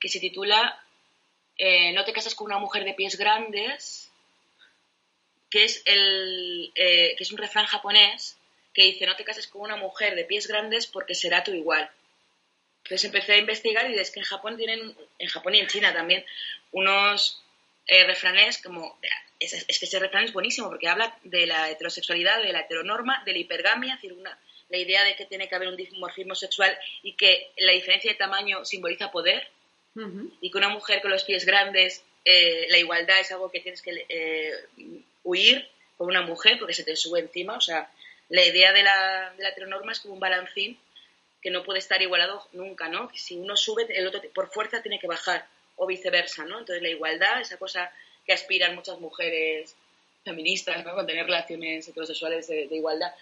que 0.01 0.09
se 0.09 0.19
titula 0.19 0.83
eh, 1.59 1.92
No 1.92 2.05
te 2.05 2.12
casas 2.12 2.35
con 2.35 2.47
una 2.47 2.59
mujer 2.59 2.85
de 2.85 2.95
pies 2.95 3.16
grandes, 3.19 4.11
que 5.51 5.64
es, 5.64 5.83
el, 5.85 6.73
que 6.75 7.16
es 7.19 7.33
un 7.33 7.38
refrán 7.38 7.66
japonés 7.66 8.37
que 8.77 8.85
dice, 8.85 9.07
no 9.07 9.17
te 9.17 9.25
cases 9.25 9.47
con 9.47 9.62
una 9.62 9.77
mujer 9.77 10.15
de 10.15 10.27
pies 10.27 10.47
grandes 10.47 10.87
porque 10.87 11.15
será 11.15 11.43
tu 11.43 11.51
igual. 11.53 11.91
Entonces 12.85 13.07
empecé 13.07 13.33
a 13.33 13.39
investigar 13.39 13.91
y 13.91 13.99
es 13.99 14.11
que 14.11 14.21
en 14.21 14.27
Japón 14.27 14.59
tienen, 14.59 14.95
en 15.19 15.29
Japón 15.29 15.55
y 15.55 15.61
en 15.61 15.67
China 15.67 15.95
también, 15.95 16.27
unos 16.73 17.43
eh, 17.87 18.05
refranes 18.05 18.61
como, 18.62 18.99
es, 19.41 19.65
que 19.67 19.87
ese 19.87 19.99
refrán 19.99 20.25
es 20.25 20.35
buenísimo 20.35 20.69
porque 20.69 20.89
habla 20.89 21.17
de 21.25 21.47
la 21.47 21.71
heterosexualidad, 21.71 22.43
de 22.43 22.53
la 22.53 22.61
heteronorma, 22.61 23.23
de 23.25 23.33
la 23.33 23.39
hipergamia, 23.39 23.95
es 23.95 24.03
decir, 24.03 24.12
una, 24.12 24.39
la 24.69 24.77
idea 24.77 25.05
de 25.05 25.17
que 25.17 25.25
tiene 25.25 25.49
que 25.49 25.55
haber 25.55 25.69
un 25.69 25.77
dimorfismo 25.77 26.35
sexual 26.35 26.79
y 27.03 27.15
que 27.15 27.53
la 27.57 27.73
diferencia 27.73 28.12
de 28.12 28.19
tamaño 28.19 28.62
simboliza 28.67 29.11
poder 29.11 29.49
y 30.43 30.51
que 30.51 30.59
una 30.59 30.69
mujer 30.69 31.01
con 31.01 31.11
los 31.11 31.25
pies 31.25 31.47
grandes, 31.47 32.05
eh, 32.27 32.67
la 32.69 32.77
igualdad 32.77 33.19
es 33.21 33.33
algo 33.33 33.51
que 33.51 33.61
tienes 33.61 33.81
que 33.81 34.05
eh, 34.07 34.53
huir 35.25 35.67
con 35.97 36.09
una 36.09 36.21
mujer 36.21 36.59
porque 36.59 36.75
se 36.75 36.85
te 36.85 36.95
sube 36.95 37.21
encima, 37.21 37.57
o 37.57 37.61
sea, 37.62 37.91
la 38.29 38.45
idea 38.45 38.73
de 38.73 38.83
la, 38.83 39.33
de 39.37 39.43
la 39.43 39.51
heteronorma 39.51 39.93
es 39.93 40.01
como 40.01 40.15
un 40.15 40.21
balancín 40.21 40.79
que 41.41 41.51
no 41.51 41.62
puede 41.62 41.79
estar 41.79 42.01
igualado 42.03 42.47
nunca, 42.53 42.89
¿no? 42.89 43.11
si 43.15 43.37
uno 43.37 43.57
sube, 43.57 43.87
el 43.89 44.07
otro 44.07 44.21
por 44.35 44.51
fuerza 44.51 44.83
tiene 44.83 44.99
que 44.99 45.07
bajar. 45.07 45.47
o 45.79 45.87
viceversa, 45.87 46.45
¿no? 46.45 46.59
Entonces 46.59 46.83
la 46.83 46.89
igualdad, 46.89 47.41
esa 47.41 47.59
cosa 47.59 47.93
que 48.27 48.33
aspiran 48.33 48.75
muchas 48.75 48.99
mujeres 48.99 49.77
feministas, 50.25 50.85
¿no? 50.85 51.07
Tener 51.07 51.27
relaciones 51.27 51.87
heterosexuales 51.87 52.49
de, 52.49 52.67
igualdad. 52.71 53.15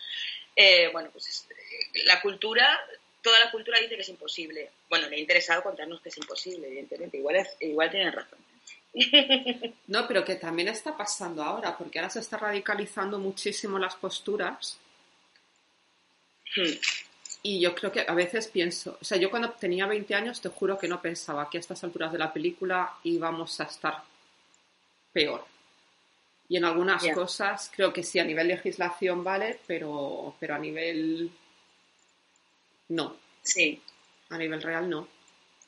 Eh, 0.56 0.88
bueno, 0.92 1.10
pues 1.12 1.46
eh, 1.50 2.04
la 2.06 2.20
cultura, 2.22 2.80
toda 3.20 3.38
la 3.40 3.50
cultura 3.50 3.78
dice 3.80 3.96
que 3.96 4.02
es 4.02 4.08
imposible. 4.08 4.70
Bueno, 4.88 5.08
le 5.08 5.16
ha 5.16 5.18
interesado 5.18 5.62
contarnos 5.62 6.00
que 6.00 6.08
es 6.08 6.16
imposible, 6.16 6.68
evidentemente. 6.68 7.18
Igual, 7.18 7.46
igual 7.60 7.90
tienen 7.90 8.12
razón. 8.12 8.38
No, 9.88 10.06
pero 10.08 10.24
que 10.24 10.36
también 10.36 10.68
está 10.68 10.96
pasando 10.96 11.42
ahora, 11.42 11.76
porque 11.76 11.98
ahora 11.98 12.10
se 12.10 12.20
está 12.20 12.38
radicalizando 12.38 13.18
muchísimo 13.18 13.78
las 13.78 13.96
posturas. 13.96 14.78
Hmm. 16.56 16.72
Y 17.42 17.60
yo 17.60 17.74
creo 17.74 17.92
que 17.92 18.04
a 18.08 18.14
veces 18.14 18.48
pienso, 18.48 18.96
o 19.00 19.04
sea, 19.04 19.18
yo 19.18 19.30
cuando 19.30 19.50
tenía 19.50 19.86
20 19.86 20.14
años 20.14 20.40
te 20.40 20.48
juro 20.48 20.78
que 20.78 20.88
no 20.88 21.02
pensaba 21.02 21.50
que 21.50 21.58
a 21.58 21.60
estas 21.60 21.84
alturas 21.84 22.10
de 22.10 22.18
la 22.18 22.32
película 22.32 22.94
íbamos 23.02 23.60
a 23.60 23.64
estar 23.64 24.02
peor. 25.12 25.44
Y 26.48 26.56
en 26.56 26.64
algunas 26.64 27.06
cosas 27.08 27.70
creo 27.74 27.92
que 27.92 28.02
sí, 28.02 28.18
a 28.18 28.24
nivel 28.24 28.48
legislación 28.48 29.22
vale, 29.22 29.58
pero, 29.66 30.34
pero 30.40 30.54
a 30.54 30.58
nivel 30.58 31.30
no. 32.88 33.16
Sí. 33.42 33.80
A 34.30 34.38
nivel 34.38 34.62
real 34.62 34.88
no. 34.88 35.08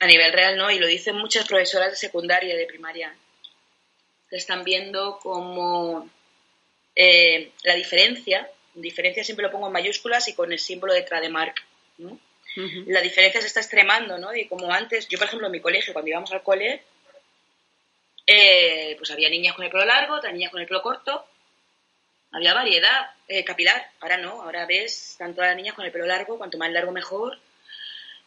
A 0.00 0.06
nivel 0.06 0.32
real 0.32 0.56
no, 0.56 0.70
y 0.70 0.78
lo 0.78 0.86
dicen 0.86 1.16
muchas 1.16 1.46
profesoras 1.46 1.90
de 1.90 1.96
secundaria 1.96 2.54
y 2.54 2.58
de 2.58 2.66
primaria, 2.66 3.14
que 4.28 4.36
están 4.36 4.64
viendo 4.64 5.18
como 5.18 6.08
eh, 6.94 7.52
la 7.64 7.74
diferencia, 7.74 8.50
diferencia 8.76 9.24
siempre 9.24 9.44
lo 9.44 9.50
pongo 9.50 9.66
en 9.66 9.72
mayúsculas 9.72 10.28
y 10.28 10.34
con 10.34 10.52
el 10.52 10.58
símbolo 10.58 10.92
de 10.92 11.02
Trademark, 11.02 11.64
¿no? 11.98 12.18
La 12.86 13.02
diferencia 13.02 13.40
se 13.40 13.48
está 13.48 13.60
extremando, 13.60 14.16
¿no? 14.16 14.34
Y 14.34 14.46
como 14.46 14.72
antes, 14.72 15.08
yo 15.08 15.18
por 15.18 15.26
ejemplo 15.26 15.46
en 15.46 15.52
mi 15.52 15.60
colegio, 15.60 15.92
cuando 15.92 16.08
íbamos 16.08 16.32
al 16.32 16.42
cole, 16.42 16.82
eh, 18.26 18.94
pues 18.96 19.10
había 19.10 19.28
niñas 19.28 19.54
con 19.54 19.64
el 19.64 19.70
pelo 19.70 19.84
largo, 19.84 20.14
otras 20.14 20.32
niñas 20.32 20.50
con 20.50 20.60
el 20.60 20.66
pelo 20.66 20.80
corto, 20.80 21.26
había 22.32 22.54
variedad 22.54 23.10
eh, 23.28 23.44
capilar, 23.44 23.90
ahora 24.00 24.16
no, 24.16 24.42
ahora 24.42 24.64
ves 24.64 25.16
tanto 25.18 25.42
a 25.42 25.48
las 25.48 25.56
niñas 25.56 25.74
con 25.74 25.84
el 25.84 25.92
pelo 25.92 26.06
largo, 26.06 26.38
cuanto 26.38 26.56
más 26.56 26.70
largo 26.70 26.92
mejor, 26.92 27.38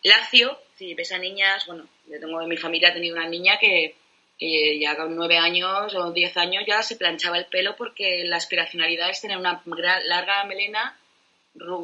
lacio, 0.04 0.62
si 0.76 0.94
ves 0.94 1.12
a 1.12 1.18
niñas, 1.18 1.66
bueno, 1.66 1.88
yo 2.08 2.20
tengo 2.20 2.42
en 2.42 2.50
mi 2.50 2.58
familia 2.58 2.90
he 2.90 2.94
tenido 2.94 3.16
una 3.16 3.28
niña 3.28 3.58
que, 3.60 3.96
ya 4.40 4.96
con 4.96 5.16
nueve 5.16 5.38
años 5.38 5.94
o 5.96 6.12
diez 6.12 6.36
años 6.38 6.64
ya 6.66 6.82
se 6.82 6.96
planchaba 6.96 7.38
el 7.38 7.46
pelo 7.46 7.76
porque 7.76 8.24
la 8.24 8.38
aspiracionalidad 8.38 9.10
es 9.10 9.22
tener 9.22 9.38
una 9.38 9.62
larga 10.06 10.46
melena, 10.46 10.98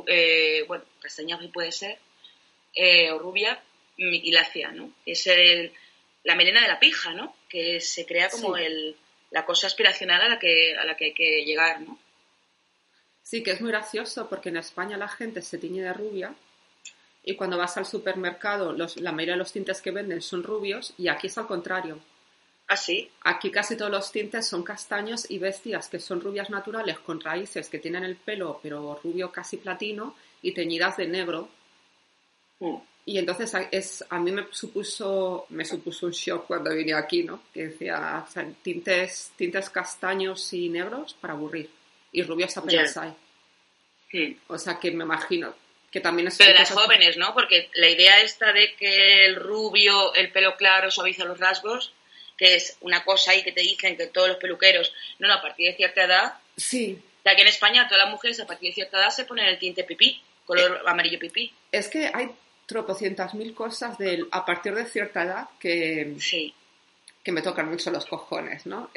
eh, 0.07 0.63
bueno, 0.67 0.85
castaña 1.01 1.37
puede 1.51 1.71
ser, 1.71 1.97
o 3.11 3.19
rubia 3.19 3.61
y 3.97 4.31
lacia, 4.31 4.71
¿no? 4.71 4.91
Es 5.05 5.27
el, 5.27 5.71
la 6.23 6.35
melena 6.35 6.61
de 6.61 6.67
la 6.67 6.79
pija, 6.79 7.13
¿no? 7.13 7.35
Que 7.49 7.79
se 7.81 8.05
crea 8.05 8.29
como 8.29 8.57
el, 8.57 8.95
la 9.31 9.45
cosa 9.45 9.67
aspiracional 9.67 10.21
a 10.21 10.29
la, 10.29 10.39
que, 10.39 10.75
a 10.75 10.85
la 10.85 10.95
que 10.95 11.05
hay 11.05 11.13
que 11.13 11.43
llegar, 11.43 11.81
¿no? 11.81 11.99
Sí, 13.21 13.41
que 13.43 13.51
es 13.51 13.61
muy 13.61 13.71
gracioso 13.71 14.29
porque 14.29 14.49
en 14.49 14.57
España 14.57 14.97
la 14.97 15.07
gente 15.07 15.41
se 15.41 15.57
tiñe 15.57 15.81
de 15.81 15.93
rubia 15.93 16.33
y 17.23 17.35
cuando 17.35 17.57
vas 17.57 17.75
al 17.75 17.85
supermercado 17.85 18.71
los, 18.71 18.97
la 18.97 19.11
mayoría 19.11 19.33
de 19.33 19.39
los 19.39 19.51
tintes 19.51 19.81
que 19.81 19.91
venden 19.91 20.21
son 20.21 20.43
rubios 20.43 20.93
y 20.97 21.07
aquí 21.07 21.27
es 21.27 21.37
al 21.37 21.47
contrario. 21.47 21.99
¿Ah, 22.67 22.77
sí? 22.77 23.11
Aquí 23.21 23.51
casi 23.51 23.77
todos 23.77 23.91
los 23.91 24.11
tintes 24.11 24.47
son 24.47 24.63
castaños 24.63 25.29
y 25.29 25.37
vestidas 25.37 25.87
que 25.87 25.99
son 25.99 26.19
rubias 26.19 26.49
naturales 26.49 26.97
con 26.99 27.21
raíces 27.21 27.69
que 27.69 27.77
tienen 27.77 28.03
el 28.03 28.15
pelo 28.15 28.59
pero 28.63 28.99
rubio 29.03 29.31
casi 29.31 29.57
platino 29.57 30.15
y 30.41 30.53
teñidas 30.53 30.97
de 30.97 31.07
negro. 31.07 31.49
Mm. 32.59 32.77
Y 33.07 33.19
entonces 33.19 33.53
es, 33.69 34.03
a 34.09 34.17
mí 34.17 34.31
me 34.31 34.47
supuso, 34.49 35.45
me 35.49 35.63
supuso 35.63 36.07
un 36.07 36.11
shock 36.11 36.47
cuando 36.47 36.73
vine 36.73 36.95
aquí, 36.95 37.23
¿no? 37.23 37.43
Que 37.53 37.67
decía, 37.67 38.25
tintes, 38.63 39.31
tintes 39.35 39.69
castaños 39.69 40.51
y 40.53 40.69
negros 40.69 41.13
para 41.13 41.33
aburrir. 41.33 41.69
Y 42.11 42.23
rubios 42.23 42.57
apenas 42.57 42.97
hay. 42.97 43.13
Hmm. 44.11 44.37
O 44.47 44.57
sea 44.57 44.79
que 44.79 44.89
me 44.89 45.03
imagino 45.03 45.53
que 45.91 46.01
también 46.01 46.29
es... 46.29 46.37
Pero 46.37 46.53
de 46.53 46.59
las 46.59 46.71
jóvenes, 46.71 47.15
¿no? 47.17 47.35
Porque 47.35 47.69
la 47.75 47.89
idea 47.89 48.21
esta 48.21 48.51
de 48.51 48.73
que 48.75 49.27
el 49.27 49.35
rubio, 49.35 50.13
el 50.15 50.31
pelo 50.31 50.55
claro 50.57 50.89
suaviza 50.89 51.25
los 51.25 51.39
rasgos, 51.39 51.93
que 52.37 52.55
es 52.55 52.77
una 52.81 53.03
cosa 53.03 53.31
ahí 53.31 53.43
que 53.43 53.51
te 53.51 53.61
dicen 53.61 53.97
que 53.97 54.07
todos 54.07 54.27
los 54.27 54.37
peluqueros, 54.37 54.93
no, 55.19 55.27
no, 55.27 55.35
a 55.35 55.41
partir 55.41 55.69
de 55.69 55.77
cierta 55.77 56.03
edad... 56.03 56.33
Sí. 56.57 57.01
Ya 57.23 57.35
que 57.35 57.41
en 57.41 57.47
España 57.47 57.87
todas 57.87 58.03
las 58.03 58.11
mujeres 58.11 58.39
a 58.39 58.45
partir 58.45 58.69
de 58.69 58.75
cierta 58.75 58.97
edad 58.97 59.09
se 59.09 59.25
ponen 59.25 59.47
el 59.47 59.57
tinte 59.57 59.83
pipí, 59.83 60.21
color 60.45 60.81
eh, 60.85 60.89
amarillo 60.89 61.17
pipí. 61.17 61.51
Es 61.71 61.87
que 61.87 62.11
hay 62.13 62.29
tropocientas 62.65 63.33
mil 63.33 63.53
cosas 63.53 63.97
del, 63.97 64.27
a 64.31 64.45
partir 64.45 64.75
de 64.75 64.85
cierta 64.85 65.23
edad 65.23 65.49
que, 65.59 66.15
que 67.23 67.31
me 67.31 67.41
tocan 67.41 67.69
mucho 67.69 67.91
los 67.91 68.05
cojones, 68.05 68.65
¿no? 68.65 68.89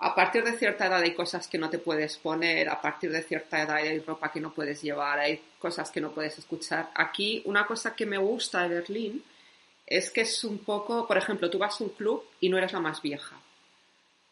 a 0.00 0.14
partir 0.14 0.44
de 0.44 0.56
cierta 0.56 0.86
edad 0.86 1.02
hay 1.02 1.12
cosas 1.12 1.48
que 1.48 1.58
no 1.58 1.68
te 1.68 1.78
puedes 1.78 2.16
poner, 2.18 2.68
a 2.68 2.80
partir 2.80 3.10
de 3.10 3.22
cierta 3.22 3.60
edad 3.60 3.76
hay 3.76 3.98
ropa 3.98 4.30
que 4.30 4.40
no 4.40 4.54
puedes 4.54 4.80
llevar, 4.80 5.18
hay 5.18 5.42
cosas 5.58 5.90
que 5.90 6.00
no 6.00 6.12
puedes 6.12 6.38
escuchar. 6.38 6.90
Aquí 6.94 7.42
una 7.46 7.66
cosa 7.66 7.96
que 7.96 8.06
me 8.06 8.16
gusta 8.16 8.62
de 8.62 8.76
Berlín 8.76 9.24
es 9.90 10.10
que 10.10 10.20
es 10.20 10.44
un 10.44 10.58
poco, 10.58 11.06
por 11.06 11.16
ejemplo, 11.16 11.48
tú 11.48 11.58
vas 11.58 11.80
a 11.80 11.84
un 11.84 11.90
club 11.90 12.24
y 12.40 12.48
no 12.48 12.58
eres 12.58 12.72
la 12.72 12.80
más 12.80 13.00
vieja. 13.00 13.40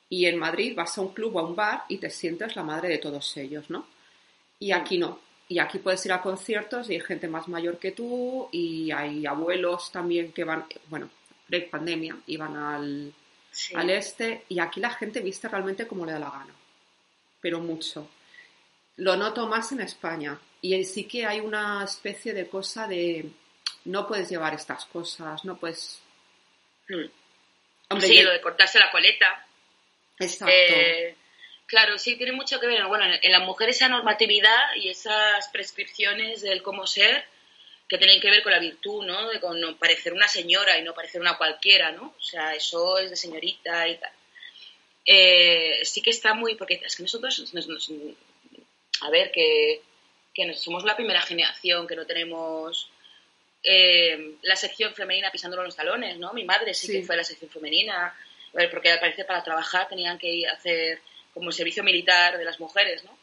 Y 0.08 0.26
en 0.26 0.38
Madrid 0.38 0.74
vas 0.76 0.96
a 0.98 1.00
un 1.00 1.12
club 1.14 1.36
o 1.36 1.40
a 1.40 1.46
un 1.46 1.56
bar 1.56 1.84
y 1.88 1.98
te 1.98 2.10
sientes 2.10 2.54
la 2.54 2.62
madre 2.62 2.88
de 2.88 2.98
todos 2.98 3.36
ellos, 3.36 3.70
¿no? 3.70 3.86
Y 4.58 4.72
aquí 4.72 4.98
no. 4.98 5.18
Y 5.48 5.58
aquí 5.58 5.78
puedes 5.78 6.04
ir 6.06 6.12
a 6.12 6.20
conciertos 6.20 6.90
y 6.90 6.94
hay 6.94 7.00
gente 7.00 7.28
más 7.28 7.48
mayor 7.48 7.78
que 7.78 7.92
tú 7.92 8.48
y 8.52 8.90
hay 8.90 9.26
abuelos 9.26 9.90
también 9.90 10.32
que 10.32 10.44
van, 10.44 10.66
bueno, 10.88 11.08
pre-pandemia, 11.46 12.16
iban 12.26 12.56
al, 12.56 13.14
al 13.74 13.90
este 13.90 14.44
y 14.48 14.58
aquí 14.58 14.80
la 14.80 14.90
gente 14.90 15.20
viste 15.20 15.48
realmente 15.48 15.86
como 15.86 16.04
le 16.04 16.12
da 16.12 16.18
la 16.18 16.30
gana, 16.30 16.54
pero 17.40 17.60
mucho. 17.60 18.08
Lo 18.96 19.16
noto 19.16 19.46
más 19.46 19.72
en 19.72 19.80
España 19.80 20.38
y 20.60 20.82
sí 20.84 21.04
que 21.04 21.26
hay 21.26 21.40
una 21.40 21.84
especie 21.84 22.34
de 22.34 22.48
cosa 22.48 22.88
de 22.88 23.30
no 23.84 24.06
puedes 24.06 24.28
llevar 24.28 24.54
estas 24.54 24.84
cosas, 24.86 25.44
no 25.44 25.56
puedes... 25.56 26.00
Hmm. 26.88 28.00
sí, 28.00 28.22
lo 28.22 28.32
de 28.32 28.40
cortarse 28.40 28.78
la 28.78 28.90
coleta. 28.90 29.46
Exacto. 30.18 30.52
Eh, 30.52 31.16
Claro, 31.66 31.98
sí, 31.98 32.16
tiene 32.16 32.32
mucho 32.32 32.60
que 32.60 32.68
ver. 32.68 32.84
Bueno, 32.86 33.04
en 33.20 33.32
la 33.32 33.40
mujer 33.40 33.68
esa 33.68 33.88
normatividad 33.88 34.76
y 34.76 34.88
esas 34.88 35.48
prescripciones 35.48 36.40
del 36.42 36.62
cómo 36.62 36.86
ser 36.86 37.24
que 37.88 37.98
tienen 37.98 38.20
que 38.20 38.30
ver 38.30 38.42
con 38.42 38.52
la 38.52 38.60
virtud, 38.60 39.04
¿no? 39.04 39.28
De 39.28 39.40
con 39.40 39.76
parecer 39.76 40.12
una 40.12 40.28
señora 40.28 40.78
y 40.78 40.82
no 40.82 40.94
parecer 40.94 41.20
una 41.20 41.36
cualquiera, 41.36 41.90
¿no? 41.90 42.14
O 42.16 42.22
sea, 42.22 42.54
eso 42.54 42.98
es 42.98 43.10
de 43.10 43.16
señorita 43.16 43.88
y 43.88 43.96
tal. 43.96 44.12
Eh, 45.04 45.80
sí 45.84 46.02
que 46.02 46.10
está 46.10 46.34
muy... 46.34 46.54
Porque 46.54 46.80
es 46.84 46.96
que 46.96 47.02
nosotros... 47.02 47.44
a 49.00 49.10
ver, 49.10 49.32
que, 49.32 49.82
que 50.32 50.54
somos 50.54 50.84
la 50.84 50.96
primera 50.96 51.22
generación 51.22 51.86
que 51.86 51.96
no 51.96 52.06
tenemos... 52.06 52.90
Eh, 53.68 54.36
la 54.42 54.54
sección 54.54 54.94
femenina 54.94 55.32
pisándolo 55.32 55.62
en 55.62 55.66
los 55.66 55.74
talones, 55.74 56.16
¿no? 56.18 56.32
Mi 56.32 56.44
madre 56.44 56.72
sí, 56.72 56.86
que 56.86 57.02
fue 57.02 57.16
la 57.16 57.24
sección 57.24 57.50
femenina, 57.50 58.16
porque 58.70 58.96
parece 59.00 59.24
para 59.24 59.42
trabajar 59.42 59.88
tenían 59.88 60.18
que 60.18 60.28
ir 60.28 60.48
a 60.48 60.52
hacer 60.52 61.00
como 61.34 61.48
el 61.48 61.52
servicio 61.52 61.82
militar 61.82 62.38
de 62.38 62.44
las 62.44 62.60
mujeres, 62.60 63.02
¿no? 63.02 63.18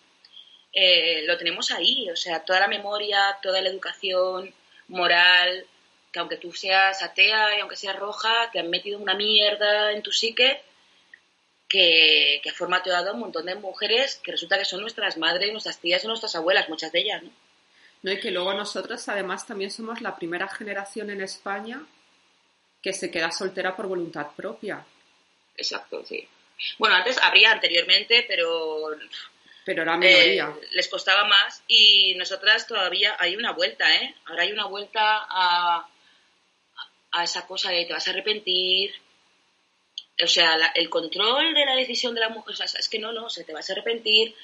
Eh, 0.74 1.24
lo 1.26 1.38
tenemos 1.38 1.72
ahí, 1.72 2.10
o 2.10 2.18
sea, 2.18 2.44
toda 2.44 2.60
la 2.60 2.68
memoria, 2.68 3.38
toda 3.42 3.62
la 3.62 3.70
educación 3.70 4.54
moral, 4.90 5.66
que 6.12 6.20
aunque 6.20 6.36
tú 6.36 6.52
seas 6.52 7.02
atea 7.02 7.56
y 7.58 7.62
aunque 7.62 7.78
seas 7.78 7.96
roja, 7.96 8.50
te 8.52 8.60
han 8.60 8.70
metido 8.70 9.00
una 9.00 9.14
mierda 9.14 9.94
en 9.94 10.02
tu 10.02 10.12
psique 10.12 10.62
que, 11.70 12.42
que 12.44 12.50
ha 12.50 12.54
formateado 12.54 13.12
a 13.12 13.14
un 13.14 13.22
montón 13.22 13.46
de 13.46 13.56
mujeres 13.56 14.20
que 14.22 14.32
resulta 14.34 14.58
que 14.58 14.66
son 14.66 14.82
nuestras 14.82 15.18
madres, 15.18 15.54
nuestras 15.54 15.80
tías 15.80 16.04
y 16.04 16.08
nuestras 16.08 16.36
abuelas, 16.36 16.68
muchas 16.68 16.92
de 16.92 17.00
ellas, 17.00 17.24
¿no? 17.24 17.32
No, 18.04 18.12
y 18.12 18.20
que 18.20 18.32
luego 18.32 18.54
nosotros 18.54 19.08
además 19.10 19.48
también 19.48 19.72
somos 19.72 20.02
la 20.02 20.16
primera 20.16 20.48
generación 20.48 21.10
en 21.10 21.22
España 21.22 21.82
que 22.82 22.94
se 22.94 23.10
queda 23.10 23.32
soltera 23.32 23.76
por 23.76 23.88
voluntad 23.88 24.28
propia. 24.36 24.86
Exacto, 25.56 26.06
sí. 26.06 26.28
Bueno, 26.78 26.96
antes 26.96 27.18
habría 27.18 27.52
anteriormente, 27.52 28.26
pero 28.28 28.92
pero 29.66 29.84
era 29.84 29.96
minoría. 29.96 30.54
Eh, 30.62 30.68
les 30.72 30.88
costaba 30.90 31.26
más 31.26 31.64
y 31.68 32.16
nosotras 32.16 32.68
todavía 32.68 33.16
hay 33.18 33.36
una 33.36 33.54
vuelta, 33.54 33.94
¿eh? 33.96 34.14
Ahora 34.26 34.44
hay 34.44 34.52
una 34.52 34.66
vuelta 34.66 35.26
a, 35.30 35.88
a 37.12 37.24
esa 37.24 37.48
cosa 37.48 37.72
de 37.72 37.86
te 37.86 37.94
vas 37.94 38.08
a 38.08 38.12
arrepentir. 38.12 38.94
O 40.22 40.28
sea, 40.28 40.74
el 40.76 40.90
control 40.90 41.54
de 41.54 41.66
la 41.66 41.76
decisión 41.76 42.14
de 42.14 42.22
la 42.22 42.30
mujer, 42.30 42.54
o 42.54 42.56
sea, 42.56 42.66
es 42.66 42.90
que 42.90 43.00
no, 43.00 43.14
no, 43.14 43.30
se 43.30 43.46
te 43.46 43.54
vas 43.54 43.70
a 43.70 43.74
arrepentir. 43.74 44.36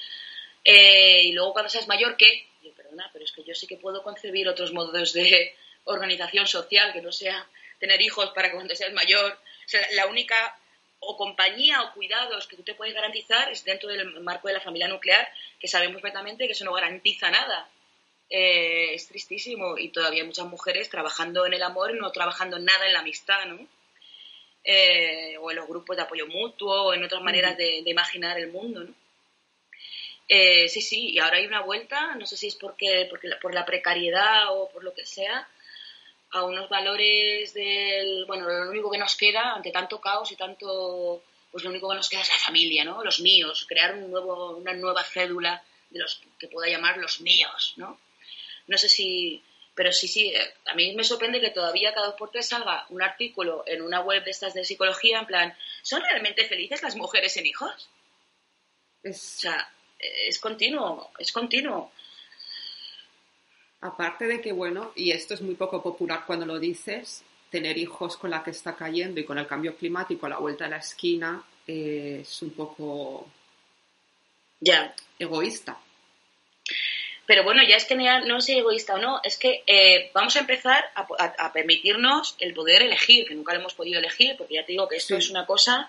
Eh, 0.64 1.24
y 1.24 1.32
luego 1.32 1.52
cuando 1.52 1.68
seas 1.68 1.86
mayor, 1.88 2.16
¿qué? 2.16 2.46
Perdona, 2.90 3.10
pero 3.12 3.24
es 3.24 3.32
que 3.32 3.44
yo 3.44 3.54
sí 3.54 3.66
que 3.66 3.76
puedo 3.76 4.02
concebir 4.02 4.48
otros 4.48 4.72
modos 4.72 5.12
de 5.12 5.54
organización 5.84 6.46
social 6.46 6.92
que 6.92 7.00
no 7.00 7.12
sea 7.12 7.46
tener 7.78 8.00
hijos 8.00 8.30
para 8.30 8.50
cuando 8.50 8.74
seas 8.74 8.92
mayor. 8.92 9.32
O 9.32 9.68
sea, 9.68 9.80
la 9.92 10.06
única 10.06 10.58
o 10.98 11.16
compañía 11.16 11.82
o 11.82 11.94
cuidados 11.94 12.48
que 12.48 12.56
tú 12.56 12.62
te 12.62 12.74
puedes 12.74 12.94
garantizar 12.94 13.50
es 13.50 13.64
dentro 13.64 13.88
del 13.88 14.20
marco 14.20 14.48
de 14.48 14.54
la 14.54 14.60
familia 14.60 14.88
nuclear, 14.88 15.26
que 15.60 15.68
sabemos 15.68 16.02
perfectamente 16.02 16.46
que 16.46 16.52
eso 16.52 16.64
no 16.64 16.72
garantiza 16.72 17.30
nada. 17.30 17.68
Eh, 18.28 18.94
es 18.94 19.06
tristísimo 19.06 19.78
y 19.78 19.90
todavía 19.90 20.24
muchas 20.24 20.46
mujeres 20.46 20.90
trabajando 20.90 21.46
en 21.46 21.54
el 21.54 21.62
amor 21.62 21.94
y 21.94 21.98
no 21.98 22.10
trabajando 22.10 22.58
nada 22.58 22.86
en 22.86 22.92
la 22.92 23.00
amistad, 23.00 23.46
¿no? 23.46 23.66
eh, 24.64 25.36
o 25.40 25.50
en 25.50 25.56
los 25.56 25.68
grupos 25.68 25.96
de 25.96 26.02
apoyo 26.02 26.26
mutuo, 26.26 26.86
o 26.86 26.94
en 26.94 27.04
otras 27.04 27.22
maneras 27.22 27.56
de, 27.56 27.82
imaginar 27.86 28.38
el 28.38 28.50
mundo, 28.50 28.84
¿no? 28.84 28.94
Eh, 30.32 30.68
sí, 30.68 30.80
sí, 30.80 31.10
y 31.10 31.18
ahora 31.18 31.38
hay 31.38 31.46
una 31.46 31.62
vuelta, 31.62 32.14
no 32.14 32.24
sé 32.24 32.36
si 32.36 32.46
es 32.46 32.54
porque, 32.54 33.08
porque 33.10 33.28
por 33.42 33.52
la 33.52 33.66
precariedad 33.66 34.56
o 34.56 34.70
por 34.70 34.84
lo 34.84 34.94
que 34.94 35.04
sea, 35.04 35.48
a 36.30 36.44
unos 36.44 36.68
valores 36.68 37.52
del, 37.52 38.26
bueno, 38.26 38.48
lo 38.48 38.70
único 38.70 38.92
que 38.92 38.98
nos 38.98 39.16
queda 39.16 39.54
ante 39.54 39.72
tanto 39.72 40.00
caos 40.00 40.30
y 40.30 40.36
tanto, 40.36 41.24
pues 41.50 41.64
lo 41.64 41.70
único 41.70 41.88
que 41.88 41.96
nos 41.96 42.08
queda 42.08 42.20
es 42.20 42.28
la 42.28 42.38
familia, 42.38 42.84
¿no? 42.84 43.02
Los 43.02 43.18
míos, 43.18 43.66
crear 43.68 43.92
un 43.92 44.08
nuevo, 44.08 44.56
una 44.56 44.72
nueva 44.72 45.02
cédula 45.02 45.64
de 45.90 45.98
los 45.98 46.22
que 46.38 46.46
pueda 46.46 46.70
llamar 46.70 46.98
los 46.98 47.20
míos, 47.20 47.74
¿no? 47.74 47.98
No 48.68 48.78
sé 48.78 48.88
si, 48.88 49.42
pero 49.74 49.90
sí, 49.90 50.06
sí, 50.06 50.28
eh, 50.28 50.54
a 50.66 50.74
mí 50.74 50.94
me 50.94 51.02
sorprende 51.02 51.40
que 51.40 51.50
todavía 51.50 51.92
cada 51.92 52.06
dos 52.06 52.14
por 52.14 52.30
tres 52.30 52.46
salga 52.46 52.86
un 52.90 53.02
artículo 53.02 53.64
en 53.66 53.82
una 53.82 54.00
web 54.00 54.22
de 54.22 54.30
estas 54.30 54.54
de 54.54 54.64
psicología 54.64 55.18
en 55.18 55.26
plan, 55.26 55.56
¿son 55.82 56.02
realmente 56.02 56.46
felices 56.46 56.84
las 56.84 56.94
mujeres 56.94 57.36
en 57.36 57.46
hijos? 57.46 57.90
O 59.04 59.12
sea, 59.12 59.68
es 60.00 60.38
continuo, 60.38 61.10
es 61.18 61.32
continuo. 61.32 61.92
Aparte 63.82 64.26
de 64.26 64.40
que, 64.40 64.52
bueno, 64.52 64.92
y 64.94 65.10
esto 65.10 65.34
es 65.34 65.40
muy 65.40 65.54
poco 65.54 65.82
popular 65.82 66.24
cuando 66.26 66.44
lo 66.44 66.58
dices, 66.58 67.24
tener 67.50 67.78
hijos 67.78 68.16
con 68.16 68.30
la 68.30 68.42
que 68.42 68.50
está 68.50 68.76
cayendo 68.76 69.20
y 69.20 69.24
con 69.24 69.38
el 69.38 69.46
cambio 69.46 69.76
climático 69.76 70.26
a 70.26 70.30
la 70.30 70.38
vuelta 70.38 70.64
de 70.64 70.70
la 70.70 70.76
esquina 70.78 71.42
eh, 71.66 72.18
es 72.22 72.42
un 72.42 72.50
poco 72.50 73.26
ya 74.60 74.94
egoísta. 75.18 75.78
Pero 77.26 77.44
bueno, 77.44 77.62
ya 77.62 77.76
es 77.76 77.84
que 77.84 77.94
no 77.94 78.40
sé 78.40 78.58
egoísta 78.58 78.94
o 78.94 78.98
no, 78.98 79.20
es 79.22 79.38
que 79.38 79.62
eh, 79.66 80.10
vamos 80.12 80.34
a 80.34 80.40
empezar 80.40 80.84
a, 80.96 81.52
permitirnos 81.52 82.34
el 82.40 82.52
poder 82.54 82.82
elegir, 82.82 83.24
que 83.26 83.36
nunca 83.36 83.52
lo 83.52 83.60
hemos 83.60 83.74
podido 83.74 84.00
elegir, 84.00 84.36
porque 84.36 84.54
ya 84.54 84.64
te 84.64 84.72
digo 84.72 84.88
que 84.88 84.96
esto 84.96 85.14
es 85.16 85.30
una 85.30 85.46
cosa. 85.46 85.88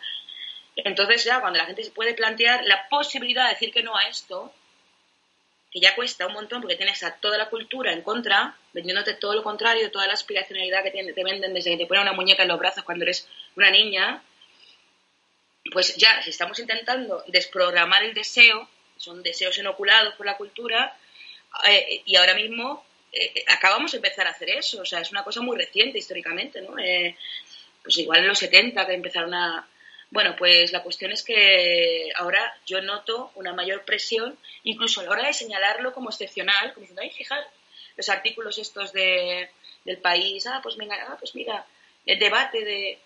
Entonces 0.86 1.24
ya 1.24 1.42
cuando 1.42 1.60
la 1.60 1.66
gente 1.66 1.84
se 1.84 1.92
puede 1.92 2.14
plantear 2.14 2.64
la 2.66 2.88
posibilidad 2.90 3.46
de 3.46 3.54
decir 3.54 3.72
que 3.72 3.84
no 3.84 3.96
a 3.96 4.08
esto, 4.08 4.54
que 5.72 5.80
ya 5.80 5.96
cuesta 5.96 6.28
un 6.28 6.34
montón 6.34 6.62
porque 6.62 6.76
tienes 6.76 7.02
a 7.04 7.16
toda 7.16 7.38
la 7.38 7.50
cultura 7.50 7.94
en 7.94 8.02
contra, 8.02 8.56
vendiéndote 8.74 9.14
todo 9.14 9.36
lo 9.36 9.44
contrario, 9.44 9.90
toda 9.90 10.08
la 10.08 10.14
aspiracionalidad 10.14 10.84
que 10.84 10.92
te, 10.92 11.24
venden 11.24 11.54
desde 11.54 11.72
que 11.72 11.78
te 11.78 11.86
ponen 11.86 12.04
una 12.04 12.14
muñeca 12.14 12.44
en 12.44 12.50
los 12.50 12.60
brazos 12.60 12.84
cuando 12.84 13.04
eres 13.04 13.28
una 13.56 13.72
niña, 13.72 14.22
pues 15.72 15.96
ya, 15.96 16.22
si 16.22 16.32
estamos 16.32 16.60
intentando 16.60 17.24
desprogramar 17.28 18.04
el 18.04 18.14
deseo, 18.14 18.68
son 18.98 19.24
deseos 19.24 19.58
inoculados 19.58 20.16
por 20.16 20.26
la 20.26 20.36
cultura, 20.36 20.98
eh, 21.68 22.02
y 22.06 22.16
ahora 22.18 22.34
mismo 22.34 22.84
eh, 23.14 23.46
acabamos 23.48 23.92
de 23.92 23.98
empezar 23.98 24.28
a 24.28 24.32
hacer 24.32 24.50
eso, 24.50 24.82
o 24.82 24.86
sea, 24.86 25.00
es 25.00 25.12
una 25.12 25.24
cosa 25.24 25.42
muy 25.42 25.58
reciente 25.58 26.00
históricamente, 26.00 26.62
¿no? 26.62 26.78
Eh, 26.80 27.16
pues 27.82 27.98
igual 27.98 28.20
en 28.20 28.28
los 28.28 28.40
70 28.40 28.86
que 28.86 28.94
empezaron 28.94 29.34
a, 29.34 29.68
bueno, 30.12 30.36
pues 30.38 30.74
la 30.74 30.84
cuestión 30.84 31.12
es 31.12 31.24
que 31.24 32.09
ahora 32.18 32.53
yo 32.66 32.82
noto 32.82 33.32
una 33.36 33.53
mayor 33.53 33.86
presión, 33.86 34.38
incluso 34.64 34.99
a 34.99 35.03
la 35.05 35.12
hora 35.12 35.28
de 35.28 35.34
señalarlo 35.34 35.93
como 35.93 36.09
excepcional, 36.09 36.74
como 36.74 36.82
diciendo, 36.82 37.01
ay, 37.01 37.12
fijar, 37.12 37.39
los 37.95 38.09
artículos 38.09 38.57
estos 38.57 38.91
de, 38.91 39.49
del 39.86 39.97
país, 39.97 40.45
ah, 40.47 40.59
pues 40.62 40.78
mira, 40.78 41.07
ah, 41.09 41.16
pues 41.18 41.34
mira, 41.34 41.66
el 42.05 42.20
debate 42.20 42.64
de, 42.64 42.99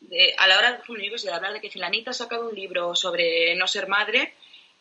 de 0.00 0.34
a 0.36 0.46
la 0.46 0.58
hora 0.58 0.82
de 0.86 1.32
hablar 1.32 1.52
de 1.54 1.60
que 1.60 1.70
Filanita 1.70 2.10
ha 2.10 2.14
sacado 2.14 2.48
un 2.48 2.54
libro 2.54 2.94
sobre 2.94 3.54
no 3.54 3.66
ser 3.66 3.88
madre 3.88 4.34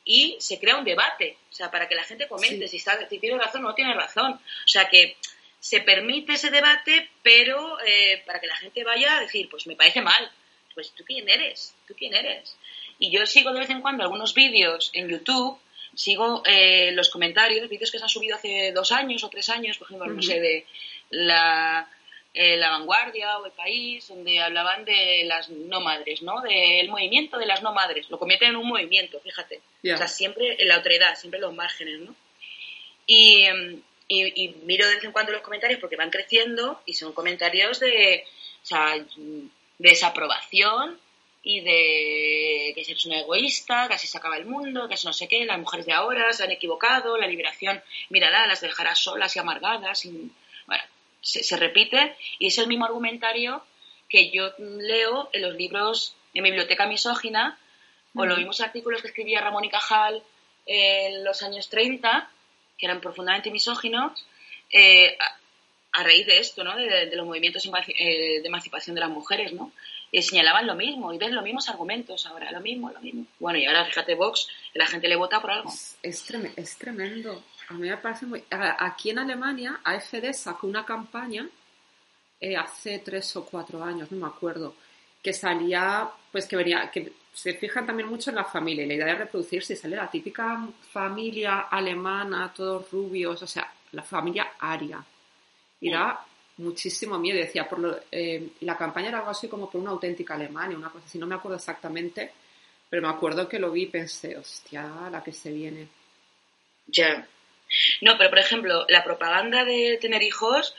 y 0.03 0.37
se 0.39 0.59
crea 0.59 0.77
un 0.77 0.85
debate, 0.85 1.37
o 1.49 1.53
sea, 1.53 1.71
para 1.71 1.87
que 1.87 1.95
la 1.95 2.03
gente 2.03 2.27
comente 2.27 2.67
si, 2.67 2.77
está, 2.77 3.07
si 3.07 3.19
tiene 3.19 3.37
razón 3.37 3.63
o 3.63 3.69
no 3.69 3.75
tiene 3.75 3.93
razón. 3.93 4.33
O 4.33 4.67
sea, 4.67 4.89
que 4.89 5.15
se 5.59 5.81
permite 5.81 6.33
ese 6.33 6.49
debate, 6.49 7.09
pero 7.21 7.79
eh, 7.85 8.21
para 8.25 8.39
que 8.39 8.47
la 8.47 8.55
gente 8.57 8.83
vaya 8.83 9.17
a 9.17 9.21
decir, 9.21 9.49
pues 9.49 9.67
me 9.67 9.75
parece 9.75 10.01
mal, 10.01 10.31
pues 10.79 10.91
tú 10.91 11.03
quién 11.03 11.27
eres, 11.27 11.75
tú 11.85 11.93
quién 11.93 12.13
eres. 12.13 12.55
Y 12.99 13.11
yo 13.11 13.25
sigo 13.25 13.51
de 13.51 13.59
vez 13.59 13.69
en 13.69 13.81
cuando 13.81 14.03
algunos 14.03 14.33
vídeos 14.33 14.91
en 14.93 15.09
YouTube, 15.09 15.59
sigo 15.93 16.41
eh, 16.45 16.93
los 16.93 17.09
comentarios, 17.09 17.67
vídeos 17.67 17.91
que 17.91 17.97
se 17.97 18.05
han 18.05 18.09
subido 18.09 18.37
hace 18.37 18.71
dos 18.71 18.93
años 18.93 19.21
o 19.25 19.29
tres 19.29 19.49
años, 19.49 19.77
por 19.77 19.87
ejemplo, 19.87 20.07
no 20.07 20.21
sé, 20.21 20.39
de 20.39 20.65
la, 21.09 21.85
eh, 22.33 22.55
la 22.55 22.69
Vanguardia 22.69 23.39
o 23.39 23.45
El 23.45 23.51
País, 23.51 24.07
donde 24.07 24.39
hablaban 24.39 24.85
de 24.85 25.25
las 25.25 25.49
no 25.49 25.81
madres, 25.81 26.21
¿no? 26.21 26.39
Del 26.39 26.87
movimiento 26.87 27.37
de 27.37 27.45
las 27.45 27.61
no 27.61 27.73
madres. 27.73 28.09
Lo 28.09 28.17
convierten 28.17 28.51
en 28.51 28.55
un 28.55 28.69
movimiento, 28.69 29.19
fíjate. 29.19 29.59
O 29.83 29.97
sea, 29.97 30.07
siempre 30.07 30.61
en 30.61 30.69
la 30.69 30.77
otredad, 30.77 31.17
siempre 31.17 31.39
en 31.39 31.41
los 31.41 31.53
márgenes, 31.53 31.99
¿no? 31.99 32.15
Y, 33.05 33.47
y, 34.07 34.43
y, 34.43 34.55
miro 34.63 34.87
de 34.87 34.95
vez 34.95 35.03
en 35.03 35.11
cuando 35.11 35.33
los 35.33 35.41
comentarios 35.41 35.81
porque 35.81 35.97
van 35.97 36.09
creciendo 36.09 36.81
y 36.85 36.93
son 36.93 37.11
comentarios 37.11 37.81
de, 37.81 38.23
o 38.63 38.65
sea, 38.65 38.95
desaprobación 39.79 40.99
y 41.41 41.61
de 41.61 42.73
que 42.75 42.81
eres 42.81 43.05
una 43.05 43.21
egoísta, 43.21 43.87
casi 43.87 44.07
se 44.07 44.17
acaba 44.17 44.37
el 44.37 44.45
mundo, 44.45 44.87
que 44.87 44.95
es 44.95 45.05
no 45.05 45.13
sé 45.13 45.27
qué, 45.27 45.45
las 45.45 45.57
mujeres 45.57 45.85
de 45.85 45.93
ahora 45.93 46.31
se 46.33 46.43
han 46.43 46.51
equivocado, 46.51 47.17
la 47.17 47.27
liberación, 47.27 47.81
mírala, 48.09 48.45
las 48.45 48.61
dejará 48.61 48.93
solas 48.93 49.35
y 49.35 49.39
amargadas. 49.39 50.05
Y, 50.05 50.31
bueno, 50.67 50.83
se, 51.21 51.57
repite 51.57 52.15
y 52.37 52.47
es 52.47 52.57
el 52.57 52.67
mismo 52.67 52.85
argumentario 52.85 53.63
que 54.09 54.29
yo 54.31 54.51
leo 54.59 55.29
en 55.31 55.41
los 55.41 55.55
libros 55.55 56.15
en 56.33 56.43
mi 56.43 56.49
biblioteca 56.49 56.85
misógina 56.85 57.57
o 58.15 58.25
los 58.25 58.37
mismos 58.37 58.59
artículos 58.61 59.01
que 59.01 59.07
escribía 59.07 59.41
Ramón 59.41 59.63
y 59.63 59.69
Cajal 59.69 60.21
en 60.65 61.23
los 61.23 61.41
años 61.41 61.69
30, 61.69 62.29
que 62.77 62.85
eran 62.85 63.01
profundamente 63.01 63.49
misóginos, 63.49 64.25
eh, 64.71 65.17
a 65.91 66.03
raíz 66.03 66.25
de 66.25 66.39
esto, 66.39 66.63
¿no? 66.63 66.75
De, 66.75 67.15
los 67.15 67.25
movimientos 67.25 67.65
eh, 67.65 68.41
de 68.41 68.47
emancipación 68.47 68.95
de 68.95 69.01
las 69.01 69.09
mujeres, 69.09 69.53
¿no? 69.53 69.71
Y 70.11 70.21
señalaban 70.21 70.65
lo 70.65 70.75
mismo, 70.75 71.13
y 71.13 71.17
ves 71.17 71.31
los 71.31 71.43
mismos 71.43 71.69
argumentos 71.69 72.25
ahora, 72.25 72.51
lo 72.51 72.61
mismo, 72.61 72.91
lo 72.91 72.99
mismo. 72.99 73.25
Bueno, 73.39 73.59
y 73.59 73.65
ahora 73.65 73.85
fíjate 73.85 74.15
Vox, 74.15 74.47
la 74.73 74.87
gente 74.87 75.07
le 75.07 75.15
vota 75.15 75.39
por 75.39 75.51
algo. 75.51 75.69
Es, 75.69 75.97
es, 76.01 76.77
tremendo. 76.77 77.43
A 77.67 77.73
mí 77.73 77.87
me 77.87 77.97
parece 77.97 78.25
muy... 78.25 78.43
Aquí 78.49 79.11
en 79.11 79.19
Alemania, 79.19 79.81
AFD 79.83 80.33
sacó 80.33 80.65
una 80.65 80.83
campaña 80.83 81.47
eh, 82.39 82.55
hace 82.55 82.99
tres 82.99 83.35
o 83.35 83.45
cuatro 83.45 83.83
años, 83.83 84.11
no 84.11 84.25
me 84.25 84.27
acuerdo, 84.27 84.75
que 85.21 85.33
salía, 85.33 86.09
pues 86.31 86.47
que 86.47 86.55
venía, 86.55 86.89
que 86.89 87.13
se 87.31 87.53
fijan 87.53 87.85
también 87.85 88.09
mucho 88.09 88.31
en 88.31 88.37
la 88.37 88.45
familia 88.45 88.85
y 88.85 88.87
la 88.87 88.93
idea 88.95 89.05
de 89.05 89.15
reproducirse, 89.15 89.75
sale 89.75 89.95
la 89.95 90.09
típica 90.09 90.67
familia 90.91 91.67
alemana, 91.69 92.51
todos 92.55 92.89
rubios, 92.89 93.43
o 93.43 93.47
sea, 93.47 93.71
la 93.91 94.01
familia 94.01 94.53
aria 94.59 95.03
y 95.81 95.91
da 95.91 96.25
muchísimo 96.59 97.17
miedo. 97.17 97.39
Decía, 97.39 97.67
por 97.67 97.79
lo, 97.79 97.99
eh, 98.11 98.49
la 98.61 98.77
campaña 98.77 99.09
era 99.09 99.19
algo 99.19 99.31
así 99.31 99.47
como 99.47 99.69
por 99.69 99.81
una 99.81 99.91
auténtica 99.91 100.35
Alemania, 100.35 100.77
una 100.77 100.89
cosa 100.89 101.05
así, 101.05 101.17
no 101.17 101.27
me 101.27 101.35
acuerdo 101.35 101.57
exactamente, 101.57 102.31
pero 102.89 103.01
me 103.01 103.09
acuerdo 103.09 103.47
que 103.47 103.59
lo 103.59 103.71
vi 103.71 103.83
y 103.83 103.87
pensé, 103.87 104.37
hostia, 104.37 105.09
la 105.11 105.23
que 105.23 105.33
se 105.33 105.51
viene. 105.51 105.87
Ya. 106.87 107.27
No, 108.01 108.17
pero 108.17 108.29
por 108.29 108.39
ejemplo, 108.39 108.85
la 108.89 109.03
propaganda 109.03 109.63
de 109.63 109.97
tener 110.01 110.23
hijos 110.23 110.75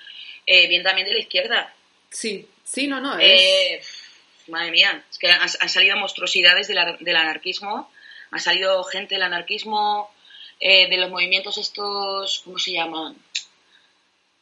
eh, 0.46 0.68
viene 0.68 0.84
también 0.84 1.06
de 1.06 1.14
la 1.14 1.20
izquierda. 1.20 1.74
Sí, 2.10 2.48
sí, 2.64 2.86
no, 2.88 3.00
no. 3.00 3.18
Eh, 3.18 3.80
madre 4.48 4.72
mía, 4.72 5.04
es 5.08 5.18
que 5.18 5.30
han, 5.30 5.48
salido 5.48 5.96
monstruosidades 5.96 6.66
del 6.66 7.16
anarquismo, 7.16 7.90
ha 8.32 8.38
salido 8.40 8.82
gente 8.84 9.14
del 9.14 9.22
anarquismo, 9.22 10.10
de 10.60 10.94
los 10.98 11.08
movimientos 11.08 11.56
estos, 11.56 12.42
¿cómo 12.44 12.58
se 12.58 12.72
llaman? 12.72 13.16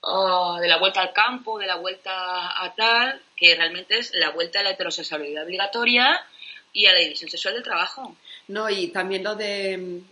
De 0.03 0.69
la 0.69 0.79
vuelta 0.79 1.01
al 1.01 1.13
campo, 1.13 1.59
de 1.59 1.67
la 1.67 1.77
vuelta 1.77 2.63
a 2.63 2.75
tal, 2.75 3.21
que 3.37 3.55
realmente 3.57 3.99
es 3.99 4.13
la 4.15 4.31
vuelta 4.31 4.61
a 4.61 4.63
la 4.63 4.71
heterosexualidad 4.71 5.45
obligatoria 5.45 6.25
y 6.73 6.87
a 6.87 6.93
la 6.93 7.01
división 7.01 7.31
sexual 7.31 7.55
del 7.55 7.65
trabajo. 7.65 8.17
No, 8.49 8.71
y 8.71 8.89
también 8.89 9.25
lo 9.25 9.35
de 9.35 9.77
mm, 9.77 10.05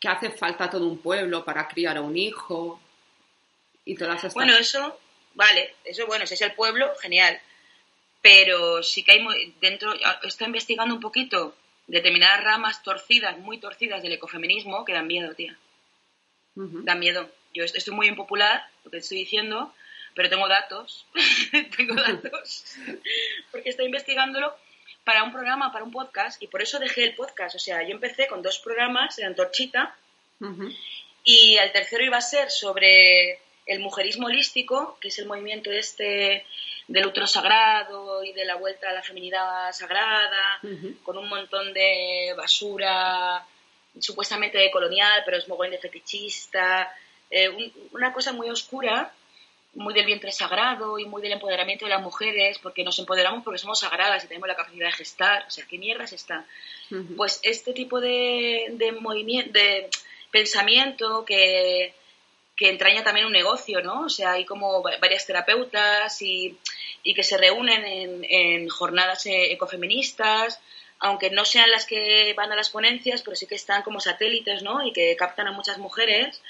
que 0.00 0.08
hace 0.08 0.30
falta 0.30 0.70
todo 0.70 0.86
un 0.86 0.98
pueblo 0.98 1.44
para 1.44 1.66
criar 1.66 1.96
a 1.96 2.02
un 2.02 2.16
hijo 2.16 2.80
y 3.84 3.96
todas 3.96 4.16
estas 4.16 4.34
Bueno, 4.34 4.56
eso, 4.56 4.98
vale, 5.34 5.74
eso 5.84 6.06
bueno, 6.06 6.26
si 6.26 6.34
es 6.34 6.42
el 6.42 6.54
pueblo, 6.54 6.92
genial. 7.00 7.40
Pero 8.20 8.82
sí 8.84 9.02
que 9.02 9.12
hay 9.12 9.54
dentro, 9.60 9.92
está 10.22 10.44
investigando 10.44 10.94
un 10.94 11.00
poquito 11.00 11.56
determinadas 11.88 12.44
ramas 12.44 12.82
torcidas, 12.84 13.36
muy 13.38 13.58
torcidas 13.58 14.02
del 14.02 14.12
ecofeminismo 14.12 14.84
que 14.84 14.92
dan 14.92 15.08
miedo, 15.08 15.34
tía. 15.34 15.58
Dan 16.54 17.00
miedo 17.00 17.28
yo 17.54 17.64
estoy 17.64 17.94
muy 17.94 18.08
impopular, 18.08 18.66
lo 18.84 18.90
que 18.90 18.98
estoy 18.98 19.18
diciendo, 19.18 19.74
pero 20.14 20.28
tengo 20.28 20.48
datos, 20.48 21.06
tengo 21.76 21.94
datos, 21.94 22.64
porque 23.50 23.70
estoy 23.70 23.86
investigándolo 23.86 24.54
para 25.04 25.24
un 25.24 25.32
programa, 25.32 25.72
para 25.72 25.84
un 25.84 25.90
podcast, 25.90 26.42
y 26.42 26.46
por 26.46 26.62
eso 26.62 26.78
dejé 26.78 27.04
el 27.04 27.14
podcast. 27.14 27.56
O 27.56 27.58
sea, 27.58 27.82
yo 27.82 27.90
empecé 27.90 28.26
con 28.28 28.42
dos 28.42 28.58
programas 28.58 29.18
en 29.18 29.26
Antorchita, 29.26 29.96
y 31.24 31.56
el 31.56 31.70
tercero 31.70 32.04
iba 32.04 32.16
a 32.16 32.20
ser 32.20 32.50
sobre 32.50 33.38
el 33.66 33.78
mujerismo 33.78 34.26
holístico, 34.26 34.98
que 35.00 35.08
es 35.08 35.18
el 35.18 35.26
movimiento 35.26 35.70
este 35.70 36.44
del 36.88 37.06
útero 37.06 37.28
sagrado 37.28 38.24
y 38.24 38.32
de 38.32 38.44
la 38.44 38.56
vuelta 38.56 38.90
a 38.90 38.92
la 38.92 39.02
feminidad 39.02 39.72
sagrada, 39.72 40.60
con 41.04 41.16
un 41.16 41.28
montón 41.28 41.72
de 41.72 42.34
basura 42.36 43.46
supuestamente 44.00 44.70
colonial, 44.70 45.22
pero 45.24 45.36
es 45.36 45.48
muy 45.48 45.68
de 45.70 45.78
fetichista, 45.78 46.92
eh, 47.32 47.72
una 47.92 48.12
cosa 48.12 48.32
muy 48.32 48.48
oscura 48.50 49.12
muy 49.74 49.94
del 49.94 50.04
vientre 50.04 50.32
sagrado 50.32 50.98
y 50.98 51.06
muy 51.06 51.22
del 51.22 51.32
empoderamiento 51.32 51.86
de 51.86 51.90
las 51.90 52.02
mujeres, 52.02 52.58
porque 52.58 52.84
nos 52.84 52.98
empoderamos 52.98 53.42
porque 53.42 53.58
somos 53.58 53.80
sagradas 53.80 54.24
y 54.24 54.28
tenemos 54.28 54.48
la 54.48 54.56
capacidad 54.56 54.86
de 54.86 54.92
gestar. 54.92 55.44
O 55.46 55.50
sea, 55.50 55.64
¿qué 55.68 55.78
mierdas 55.78 56.12
está? 56.12 56.44
Pues 57.16 57.40
este 57.42 57.72
tipo 57.72 58.00
de, 58.00 58.66
de 58.72 58.92
movimiento, 58.92 59.50
de 59.52 59.88
pensamiento 60.30 61.24
que, 61.24 61.94
que 62.54 62.68
entraña 62.68 63.02
también 63.02 63.26
un 63.26 63.32
negocio, 63.32 63.80
¿no? 63.80 64.02
O 64.02 64.08
sea, 64.10 64.32
hay 64.32 64.44
como 64.44 64.82
varias 64.82 65.26
terapeutas 65.26 66.20
y, 66.20 66.58
y 67.02 67.14
que 67.14 67.22
se 67.22 67.38
reúnen 67.38 67.82
en, 67.84 68.24
en 68.28 68.68
jornadas 68.68 69.24
eh, 69.24 69.52
ecofeministas, 69.52 70.60
aunque 70.98 71.30
no 71.30 71.46
sean 71.46 71.70
las 71.70 71.86
que 71.86 72.34
van 72.36 72.52
a 72.52 72.56
las 72.56 72.68
ponencias, 72.68 73.22
pero 73.22 73.36
sí 73.36 73.46
que 73.46 73.54
están 73.54 73.82
como 73.82 74.00
satélites, 74.00 74.62
¿no? 74.62 74.86
Y 74.86 74.92
que 74.92 75.16
captan 75.16 75.48
a 75.48 75.52
muchas 75.52 75.78
mujeres 75.78 76.42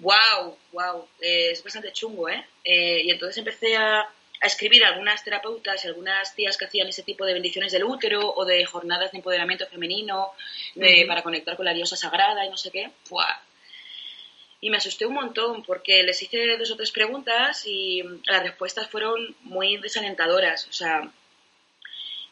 wow, 0.00 0.56
wow, 0.72 1.08
eh, 1.20 1.50
es 1.52 1.62
bastante 1.62 1.92
chungo, 1.92 2.28
¿eh? 2.28 2.44
¿eh? 2.64 3.02
Y 3.04 3.10
entonces 3.10 3.38
empecé 3.38 3.76
a, 3.76 4.00
a, 4.00 4.46
escribir 4.46 4.84
algunas 4.84 5.22
terapeutas 5.22 5.84
y 5.84 5.88
algunas 5.88 6.34
tías 6.34 6.56
que 6.56 6.64
hacían 6.64 6.88
ese 6.88 7.02
tipo 7.02 7.24
de 7.24 7.34
bendiciones 7.34 7.72
del 7.72 7.84
útero 7.84 8.34
o 8.34 8.44
de 8.44 8.64
jornadas 8.64 9.12
de 9.12 9.18
empoderamiento 9.18 9.66
femenino 9.66 10.32
de, 10.74 11.04
para 11.06 11.22
conectar 11.22 11.56
con 11.56 11.66
la 11.66 11.74
diosa 11.74 11.96
sagrada 11.96 12.44
y 12.44 12.50
no 12.50 12.56
sé 12.56 12.70
qué. 12.70 12.90
Y 14.62 14.70
me 14.70 14.78
asusté 14.78 15.06
un 15.06 15.14
montón 15.14 15.62
porque 15.62 16.02
les 16.02 16.22
hice 16.22 16.56
dos 16.56 16.70
o 16.70 16.76
tres 16.76 16.90
preguntas 16.90 17.66
y 17.66 18.02
las 18.26 18.42
respuestas 18.42 18.88
fueron 18.88 19.34
muy 19.42 19.76
desalentadoras, 19.78 20.66
o 20.68 20.72
sea, 20.72 21.10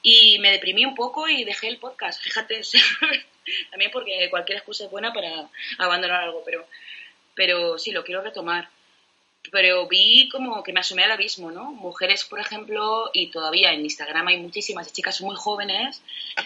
y 0.03 0.39
me 0.39 0.53
deprimí 0.53 0.85
un 0.85 0.95
poco 0.95 1.29
y 1.29 1.45
dejé 1.45 1.69
el 1.69 1.79
podcast, 1.79 2.23
fíjate, 2.23 2.63
también 3.71 3.91
porque 3.91 4.29
cualquier 4.31 4.59
excusa 4.59 4.85
es 4.85 4.91
buena 4.91 5.13
para 5.13 5.49
abandonar 5.79 6.23
algo, 6.23 6.43
pero 6.45 6.67
pero 7.39 7.79
sí, 7.79 7.93
lo 7.93 8.03
quiero 8.03 8.21
retomar. 8.21 8.69
Pero 9.51 9.89
vi 9.89 10.29
como 10.29 10.63
que 10.63 10.73
me 10.73 10.81
asomé 10.81 11.05
al 11.05 11.13
abismo, 11.13 11.51
¿no? 11.51 11.73
Mujeres, 11.73 12.25
por 12.25 12.39
ejemplo, 12.39 13.09
y 13.15 13.31
todavía 13.31 13.73
en 13.73 13.81
Instagram 13.81 14.29
hay 14.29 14.37
muchísimas 14.39 14.93
chicas 14.93 15.23
muy 15.23 15.37
jóvenes 15.37 16.03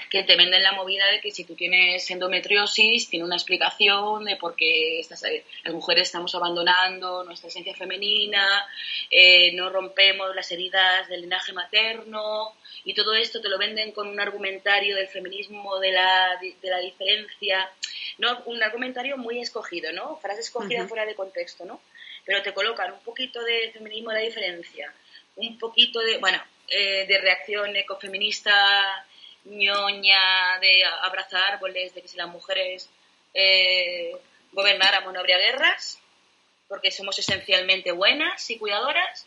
que 0.08 0.22
te 0.22 0.36
venden 0.36 0.62
la 0.62 0.72
movida 0.72 1.06
de 1.06 1.20
que 1.20 1.32
si 1.32 1.44
tú 1.44 1.54
tienes 1.56 2.08
endometriosis, 2.10 3.08
tiene 3.08 3.24
una 3.24 3.36
explicación 3.36 4.24
de 4.24 4.36
por 4.36 4.54
qué 4.54 5.00
estas, 5.00 5.24
eh, 5.24 5.44
las 5.64 5.74
mujeres 5.74 6.08
estamos 6.08 6.34
abandonando 6.34 7.24
nuestra 7.24 7.48
esencia 7.48 7.74
femenina, 7.74 8.46
eh, 9.10 9.52
no 9.54 9.68
rompemos 9.70 10.34
las 10.36 10.52
heridas 10.52 11.08
del 11.08 11.22
linaje 11.22 11.52
materno, 11.52 12.54
y 12.84 12.94
todo 12.94 13.14
esto 13.14 13.40
te 13.40 13.48
lo 13.48 13.58
venden 13.58 13.92
con 13.92 14.06
un 14.06 14.20
argumentario 14.20 14.94
del 14.94 15.08
feminismo, 15.08 15.78
de 15.80 15.92
la, 15.92 16.38
de 16.40 16.70
la 16.70 16.78
diferencia 16.78 17.68
no, 18.18 18.42
un 18.46 18.62
argumentario 18.62 19.16
muy 19.16 19.40
escogido, 19.40 19.92
¿no? 19.92 20.16
Frase 20.16 20.40
escogida 20.40 20.86
fuera 20.86 21.06
de 21.06 21.14
contexto, 21.14 21.64
¿no? 21.64 21.80
Pero 22.24 22.42
te 22.42 22.54
colocan 22.54 22.92
un 22.92 23.00
poquito 23.00 23.42
de 23.42 23.70
feminismo 23.72 24.10
de 24.10 24.16
la 24.16 24.24
diferencia, 24.24 24.92
un 25.36 25.58
poquito 25.58 26.00
de, 26.00 26.18
bueno, 26.18 26.42
eh, 26.68 27.06
de 27.06 27.18
reacción 27.18 27.74
ecofeminista, 27.76 29.06
ñoña, 29.44 30.58
de 30.60 30.84
abrazar 31.02 31.54
árboles, 31.54 31.94
de 31.94 32.02
que 32.02 32.08
si 32.08 32.16
las 32.16 32.28
mujeres 32.28 32.88
eh, 33.34 34.16
gobernáramos 34.52 35.12
no 35.12 35.20
habría 35.20 35.38
guerras, 35.38 35.98
porque 36.68 36.90
somos 36.90 37.18
esencialmente 37.18 37.92
buenas 37.92 38.48
y 38.50 38.58
cuidadoras, 38.58 39.26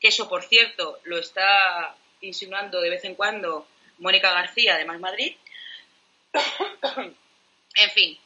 que 0.00 0.08
eso, 0.08 0.28
por 0.28 0.44
cierto, 0.44 1.00
lo 1.04 1.18
está 1.18 1.96
insinuando 2.20 2.80
de 2.80 2.90
vez 2.90 3.04
en 3.04 3.14
cuando 3.14 3.66
Mónica 3.98 4.32
García 4.32 4.76
de 4.76 4.84
Más 4.84 5.00
Madrid. 5.00 5.36
En 7.78 7.90
fin, 7.90 8.18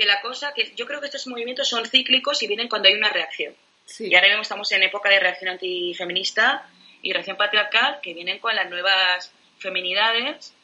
que 0.00 0.06
la 0.06 0.22
cosa, 0.22 0.54
que 0.54 0.72
yo 0.74 0.86
creo 0.86 0.98
que 0.98 1.08
estos 1.08 1.26
movimientos 1.26 1.68
son 1.68 1.84
cíclicos 1.84 2.42
y 2.42 2.46
vienen 2.46 2.70
cuando 2.70 2.88
hay 2.88 2.94
una 2.94 3.10
reacción. 3.10 3.54
Y 3.98 4.14
ahora 4.14 4.28
mismo 4.28 4.40
estamos 4.40 4.72
en 4.72 4.82
época 4.82 5.10
de 5.10 5.20
reacción 5.20 5.50
antifeminista 5.50 6.66
y 7.02 7.12
reacción 7.12 7.36
patriarcal, 7.36 7.98
que 8.00 8.14
vienen 8.14 8.38
con 8.38 8.56
las 8.56 8.70
nuevas 8.70 9.30
feminidades 9.58 10.54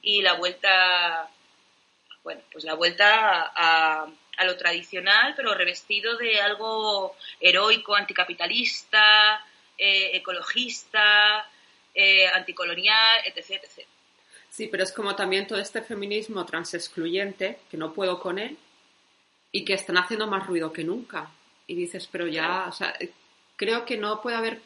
y 0.00 0.22
la 0.22 0.32
vuelta, 0.32 1.28
bueno, 2.24 2.40
pues 2.50 2.64
la 2.64 2.72
vuelta 2.72 3.52
a, 3.54 4.08
lo 4.46 4.56
tradicional, 4.56 5.34
pero 5.36 5.52
revestido 5.52 6.16
de 6.16 6.40
algo 6.40 7.16
heroico, 7.38 7.94
anticapitalista, 7.94 9.44
eh, 9.76 10.12
ecologista, 10.14 11.46
eh, 11.94 12.28
anticolonial, 12.28 13.20
etc, 13.26 13.62
etc. 13.62 13.86
Sí, 14.48 14.68
pero 14.68 14.84
es 14.84 14.92
como 14.92 15.14
también 15.14 15.46
todo 15.46 15.58
este 15.58 15.82
feminismo 15.82 16.46
transexcluyente, 16.46 17.58
que 17.70 17.76
no 17.76 17.92
puedo 17.92 18.20
con 18.20 18.38
él, 18.38 18.56
y 19.56 19.64
que 19.64 19.72
están 19.72 19.96
haciendo 19.96 20.26
más 20.26 20.46
ruido 20.46 20.70
que 20.70 20.84
nunca. 20.84 21.30
Y 21.66 21.74
dices, 21.74 22.06
pero 22.12 22.26
ya, 22.26 22.66
o 22.68 22.72
sea, 22.72 22.94
creo 23.56 23.86
que 23.86 23.96
no 23.96 24.20
puede 24.20 24.36
haber 24.36 24.60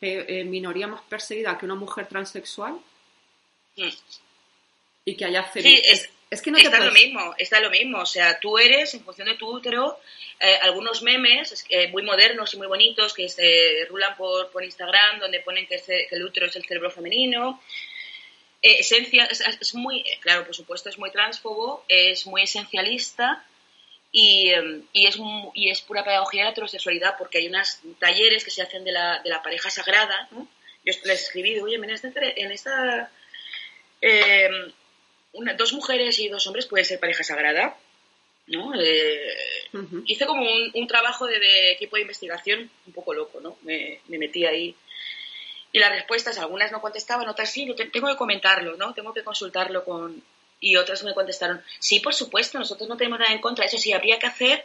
eh, 0.00 0.44
minoría 0.44 0.86
más 0.86 1.00
perseguida 1.08 1.58
que 1.58 1.64
una 1.64 1.74
mujer 1.74 2.06
transexual 2.06 2.78
y 5.04 5.16
que 5.16 5.24
haya 5.24 5.50
sí, 5.52 5.82
es, 6.30 6.42
que 6.42 6.52
no 6.52 6.58
está 6.58 6.78
lo 6.78 6.92
mismo, 6.92 7.34
está 7.38 7.58
lo 7.58 7.70
mismo. 7.70 7.98
O 7.98 8.06
sea, 8.06 8.38
tú 8.38 8.56
eres, 8.56 8.94
en 8.94 9.02
función 9.02 9.26
de 9.26 9.34
tu 9.34 9.48
útero, 9.48 9.98
eh, 10.38 10.58
algunos 10.62 11.02
memes 11.02 11.66
eh, 11.68 11.88
muy 11.88 12.04
modernos 12.04 12.54
y 12.54 12.58
muy 12.58 12.68
bonitos 12.68 13.14
que 13.14 13.28
se 13.28 13.84
rulan 13.88 14.16
por, 14.16 14.48
por 14.52 14.62
Instagram, 14.62 15.18
donde 15.18 15.40
ponen 15.40 15.66
que, 15.66 15.82
que 15.84 16.06
el 16.12 16.24
útero 16.24 16.46
es 16.46 16.54
el 16.54 16.64
cerebro 16.64 16.92
femenino, 16.92 17.60
eh, 18.62 18.78
esencia, 18.80 19.26
es, 19.26 19.74
muy, 19.74 20.04
claro, 20.20 20.44
por 20.44 20.54
supuesto, 20.54 20.88
es 20.88 20.98
muy 20.98 21.10
transfobo, 21.10 21.84
es 21.88 22.26
muy 22.26 22.42
esencialista 22.42 23.44
y, 24.12 24.50
em, 24.50 24.84
y, 24.92 25.06
es, 25.06 25.18
y 25.54 25.70
es 25.70 25.80
pura 25.82 26.04
pedagogía 26.04 26.42
de 26.42 26.44
la 26.46 26.50
heterosexualidad 26.52 27.16
porque 27.18 27.38
hay 27.38 27.48
unos 27.48 27.80
talleres 27.98 28.44
que 28.44 28.50
se 28.50 28.62
hacen 28.62 28.84
de 28.84 28.92
la, 28.92 29.20
de 29.22 29.30
la 29.30 29.42
pareja 29.42 29.70
sagrada. 29.70 30.28
Yo 30.30 30.46
les 30.84 31.04
he 31.04 31.12
escribido, 31.12 31.64
oye, 31.64 31.76
en 31.76 31.90
esta, 31.90 32.08
en 32.14 32.52
esta 32.52 33.10
em, 34.00 34.72
dos 35.56 35.72
mujeres 35.72 36.18
y 36.18 36.28
dos 36.28 36.46
hombres 36.46 36.66
pueden 36.66 36.86
ser 36.86 37.00
pareja 37.00 37.24
sagrada. 37.24 37.76
¿no? 38.48 38.72
Eh, 38.80 39.34
hice 40.06 40.24
como 40.24 40.42
un, 40.74 40.86
trabajo 40.86 41.26
de, 41.26 41.72
equipo 41.72 41.96
de 41.96 42.02
investigación 42.02 42.70
un 42.86 42.92
poco 42.92 43.12
loco, 43.12 43.40
¿no? 43.40 43.56
Me, 43.62 44.00
me 44.06 44.18
metí 44.18 44.46
ahí 44.46 44.76
y 45.76 45.78
las 45.78 45.90
respuestas, 45.90 46.38
algunas 46.38 46.72
no 46.72 46.80
contestaban, 46.80 47.28
otras 47.28 47.50
sí, 47.50 47.70
tengo 47.92 48.08
que 48.08 48.16
comentarlo, 48.16 48.78
¿no? 48.78 48.94
Tengo 48.94 49.12
que 49.12 49.22
consultarlo 49.22 49.84
con... 49.84 50.22
Y 50.60 50.76
otras 50.76 51.02
me 51.02 51.14
contestaron, 51.14 51.62
sí, 51.78 52.00
por 52.00 52.14
supuesto, 52.14 52.58
nosotros 52.58 52.88
no 52.88 52.96
tenemos 52.96 53.18
nada 53.18 53.32
en 53.32 53.40
contra. 53.40 53.64
Eso 53.64 53.78
sí, 53.78 53.92
habría 53.92 54.18
que 54.18 54.26
hacer 54.26 54.64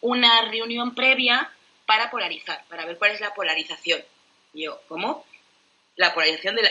una 0.00 0.42
reunión 0.42 0.94
previa 0.94 1.50
para 1.84 2.10
polarizar, 2.10 2.64
para 2.68 2.84
ver 2.84 2.96
cuál 2.98 3.12
es 3.12 3.20
la 3.20 3.34
polarización. 3.34 4.02
Y 4.54 4.64
yo, 4.64 4.80
¿cómo? 4.88 5.26
La 5.96 6.14
polarización 6.14 6.56
de, 6.56 6.62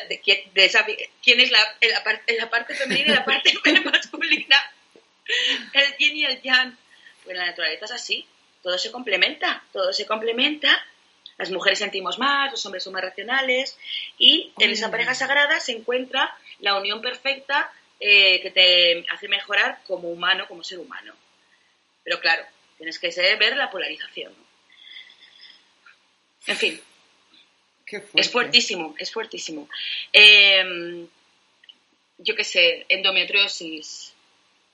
de, 0.53 0.65
esa, 0.65 0.85
quién 1.23 1.39
es 1.39 1.51
la, 1.51 1.59
la, 1.81 2.49
parte 2.49 2.75
femenina 2.75 3.11
y 3.11 3.15
la 3.15 3.25
parte 3.25 3.53
masculina. 3.85 4.57
El 5.73 5.97
yin 5.97 6.17
y 6.17 6.25
el 6.25 6.41
yang. 6.41 6.77
Pues 7.23 7.35
la 7.35 7.47
naturaleza 7.47 7.85
es 7.85 7.91
así, 7.91 8.27
todo 8.61 8.77
se 8.77 8.91
complementa, 8.91 9.63
todo 9.73 9.91
se 9.93 10.05
complementa 10.05 10.85
las 11.37 11.51
mujeres 11.51 11.79
sentimos 11.79 12.17
más, 12.17 12.51
los 12.51 12.65
hombres 12.65 12.83
son 12.83 12.93
más 12.93 13.03
racionales 13.03 13.77
y 14.17 14.53
en 14.57 14.71
esa 14.71 14.89
pareja 14.89 15.13
sagrada 15.13 15.59
se 15.59 15.73
encuentra 15.73 16.35
la 16.59 16.77
unión 16.77 17.01
perfecta 17.01 17.71
eh, 18.07 18.39
que 18.39 18.51
te 18.51 19.03
hace 19.09 19.27
mejorar 19.27 19.79
como 19.87 20.09
humano, 20.11 20.47
como 20.47 20.63
ser 20.63 20.77
humano. 20.77 21.15
Pero 22.03 22.19
claro, 22.19 22.45
tienes 22.77 22.99
que 22.99 23.09
ver 23.39 23.57
la 23.57 23.71
polarización. 23.71 24.31
En 26.45 26.55
fin, 26.55 26.79
es 28.13 28.29
fuertísimo, 28.29 28.93
es 28.99 29.11
fuertísimo. 29.11 29.67
Em, 30.13 31.07
yo 32.19 32.35
qué 32.35 32.43
sé, 32.43 32.85
endometriosis, 32.89 34.13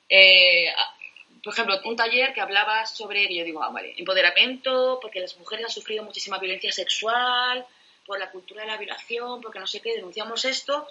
eh, 0.10 0.74
por 1.42 1.54
ejemplo, 1.54 1.80
un 1.86 1.96
taller 1.96 2.34
que 2.34 2.42
hablaba 2.42 2.86
sobre, 2.86 3.34
yo 3.34 3.46
digo, 3.46 3.64
ah, 3.64 3.70
vale, 3.70 3.94
empoderamiento, 3.96 5.00
porque 5.02 5.22
las 5.22 5.38
mujeres 5.38 5.68
han 5.68 5.72
sufrido 5.72 6.04
muchísima 6.04 6.38
violencia 6.38 6.74
sexual, 6.74 7.66
por 8.06 8.20
la 8.20 8.30
cultura 8.30 8.64
de 8.64 8.68
la 8.68 8.78
violación, 8.78 9.40
porque 9.40 9.60
no 9.60 9.68
sé 9.68 9.80
qué, 9.80 9.94
denunciamos 9.94 10.44
esto, 10.44 10.86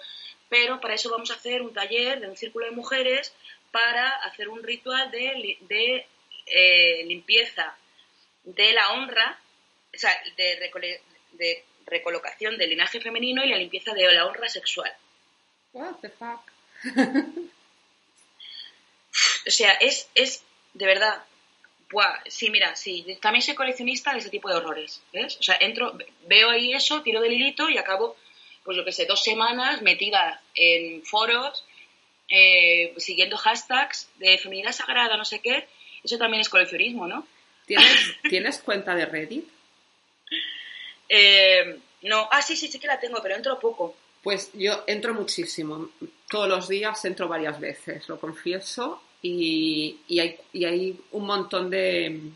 pero 0.51 0.81
para 0.81 0.95
eso 0.95 1.09
vamos 1.09 1.31
a 1.31 1.35
hacer 1.35 1.61
un 1.61 1.73
taller 1.73 2.19
de 2.19 2.27
un 2.27 2.35
círculo 2.35 2.65
de 2.65 2.73
mujeres 2.73 3.33
para 3.71 4.09
hacer 4.25 4.49
un 4.49 4.61
ritual 4.61 5.09
de, 5.09 5.57
de 5.61 6.05
eh, 6.45 7.05
limpieza 7.05 7.73
de 8.43 8.73
la 8.73 8.91
honra, 8.91 9.39
o 9.95 9.97
sea, 9.97 10.11
de, 10.35 10.69
de, 11.31 11.63
recolocación 11.85 12.57
del 12.57 12.69
linaje 12.69 12.99
femenino 12.99 13.45
y 13.45 13.49
la 13.49 13.57
limpieza 13.57 13.93
de 13.93 14.11
la 14.11 14.25
honra 14.25 14.49
sexual. 14.49 14.91
What 15.71 15.95
the 16.01 16.09
fuck? 16.09 16.41
O 19.45 19.51
sea, 19.51 19.73
es, 19.73 20.07
es 20.15 20.43
de 20.73 20.85
verdad. 20.85 21.25
Buah, 21.89 22.21
sí, 22.27 22.49
mira, 22.49 22.75
sí, 22.77 23.05
también 23.21 23.41
soy 23.41 23.55
coleccionista 23.55 24.13
de 24.13 24.19
ese 24.19 24.29
tipo 24.29 24.47
de 24.47 24.55
horrores, 24.55 25.01
¿ves? 25.11 25.35
O 25.37 25.43
sea, 25.43 25.57
entro, 25.59 25.97
veo 26.25 26.49
ahí 26.49 26.73
eso, 26.73 27.01
tiro 27.01 27.19
del 27.19 27.33
hilito 27.33 27.69
y 27.69 27.77
acabo, 27.77 28.15
pues 28.63 28.77
lo 28.77 28.85
que 28.85 28.91
sé, 28.91 29.05
dos 29.05 29.23
semanas 29.23 29.81
metida 29.81 30.41
en 30.55 31.03
foros, 31.03 31.65
eh, 32.29 32.93
siguiendo 32.97 33.37
hashtags 33.37 34.09
de 34.17 34.37
feminidad 34.37 34.71
sagrada, 34.71 35.17
no 35.17 35.25
sé 35.25 35.39
qué. 35.39 35.67
Eso 36.03 36.17
también 36.17 36.41
es 36.41 36.49
coleccionismo, 36.49 37.07
¿no? 37.07 37.27
¿Tienes, 37.65 38.15
¿tienes 38.29 38.59
cuenta 38.59 38.95
de 38.95 39.05
Reddit? 39.05 39.47
Eh, 41.09 41.79
no, 42.03 42.27
ah, 42.31 42.41
sí, 42.41 42.55
sí, 42.55 42.67
sí 42.67 42.79
que 42.79 42.87
la 42.87 42.99
tengo, 42.99 43.21
pero 43.21 43.35
entro 43.35 43.59
poco. 43.59 43.95
Pues 44.23 44.51
yo 44.53 44.83
entro 44.87 45.13
muchísimo. 45.13 45.89
Todos 46.29 46.47
los 46.47 46.67
días 46.67 47.03
entro 47.05 47.27
varias 47.27 47.59
veces, 47.59 48.07
lo 48.07 48.19
confieso. 48.19 49.01
Y, 49.21 49.99
y, 50.07 50.19
hay, 50.19 50.39
y 50.53 50.65
hay 50.65 50.99
un 51.11 51.25
montón 51.25 51.69
de, 51.69 52.31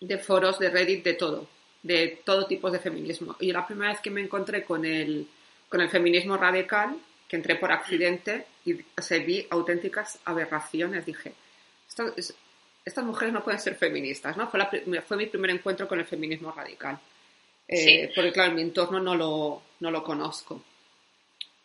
de 0.00 0.18
foros 0.18 0.58
de 0.58 0.70
Reddit 0.70 1.04
de 1.04 1.14
todo, 1.14 1.46
de 1.88 2.20
todo 2.22 2.46
tipo 2.46 2.70
de 2.70 2.78
feminismo. 2.78 3.34
Y 3.40 3.50
la 3.50 3.66
primera 3.66 3.92
vez 3.92 4.00
que 4.00 4.10
me 4.10 4.20
encontré 4.20 4.62
con 4.62 4.84
el, 4.84 5.26
con 5.70 5.80
el 5.80 5.88
feminismo 5.88 6.36
radical, 6.36 6.96
que 7.26 7.36
entré 7.36 7.56
por 7.56 7.72
accidente 7.72 8.44
y 8.66 8.76
se 8.98 9.20
vi 9.20 9.46
auténticas 9.48 10.18
aberraciones, 10.26 11.06
dije, 11.06 11.32
estas 12.84 13.04
mujeres 13.04 13.32
no 13.32 13.42
pueden 13.42 13.58
ser 13.58 13.74
feministas, 13.74 14.36
¿no? 14.36 14.50
Fue, 14.50 14.58
la, 14.58 14.70
fue 15.02 15.16
mi 15.16 15.26
primer 15.26 15.50
encuentro 15.50 15.88
con 15.88 15.98
el 15.98 16.04
feminismo 16.04 16.52
radical. 16.52 16.98
Eh, 17.66 18.12
porque, 18.14 18.32
claro, 18.32 18.50
en 18.50 18.56
mi 18.56 18.62
entorno 18.62 19.00
no 19.00 19.14
lo, 19.14 19.62
no 19.80 19.90
lo 19.90 20.04
conozco. 20.04 20.62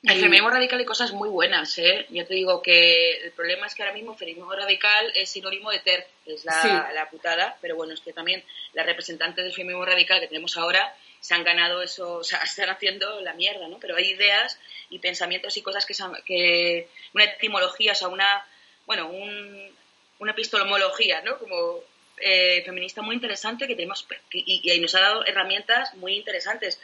El 0.04 0.20
feminismo 0.20 0.50
radical 0.50 0.80
hay 0.80 0.86
cosas 0.86 1.14
muy 1.14 1.30
buenas, 1.30 1.78
¿eh? 1.78 2.06
Yo 2.10 2.26
te 2.26 2.34
digo 2.34 2.62
que 2.62 3.22
el 3.24 3.32
problema 3.32 3.68
es 3.68 3.74
que 3.74 3.84
ahora 3.84 3.94
mismo 3.94 4.12
el 4.12 4.18
feminismo 4.18 4.54
radical 4.54 5.14
es 5.16 5.30
sinónimo 5.30 5.72
de 5.72 5.80
TER, 5.80 6.06
es 6.26 6.44
la, 6.44 6.92
la 6.94 7.10
putada, 7.10 7.58
pero 7.62 7.78
bueno, 7.78 7.94
es 7.94 8.02
que 8.02 8.12
también 8.12 8.44
las 8.74 8.86
representantes 8.86 9.46
del 9.46 9.54
feminismo 9.54 9.86
radical 9.86 10.20
que 10.20 10.28
tenemos 10.28 10.58
ahora 10.58 10.94
se 11.22 11.34
han 11.36 11.46
ganado 11.46 11.82
eso, 11.82 12.18
o 12.18 12.24
sea, 12.24 12.40
están 12.44 12.70
haciendo 12.70 13.22
la 13.22 13.34
mierda, 13.34 13.70
¿no? 13.70 13.80
Pero 13.80 13.96
hay 13.96 14.10
ideas 14.10 14.60
y 14.90 15.00
pensamientos 15.00 15.56
y 15.56 15.62
cosas 15.62 15.86
que, 15.86 15.94
que 16.26 16.90
una 17.14 17.24
etimología, 17.24 17.94
o 17.94 17.96
sea, 17.96 18.10
una, 18.10 18.46
bueno, 18.86 19.08
un, 19.08 19.72
una 20.20 20.32
epistemología, 20.34 21.22
¿no? 21.22 21.40
Como 21.40 21.80
eh, 22.18 22.62
feminista 22.66 23.02
muy 23.02 23.16
interesante 23.16 23.68
que 23.68 23.76
tenemos 23.76 24.06
y, 24.32 24.62
y, 24.64 24.80
nos 24.80 24.94
ha 24.96 25.00
dado 25.00 25.26
herramientas 25.26 25.94
muy 25.96 26.16
interesantes. 26.16 26.80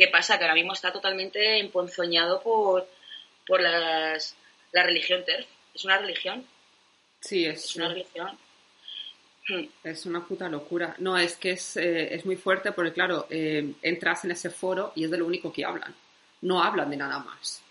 ¿Qué 0.00 0.08
pasa? 0.08 0.38
Que 0.38 0.44
ahora 0.44 0.54
mismo 0.54 0.72
está 0.72 0.90
totalmente 0.90 1.58
emponzoñado 1.58 2.40
por, 2.40 2.88
por 3.46 3.60
las, 3.60 4.34
la 4.72 4.82
religión 4.82 5.22
TERF. 5.26 5.46
Es 5.74 5.84
una 5.84 5.98
religión. 5.98 6.46
Sí, 7.20 7.44
es, 7.44 7.76
una 7.76 7.88
religión. 7.88 8.38
Hmm. 9.46 9.66
Es 9.84 10.06
una 10.06 10.26
puta 10.26 10.48
locura. 10.48 10.94
No, 10.96 11.18
es 11.18 11.36
que 11.36 11.50
es, 11.50 11.76
eh, 11.76 12.14
es 12.14 12.24
muy 12.24 12.36
fuerte 12.36 12.72
porque, 12.72 12.94
claro, 12.94 13.26
eh, 13.28 13.74
entras 13.82 14.24
en 14.24 14.30
ese 14.30 14.48
foro 14.48 14.94
y 14.96 15.04
es 15.04 15.10
de 15.10 15.18
lo 15.18 15.26
único 15.26 15.52
que 15.52 15.66
hablan. 15.66 15.94
No 16.40 16.62
hablan 16.62 16.88
de 16.88 16.96
nada 16.96 17.18
más. 17.18 17.62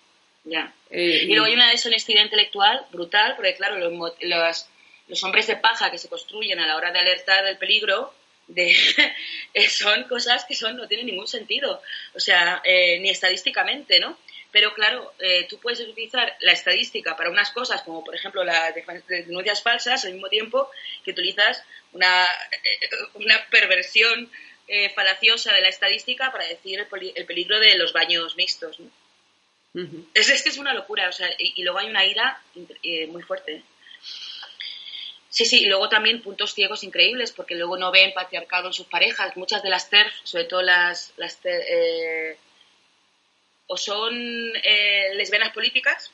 Ya. 0.43 0.71
Eh, 0.91 1.23
y 1.23 1.29
luego 1.29 1.47
hay 1.47 1.55
una 1.55 1.71
deshonestidad 1.71 2.21
intelectual 2.21 2.85
brutal, 2.91 3.33
porque, 3.37 3.55
claro, 3.55 3.79
los, 3.79 3.91
los, 4.21 4.69
los, 5.07 5.23
hombres 5.23 5.47
de 5.47 5.55
paja 5.55 5.89
que 5.89 5.97
se 5.97 6.09
construyen 6.09 6.59
a 6.59 6.67
la 6.67 6.77
hora 6.77 6.91
de 6.91 6.99
alertar 6.99 7.43
del 7.43 7.57
peligro 7.57 8.13
de, 8.49 8.75
son 9.69 10.03
cosas 10.03 10.45
que 10.45 10.55
son 10.55 10.75
no 10.77 10.87
tienen 10.87 11.07
ningún 11.07 11.27
sentido. 11.27 11.81
O 12.13 12.19
sea, 12.19 12.61
ni 12.65 13.09
estadísticamente, 13.09 13.99
¿no? 13.99 14.17
Pero 14.51 14.73
claro, 14.73 15.13
eh, 15.19 15.45
tú 15.47 15.59
puedes 15.59 15.79
utilizar 15.79 16.35
la 16.41 16.53
estadística 16.53 17.15
para 17.15 17.29
unas 17.29 17.51
cosas, 17.51 17.83
como 17.83 18.03
por 18.03 18.15
ejemplo 18.15 18.43
las 18.43 18.73
denuncias 19.07 19.61
falsas, 19.61 20.05
al 20.05 20.13
mismo 20.13 20.29
tiempo 20.29 20.69
que 21.03 21.11
utilizas 21.11 21.63
una, 21.93 22.25
eh, 22.25 22.89
una 23.13 23.45
perversión 23.51 24.29
eh, 24.67 24.89
falaciosa 24.89 25.53
de 25.53 25.61
la 25.61 25.69
estadística 25.69 26.31
para 26.31 26.47
decir 26.47 26.79
el, 26.79 27.25
peligro 27.25 27.59
de 27.59 27.75
los 27.75 27.93
baños 27.93 28.35
mixtos. 28.37 28.79
es, 30.15 30.29
es, 30.29 30.41
que 30.41 30.49
es 30.49 30.57
una 30.57 30.73
locura, 30.73 31.09
o 31.09 31.11
sea, 31.11 31.29
y, 31.37 31.61
luego 31.61 31.79
hay 31.79 31.89
una 31.89 32.05
ira 32.05 32.41
muy 33.09 33.21
fuerte. 33.21 33.61
Sí, 35.29 35.45
sí, 35.45 35.63
y 35.63 35.65
luego 35.67 35.89
también 35.89 36.21
puntos 36.21 36.53
ciegos 36.53 36.83
increíbles, 36.83 37.31
porque 37.31 37.55
luego 37.55 37.77
no 37.77 37.91
ven 37.91 38.13
patriarcado 38.13 38.67
en 38.67 38.73
sus 38.73 38.87
parejas. 38.87 39.37
Muchas 39.37 39.61
de 39.61 39.69
las 39.69 39.89
TERF, 39.89 40.13
sobre 40.23 40.45
todo 40.45 40.61
las, 40.63 41.13
las 41.17 41.39
o 43.67 43.77
son 43.77 44.15
eh, 44.63 45.13
lesbianas 45.13 45.53
políticas, 45.53 46.11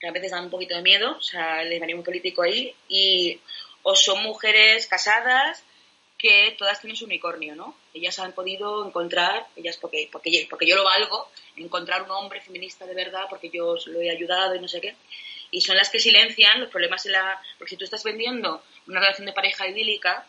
que 0.00 0.08
a 0.08 0.12
veces 0.12 0.32
dan 0.32 0.44
un 0.44 0.50
poquito 0.50 0.74
de 0.74 0.82
miedo, 0.82 1.16
o 1.16 1.22
sea, 1.22 1.62
el 1.62 1.70
lesbianismo 1.70 2.02
político 2.02 2.42
ahí, 2.42 2.74
y 2.88 3.40
o 3.84 3.94
son 3.94 4.22
mujeres 4.22 4.88
casadas 4.88 5.62
que 6.18 6.54
todas 6.58 6.80
tienen 6.80 6.96
su 6.96 7.04
unicornio, 7.04 7.54
¿no? 7.54 7.76
Ellas 7.92 8.18
han 8.18 8.32
podido 8.32 8.84
encontrar, 8.84 9.46
ellas 9.54 9.76
porque, 9.76 10.08
porque, 10.10 10.46
porque 10.50 10.66
yo 10.66 10.74
lo 10.74 10.82
valgo, 10.82 11.28
encontrar 11.56 12.02
un 12.02 12.10
hombre 12.10 12.40
feminista 12.40 12.86
de 12.86 12.94
verdad 12.94 13.26
porque 13.28 13.50
yo 13.50 13.76
lo 13.86 14.00
he 14.00 14.10
ayudado 14.10 14.54
y 14.56 14.60
no 14.60 14.66
sé 14.66 14.80
qué. 14.80 14.96
Y 15.54 15.60
son 15.60 15.76
las 15.76 15.88
que 15.88 16.00
silencian 16.00 16.60
los 16.60 16.68
problemas 16.68 17.06
en 17.06 17.12
la... 17.12 17.40
Porque 17.58 17.70
si 17.70 17.76
tú 17.76 17.84
estás 17.84 18.02
vendiendo 18.02 18.64
una 18.88 18.98
relación 18.98 19.26
de 19.26 19.32
pareja 19.32 19.68
idílica, 19.68 20.26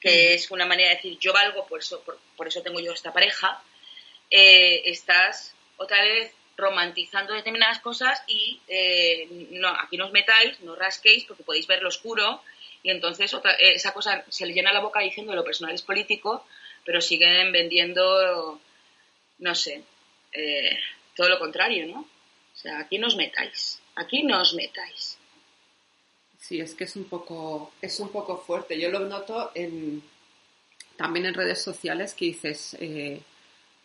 que 0.00 0.32
es 0.32 0.50
una 0.50 0.64
manera 0.64 0.88
de 0.88 0.96
decir 0.96 1.18
yo 1.18 1.34
valgo, 1.34 1.66
por 1.66 1.80
eso, 1.80 2.02
por 2.34 2.48
eso 2.48 2.62
tengo 2.62 2.80
yo 2.80 2.92
esta 2.92 3.12
pareja, 3.12 3.62
eh, 4.30 4.82
estás 4.86 5.54
otra 5.76 6.02
vez 6.02 6.32
romantizando 6.56 7.34
determinadas 7.34 7.80
cosas 7.80 8.22
y 8.26 8.58
eh, 8.68 9.28
no, 9.50 9.68
aquí 9.68 9.98
no 9.98 10.06
os 10.06 10.12
metáis, 10.12 10.60
no 10.60 10.74
rasquéis 10.76 11.24
porque 11.24 11.42
podéis 11.42 11.66
ver 11.66 11.82
lo 11.82 11.88
oscuro 11.88 12.42
y 12.82 12.90
entonces 12.90 13.34
otra, 13.34 13.52
eh, 13.52 13.74
esa 13.74 13.92
cosa 13.92 14.24
se 14.28 14.46
le 14.46 14.54
llena 14.54 14.72
la 14.72 14.80
boca 14.80 15.00
diciendo 15.00 15.34
lo 15.34 15.44
personal 15.44 15.74
es 15.74 15.82
político, 15.82 16.46
pero 16.84 17.00
siguen 17.00 17.52
vendiendo, 17.52 18.60
no 19.38 19.54
sé, 19.54 19.84
todo 21.14 21.28
lo 21.28 21.38
contrario, 21.38 21.86
¿no? 21.86 22.00
O 22.00 22.56
sea, 22.56 22.78
aquí 22.78 22.98
no 22.98 23.08
os 23.08 23.16
metáis, 23.16 23.80
aquí 23.96 24.22
no 24.22 24.40
os 24.40 24.54
metáis. 24.54 25.18
Sí, 26.38 26.60
es 26.60 26.74
que 26.74 26.84
es 26.84 26.96
un 26.96 27.04
poco, 27.04 27.72
es 27.80 27.98
un 28.00 28.10
poco 28.10 28.38
fuerte. 28.38 28.78
Yo 28.78 28.90
lo 28.90 29.00
noto 29.00 29.52
en, 29.54 30.02
también 30.96 31.26
en 31.26 31.34
redes 31.34 31.62
sociales 31.62 32.12
que 32.14 32.26
dices, 32.26 32.76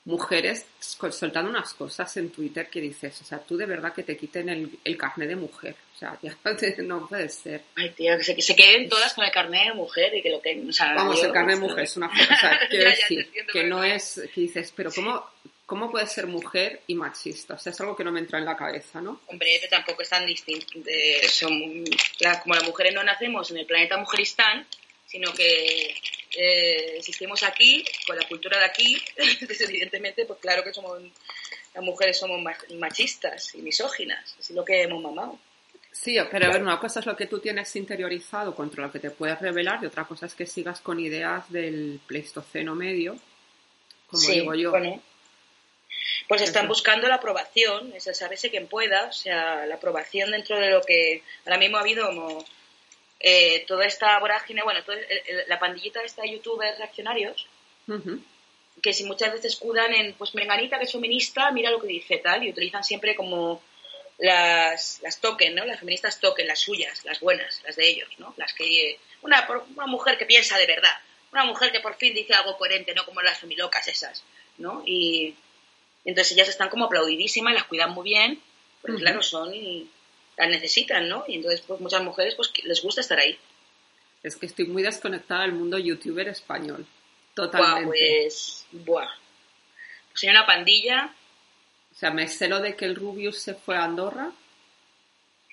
mujeres 0.09 0.65
soltando 0.79 1.49
unas 1.49 1.73
cosas 1.73 2.15
en 2.17 2.31
Twitter 2.31 2.67
que 2.69 2.81
dices, 2.81 3.21
o 3.21 3.23
sea, 3.23 3.39
tú 3.39 3.55
de 3.55 3.65
verdad 3.65 3.93
que 3.93 4.03
te 4.03 4.17
quiten 4.17 4.49
el, 4.49 4.79
el 4.83 4.97
carnet 4.97 5.29
de 5.29 5.35
mujer. 5.35 5.75
O 5.95 5.97
sea, 5.97 6.17
ya 6.21 6.35
no 6.83 7.07
puede 7.07 7.29
ser. 7.29 7.63
Ay, 7.75 7.91
tío, 7.91 8.17
que 8.17 8.23
se, 8.23 8.41
se 8.41 8.55
queden 8.55 8.89
todas 8.89 9.13
con 9.13 9.25
el 9.25 9.31
carnet 9.31 9.67
de 9.67 9.73
mujer 9.73 10.15
y 10.15 10.21
que 10.21 10.29
lo. 10.29 10.37
O 10.37 10.73
sea, 10.73 10.93
Vamos, 10.95 11.23
el 11.23 11.31
carnet 11.31 11.55
de 11.55 11.61
mujer 11.61 11.83
es 11.83 11.97
una 11.97 12.09
cosa, 12.09 12.59
quiero 12.69 12.89
decir, 12.89 13.31
que 13.51 13.63
no 13.63 13.83
es, 13.83 14.21
que 14.33 14.41
dices, 14.41 14.73
pero 14.75 14.91
¿cómo, 14.91 15.23
¿cómo 15.69 15.91
puede 15.91 16.07
ser 16.07 16.25
mujer 16.25 16.81
y 16.87 16.95
machista? 16.95 17.53
O 17.53 17.59
sea, 17.59 17.71
es 17.71 17.79
algo 17.79 17.95
que 17.95 18.03
no 18.03 18.11
me 18.11 18.19
entra 18.19 18.39
en 18.39 18.45
la 18.45 18.57
cabeza, 18.57 18.99
¿no? 18.99 19.21
Hombre, 19.27 19.61
tampoco 19.69 20.01
es 20.01 20.09
tan 20.09 20.25
distinto. 20.25 20.65
son, 21.29 21.85
como 22.41 22.55
las 22.55 22.63
mujeres 22.63 22.95
no 22.95 23.03
nacemos 23.03 23.51
en 23.51 23.57
el 23.57 23.67
planeta 23.67 23.95
Mujeristán, 23.95 24.65
sino 25.05 25.31
que 25.31 25.95
eh, 26.35 26.97
existimos 26.97 27.43
aquí, 27.43 27.85
con 28.07 28.17
la 28.17 28.27
cultura 28.27 28.57
de 28.57 28.65
aquí, 28.65 28.99
entonces 29.15 29.69
evidentemente, 29.69 30.25
pues 30.25 30.39
claro 30.39 30.63
que 30.63 30.73
somos 30.73 30.99
las 31.75 31.83
mujeres 31.83 32.17
somos 32.17 32.41
machistas 32.79 33.53
y 33.53 33.59
misóginas, 33.59 34.35
es 34.39 34.49
lo 34.49 34.65
que 34.65 34.81
hemos 34.81 35.03
mamado. 35.03 35.37
Sí, 35.91 36.17
pero 36.31 36.47
a 36.47 36.49
ver, 36.49 36.63
una 36.63 36.79
cosa 36.79 36.99
es 36.99 37.05
lo 37.05 37.15
que 37.15 37.27
tú 37.27 37.39
tienes 37.39 37.75
interiorizado 37.75 38.55
contra 38.55 38.87
lo 38.87 38.91
que 38.91 38.99
te 38.99 39.11
puedes 39.11 39.39
revelar 39.39 39.79
y 39.83 39.85
otra 39.85 40.05
cosa 40.05 40.25
es 40.25 40.33
que 40.33 40.47
sigas 40.47 40.81
con 40.81 40.99
ideas 40.99 41.51
del 41.51 41.99
Pleistoceno 42.07 42.73
medio, 42.73 43.19
como 44.07 44.27
digo 44.27 44.55
yo. 44.55 44.73
Pues 46.27 46.41
están 46.41 46.67
buscando 46.67 47.07
la 47.07 47.15
aprobación, 47.15 47.93
es 47.95 48.07
el 48.07 48.15
saberse 48.15 48.49
quien 48.49 48.67
pueda, 48.67 49.05
o 49.05 49.11
sea, 49.11 49.65
la 49.65 49.75
aprobación 49.75 50.31
dentro 50.31 50.59
de 50.59 50.69
lo 50.69 50.81
que 50.81 51.23
ahora 51.45 51.57
mismo 51.57 51.77
ha 51.77 51.81
habido 51.81 52.05
como 52.07 52.45
eh, 53.19 53.65
toda 53.67 53.85
esta 53.85 54.17
vorágine, 54.19 54.63
bueno, 54.63 54.79
la 55.47 55.59
pandillita 55.59 55.99
de 55.99 56.05
esta 56.05 56.25
youtubers 56.25 56.77
reaccionarios, 56.77 57.47
que 58.81 58.93
si 58.93 59.03
muchas 59.03 59.33
veces 59.33 59.53
escudan 59.53 59.93
en, 59.93 60.13
pues 60.13 60.35
Menganita 60.35 60.77
que 60.77 60.85
es 60.85 60.91
feminista, 60.91 61.51
mira 61.51 61.71
lo 61.71 61.81
que 61.81 61.87
dice 61.87 62.17
tal, 62.17 62.43
y 62.43 62.51
utilizan 62.51 62.83
siempre 62.83 63.15
como 63.15 63.61
las, 64.19 64.99
las 65.01 65.19
token, 65.19 65.55
¿no? 65.55 65.65
Las 65.65 65.79
feministas 65.79 66.19
token, 66.19 66.47
las 66.47 66.59
suyas, 66.59 67.03
las 67.05 67.19
buenas, 67.19 67.61
las 67.65 67.75
de 67.75 67.87
ellos, 67.87 68.09
¿no? 68.19 68.33
Las 68.37 68.53
que, 68.53 68.99
una, 69.21 69.47
una 69.75 69.87
mujer 69.87 70.17
que 70.17 70.25
piensa 70.25 70.57
de 70.57 70.67
verdad, 70.67 70.95
una 71.31 71.45
mujer 71.45 71.71
que 71.71 71.79
por 71.79 71.95
fin 71.95 72.13
dice 72.13 72.33
algo 72.33 72.57
coherente, 72.57 72.93
no 72.93 73.05
como 73.05 73.21
las 73.21 73.39
femilocas 73.39 73.87
esas, 73.87 74.23
¿no? 74.57 74.83
Y, 74.85 75.35
entonces 76.05 76.33
ellas 76.33 76.49
están 76.49 76.69
como 76.69 76.85
aplaudidísimas, 76.85 77.53
las 77.53 77.65
cuidan 77.65 77.91
muy 77.91 78.09
bien, 78.09 78.41
porque 78.81 78.97
claro, 78.97 79.21
son 79.21 79.51
la 80.37 80.47
necesitan, 80.47 81.09
¿no? 81.09 81.25
Y 81.27 81.35
entonces, 81.35 81.61
pues 81.61 81.81
muchas 81.81 82.01
mujeres 82.01 82.35
pues 82.35 82.51
les 82.63 82.81
gusta 82.81 83.01
estar 83.01 83.19
ahí. 83.19 83.37
Es 84.23 84.35
que 84.35 84.45
estoy 84.45 84.67
muy 84.67 84.83
desconectada 84.83 85.41
del 85.41 85.53
mundo 85.53 85.77
youtuber 85.77 86.27
español. 86.27 86.85
Totalmente. 87.33 87.85
Buah, 87.85 87.87
pues, 87.87 88.65
buah. 88.71 89.07
Pues 90.11 90.23
hay 90.23 90.29
una 90.29 90.45
pandilla. 90.45 91.13
O 91.91 91.95
sea, 91.95 92.11
me 92.11 92.27
celo 92.27 92.59
de 92.61 92.75
que 92.75 92.85
el 92.85 92.95
Rubius 92.95 93.39
se 93.39 93.53
fue 93.53 93.75
a 93.75 93.83
Andorra 93.83 94.31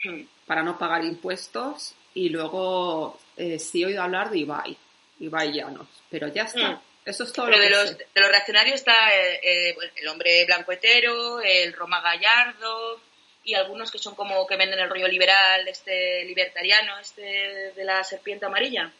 hmm. 0.04 0.22
para 0.46 0.62
no 0.62 0.78
pagar 0.78 1.04
impuestos 1.04 1.94
y 2.14 2.28
luego 2.28 3.18
eh, 3.36 3.58
sí 3.58 3.82
he 3.82 3.86
oído 3.86 4.02
hablar 4.02 4.30
de 4.30 4.38
Ibai, 4.38 4.76
Ibai 5.20 5.52
Llanos, 5.52 5.88
pero 6.10 6.28
ya 6.28 6.44
está. 6.44 6.72
Hmm. 6.72 6.80
Eso 7.06 7.24
es 7.24 7.32
todo 7.32 7.46
Pero 7.46 7.58
de, 7.58 7.70
los, 7.70 7.96
de 7.96 8.20
los 8.20 8.28
reaccionarios 8.28 8.74
está 8.74 9.16
eh, 9.16 9.40
eh, 9.42 9.76
el 9.96 10.08
hombre 10.08 10.44
blanco 10.44 10.72
hetero, 10.72 11.40
el 11.40 11.72
Roma 11.72 12.02
Gallardo, 12.02 13.00
y 13.44 13.54
algunos 13.54 13.92
que 13.92 13.98
son 13.98 14.16
como 14.16 14.46
que 14.46 14.56
venden 14.56 14.80
el 14.80 14.90
rollo 14.90 15.06
liberal, 15.06 15.66
este 15.68 16.24
libertariano, 16.24 16.98
este 16.98 17.72
de 17.74 17.84
la 17.84 18.02
serpiente 18.02 18.44
amarilla, 18.44 18.92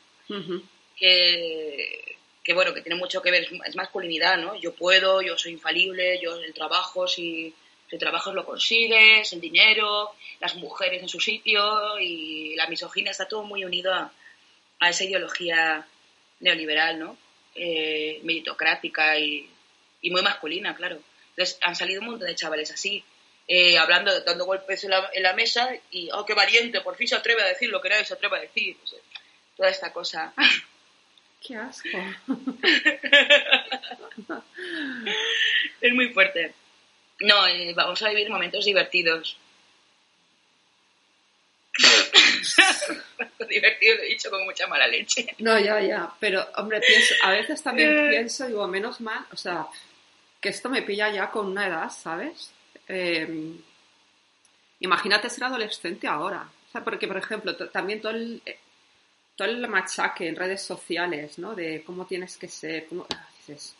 que, 0.97 2.17
que 2.45 2.55
bueno, 2.55 2.73
que 2.73 2.81
tiene 2.81 2.97
mucho 2.97 3.21
que 3.21 3.33
ver, 3.33 3.49
es 3.67 3.75
masculinidad, 3.75 4.39
¿no? 4.39 4.55
Yo 4.55 4.73
puedo, 4.73 5.21
yo 5.21 5.37
soy 5.37 5.53
infalible, 5.53 6.21
yo 6.23 6.37
el 6.37 6.55
trabajo, 6.55 7.09
si, 7.09 7.53
si 7.91 7.99
trabajas 7.99 8.35
lo 8.35 8.45
consigues, 8.45 9.33
el 9.33 9.41
dinero, 9.41 10.13
las 10.41 10.55
mujeres 10.57 11.03
en 11.03 11.09
su 11.09 11.21
sitio 11.21 11.99
y 11.99 12.55
la 12.57 12.69
misoginia 12.69 13.11
está 13.11 13.27
todo 13.27 13.43
muy 13.43 13.65
unido 13.65 13.93
a, 13.93 14.13
esa 14.89 15.05
ideología 15.05 15.87
neoliberal, 16.39 16.99
¿no? 16.99 17.17
Eh, 17.59 18.21
meritocrática 18.23 19.19
y, 19.19 19.49
y, 20.03 20.11
muy 20.11 20.23
masculina, 20.23 20.77
claro. 20.77 21.01
Entonces 21.31 21.59
han 21.63 21.75
salido 21.75 22.03
un 22.03 22.09
montón 22.09 22.29
de 22.29 22.35
chavales 22.35 22.71
así, 22.71 23.03
eh, 23.49 23.79
hablando, 23.79 24.21
dando 24.21 24.45
golpes 24.45 24.85
en 24.85 24.91
la, 24.91 25.09
en 25.15 25.23
la, 25.23 25.33
mesa 25.33 25.71
y, 25.91 26.11
oh, 26.13 26.27
qué 26.27 26.35
valiente, 26.35 26.83
por 26.83 26.97
fin 26.97 27.09
se 27.09 27.17
atreve 27.17 27.43
a 27.43 27.47
decir 27.47 27.71
lo 27.71 27.81
que 27.81 27.89
nadie 27.89 28.05
se 28.05 28.13
atreve 28.13 28.37
a 28.37 28.41
decir. 28.41 28.77
toda 29.57 29.71
esta 29.71 29.91
cosa. 29.93 30.35
Qué 31.47 31.55
asco. 31.55 31.89
es 35.81 35.95
muy 35.95 36.13
fuerte. 36.13 36.53
No, 37.21 37.47
eh, 37.47 37.73
vamos 37.75 38.03
a 38.03 38.09
vivir 38.09 38.29
momentos 38.29 38.65
divertidos. 38.65 39.39
divertido 43.49 43.97
lo 43.97 44.03
he 44.03 44.07
dicho 44.07 44.31
con 44.31 44.45
mucha 44.45 44.67
mala 44.67 44.87
leche. 44.87 45.35
No, 45.39 45.59
ya, 45.59 45.81
ya. 45.81 46.13
Pero, 46.21 46.47
hombre, 46.57 46.81
pienso, 46.81 47.15
a 47.23 47.31
veces 47.31 47.63
también 47.63 48.09
pienso, 48.09 48.47
digo, 48.47 48.67
menos 48.69 49.01
mal, 49.01 49.25
o 49.33 49.37
sea, 49.37 49.67
que 50.41 50.49
esto 50.51 50.69
me 50.69 50.83
pilla 50.83 51.11
ya 51.11 51.31
con 51.31 51.47
una 51.47 51.67
edad, 51.67 51.91
¿sabes? 51.91 52.53
Em, 52.89 53.61
imagínate 54.81 55.31
ser 55.31 55.45
adolescente 55.45 56.07
ahora. 56.07 56.49
O 56.69 56.73
sea, 56.73 56.85
porque, 56.85 57.07
por 57.07 57.17
ejemplo, 57.17 57.57
también 57.57 58.01
todo 58.01 58.13
el, 58.13 58.43
eh, 58.45 58.59
todo 59.35 59.49
el 59.49 59.67
machaque 59.69 60.29
en 60.29 60.37
redes 60.37 60.63
sociales, 60.63 61.39
¿no? 61.39 61.55
De 61.55 61.83
cómo 61.85 62.07
tienes 62.07 62.37
que 62.37 62.49
ser, 62.49 62.87
cómo... 62.87 63.07
Ah, 63.15 63.29
dices... 63.39 63.75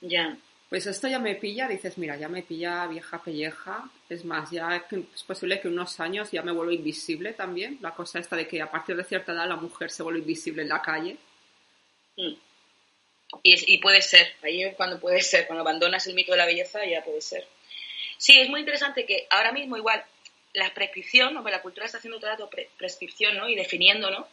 Ya. 0.00 0.36
Pues 0.68 0.86
esto 0.86 1.06
ya 1.06 1.18
me 1.18 1.34
pilla, 1.34 1.68
dices, 1.68 1.98
mira, 1.98 2.16
ya 2.16 2.28
me 2.28 2.42
pilla 2.42 2.86
vieja 2.86 3.22
pelleja. 3.22 3.88
Es 4.12 4.24
más, 4.24 4.50
ya 4.50 4.84
es 4.90 5.22
posible 5.22 5.60
que 5.60 5.68
unos 5.68 5.98
años 6.00 6.30
ya 6.30 6.42
me 6.42 6.52
vuelva 6.52 6.74
invisible 6.74 7.32
también. 7.32 7.78
La 7.80 7.94
cosa 7.94 8.18
esta 8.18 8.36
de 8.36 8.46
que 8.46 8.60
a 8.60 8.70
partir 8.70 8.94
de 8.94 9.04
cierta 9.04 9.32
edad 9.32 9.48
la 9.48 9.56
mujer 9.56 9.90
se 9.90 10.02
vuelve 10.02 10.20
invisible 10.20 10.62
en 10.62 10.68
la 10.68 10.82
calle. 10.82 11.16
Mm. 12.16 12.34
Y, 13.42 13.74
y, 13.74 13.78
puede 13.78 14.02
ser, 14.02 14.34
ahí 14.42 14.62
es 14.62 14.76
cuando 14.76 15.00
puede 15.00 15.22
ser, 15.22 15.46
cuando 15.46 15.62
abandonas 15.62 16.06
el 16.06 16.14
mito 16.14 16.32
de 16.32 16.38
la 16.38 16.44
belleza 16.44 16.84
ya 16.84 17.02
puede 17.02 17.22
ser. 17.22 17.46
Sí, 18.18 18.38
es 18.38 18.50
muy 18.50 18.60
interesante 18.60 19.06
que 19.06 19.26
ahora 19.30 19.52
mismo 19.52 19.78
igual 19.78 20.04
la 20.52 20.72
prescripción, 20.74 21.32
¿no? 21.32 21.42
la 21.42 21.62
cultura 21.62 21.86
está 21.86 21.96
haciendo 21.96 22.20
todo 22.20 22.50
el 22.54 22.66
prescripción 22.76 23.38
¿no? 23.38 23.48
y 23.48 23.54
definiendo 23.54 24.10
¿no? 24.10 24.28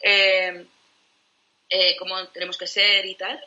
Eh, 0.00 0.64
eh, 1.68 1.96
cómo 1.98 2.28
tenemos 2.28 2.56
que 2.56 2.68
ser 2.68 3.04
y 3.06 3.16
tal. 3.16 3.44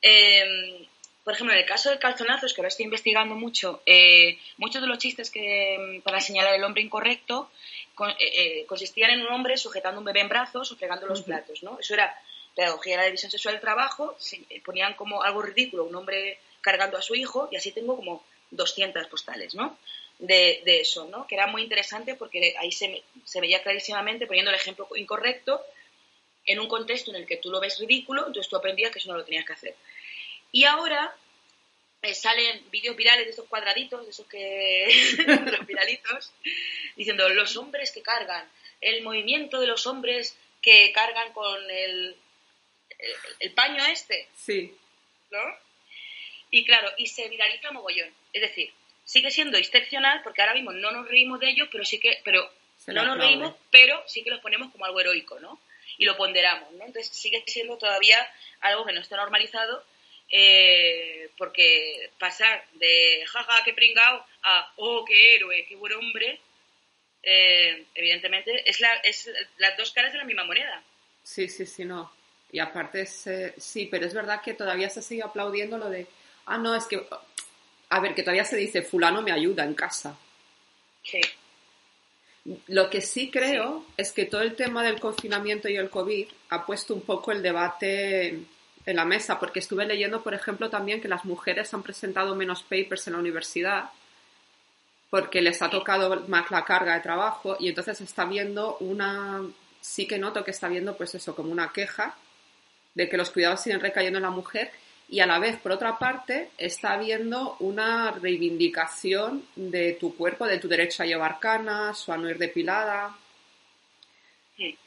Eh, 0.00 0.88
por 1.24 1.34
ejemplo, 1.34 1.54
en 1.54 1.60
el 1.60 1.66
caso 1.66 1.88
del 1.90 1.98
calzonazo, 1.98 2.46
es 2.46 2.54
que 2.54 2.60
ahora 2.60 2.68
estoy 2.68 2.84
investigando 2.84 3.34
mucho, 3.34 3.82
eh, 3.86 4.38
muchos 4.56 4.82
de 4.82 4.88
los 4.88 4.98
chistes 4.98 5.30
que 5.30 6.00
para 6.04 6.20
señalar 6.20 6.54
el 6.54 6.64
hombre 6.64 6.82
incorrecto 6.82 7.50
consistían 8.66 9.10
en 9.10 9.20
un 9.20 9.32
hombre 9.32 9.56
sujetando 9.56 10.00
un 10.00 10.04
bebé 10.04 10.20
en 10.20 10.28
brazos 10.28 10.72
o 10.72 10.76
fregando 10.76 11.06
los 11.06 11.22
platos, 11.22 11.62
¿no? 11.62 11.78
Eso 11.78 11.94
era 11.94 12.12
pedagogía 12.56 12.94
de 12.94 12.98
la 12.98 13.04
división 13.06 13.30
sexual 13.30 13.54
del 13.54 13.60
trabajo, 13.60 14.16
ponían 14.64 14.94
como 14.94 15.22
algo 15.22 15.42
ridículo 15.42 15.84
un 15.84 15.94
hombre 15.94 16.38
cargando 16.60 16.98
a 16.98 17.02
su 17.02 17.14
hijo 17.14 17.48
y 17.52 17.56
así 17.56 17.70
tengo 17.70 17.96
como 17.96 18.24
200 18.50 19.06
postales, 19.06 19.54
¿no? 19.54 19.78
De, 20.18 20.62
eso, 20.64 21.06
¿no? 21.06 21.26
Que 21.26 21.36
era 21.36 21.46
muy 21.46 21.62
interesante 21.62 22.14
porque 22.14 22.54
ahí 22.58 22.72
se, 22.72 23.02
se 23.24 23.40
veía 23.40 23.62
clarísimamente 23.62 24.26
poniendo 24.26 24.50
el 24.50 24.56
ejemplo 24.56 24.88
incorrecto 24.96 25.60
en 26.46 26.58
un 26.58 26.68
contexto 26.68 27.10
en 27.10 27.18
el 27.18 27.26
que 27.26 27.36
tú 27.36 27.50
lo 27.50 27.60
ves 27.60 27.78
ridículo, 27.78 28.26
entonces 28.26 28.48
tú 28.48 28.56
aprendías 28.56 28.90
que 28.90 28.98
eso 28.98 29.10
no 29.10 29.18
lo 29.18 29.24
tenías 29.24 29.44
que 29.44 29.52
hacer. 29.52 29.74
Y 30.52 30.64
ahora 30.64 31.16
eh, 32.02 32.14
salen 32.14 32.70
vídeos 32.70 32.94
virales 32.94 33.24
de 33.24 33.32
esos 33.32 33.48
cuadraditos, 33.48 34.04
de 34.04 34.10
esos 34.10 34.26
que. 34.26 34.88
los 35.26 35.66
viralitos, 35.66 36.32
diciendo 36.94 37.28
los 37.30 37.56
hombres 37.56 37.90
que 37.90 38.02
cargan, 38.02 38.46
el 38.80 39.02
movimiento 39.02 39.60
de 39.60 39.66
los 39.66 39.86
hombres 39.86 40.36
que 40.60 40.92
cargan 40.92 41.32
con 41.32 41.58
el, 41.70 42.16
el, 43.40 43.52
paño 43.52 43.84
este. 43.86 44.28
Sí. 44.34 44.76
¿No? 45.30 45.40
Y 46.50 46.64
claro, 46.66 46.92
y 46.98 47.06
se 47.06 47.28
viraliza 47.28 47.72
mogollón. 47.72 48.12
Es 48.32 48.42
decir, 48.42 48.72
sigue 49.04 49.30
siendo 49.30 49.56
excepcional 49.56 50.22
porque 50.22 50.42
ahora 50.42 50.54
mismo 50.54 50.72
no 50.72 50.90
nos 50.90 51.08
reímos 51.08 51.40
de 51.40 51.50
ellos, 51.50 51.68
pero 51.72 51.84
sí 51.84 51.98
que. 51.98 52.20
Pero 52.24 52.52
no 52.88 53.04
nos 53.04 53.16
reímos, 53.16 53.54
pero 53.70 54.02
sí 54.06 54.22
que 54.22 54.30
los 54.30 54.40
ponemos 54.40 54.72
como 54.72 54.84
algo 54.84 55.00
heroico, 55.00 55.38
¿no? 55.40 55.60
Y 55.98 56.04
lo 56.04 56.16
ponderamos, 56.16 56.72
¿no? 56.72 56.84
Entonces 56.84 57.16
sigue 57.16 57.44
siendo 57.46 57.78
todavía 57.78 58.18
algo 58.60 58.84
que 58.84 58.92
no 58.92 59.00
está 59.00 59.16
normalizado 59.16 59.84
eh, 60.34 61.28
porque 61.36 62.10
pasar 62.18 62.64
de 62.72 63.22
jaja, 63.26 63.62
qué 63.64 63.74
pringao 63.74 64.24
a 64.42 64.72
oh, 64.76 65.04
qué 65.04 65.34
héroe, 65.34 65.66
qué 65.68 65.76
buen 65.76 65.92
hombre, 65.92 66.40
eh, 67.22 67.84
evidentemente 67.94 68.68
es, 68.68 68.80
la, 68.80 68.94
es 68.96 69.30
las 69.58 69.76
dos 69.76 69.92
caras 69.92 70.12
de 70.12 70.18
la 70.18 70.24
misma 70.24 70.44
moneda. 70.44 70.82
Sí, 71.22 71.48
sí, 71.48 71.66
sí, 71.66 71.84
no. 71.84 72.10
Y 72.50 72.58
aparte, 72.58 73.02
es, 73.02 73.26
eh, 73.26 73.54
sí, 73.58 73.86
pero 73.86 74.06
es 74.06 74.14
verdad 74.14 74.40
que 74.42 74.54
todavía 74.54 74.88
se 74.88 75.02
sigue 75.02 75.22
aplaudiendo 75.22 75.76
lo 75.76 75.90
de, 75.90 76.06
ah, 76.46 76.56
no, 76.56 76.74
es 76.74 76.86
que, 76.86 77.06
a 77.90 78.00
ver, 78.00 78.14
que 78.14 78.22
todavía 78.22 78.44
se 78.44 78.56
dice, 78.56 78.82
fulano 78.82 79.20
me 79.20 79.32
ayuda 79.32 79.64
en 79.64 79.74
casa. 79.74 80.18
Sí. 81.02 81.20
Lo 82.68 82.88
que 82.90 83.02
sí 83.02 83.30
creo 83.30 83.86
es 83.96 84.12
que 84.12 84.24
todo 84.24 84.40
el 84.42 84.56
tema 84.56 84.82
del 84.82 84.98
confinamiento 84.98 85.68
y 85.68 85.76
el 85.76 85.90
COVID 85.90 86.26
ha 86.48 86.66
puesto 86.66 86.94
un 86.94 87.02
poco 87.02 87.32
el 87.32 87.42
debate 87.42 88.40
en 88.84 88.96
la 88.96 89.04
mesa, 89.04 89.38
porque 89.38 89.60
estuve 89.60 89.86
leyendo, 89.86 90.22
por 90.22 90.34
ejemplo, 90.34 90.70
también 90.70 91.00
que 91.00 91.08
las 91.08 91.24
mujeres 91.24 91.72
han 91.72 91.82
presentado 91.82 92.34
menos 92.34 92.62
papers 92.62 93.06
en 93.06 93.14
la 93.14 93.20
universidad 93.20 93.90
porque 95.12 95.42
les 95.42 95.60
ha 95.60 95.68
tocado 95.68 96.24
más 96.28 96.50
la 96.50 96.64
carga 96.64 96.94
de 96.94 97.00
trabajo 97.00 97.58
y 97.60 97.68
entonces 97.68 98.00
está 98.00 98.24
viendo 98.24 98.78
una, 98.78 99.42
sí 99.78 100.06
que 100.06 100.16
noto 100.18 100.42
que 100.42 100.52
está 100.52 100.68
viendo 100.68 100.96
pues 100.96 101.14
eso, 101.14 101.36
como 101.36 101.52
una 101.52 101.70
queja 101.70 102.16
de 102.94 103.10
que 103.10 103.18
los 103.18 103.28
cuidados 103.28 103.60
siguen 103.60 103.80
recayendo 103.80 104.16
en 104.18 104.22
la 104.22 104.30
mujer 104.30 104.70
y 105.10 105.20
a 105.20 105.26
la 105.26 105.38
vez, 105.38 105.58
por 105.58 105.72
otra 105.72 105.98
parte, 105.98 106.48
está 106.56 106.96
viendo 106.96 107.58
una 107.60 108.12
reivindicación 108.12 109.44
de 109.54 109.98
tu 110.00 110.16
cuerpo, 110.16 110.46
de 110.46 110.56
tu 110.56 110.66
derecho 110.66 111.02
a 111.02 111.06
llevar 111.06 111.38
canas 111.38 112.08
o 112.08 112.14
a 112.14 112.16
no 112.16 112.30
ir 112.30 112.38
depilada. 112.38 113.14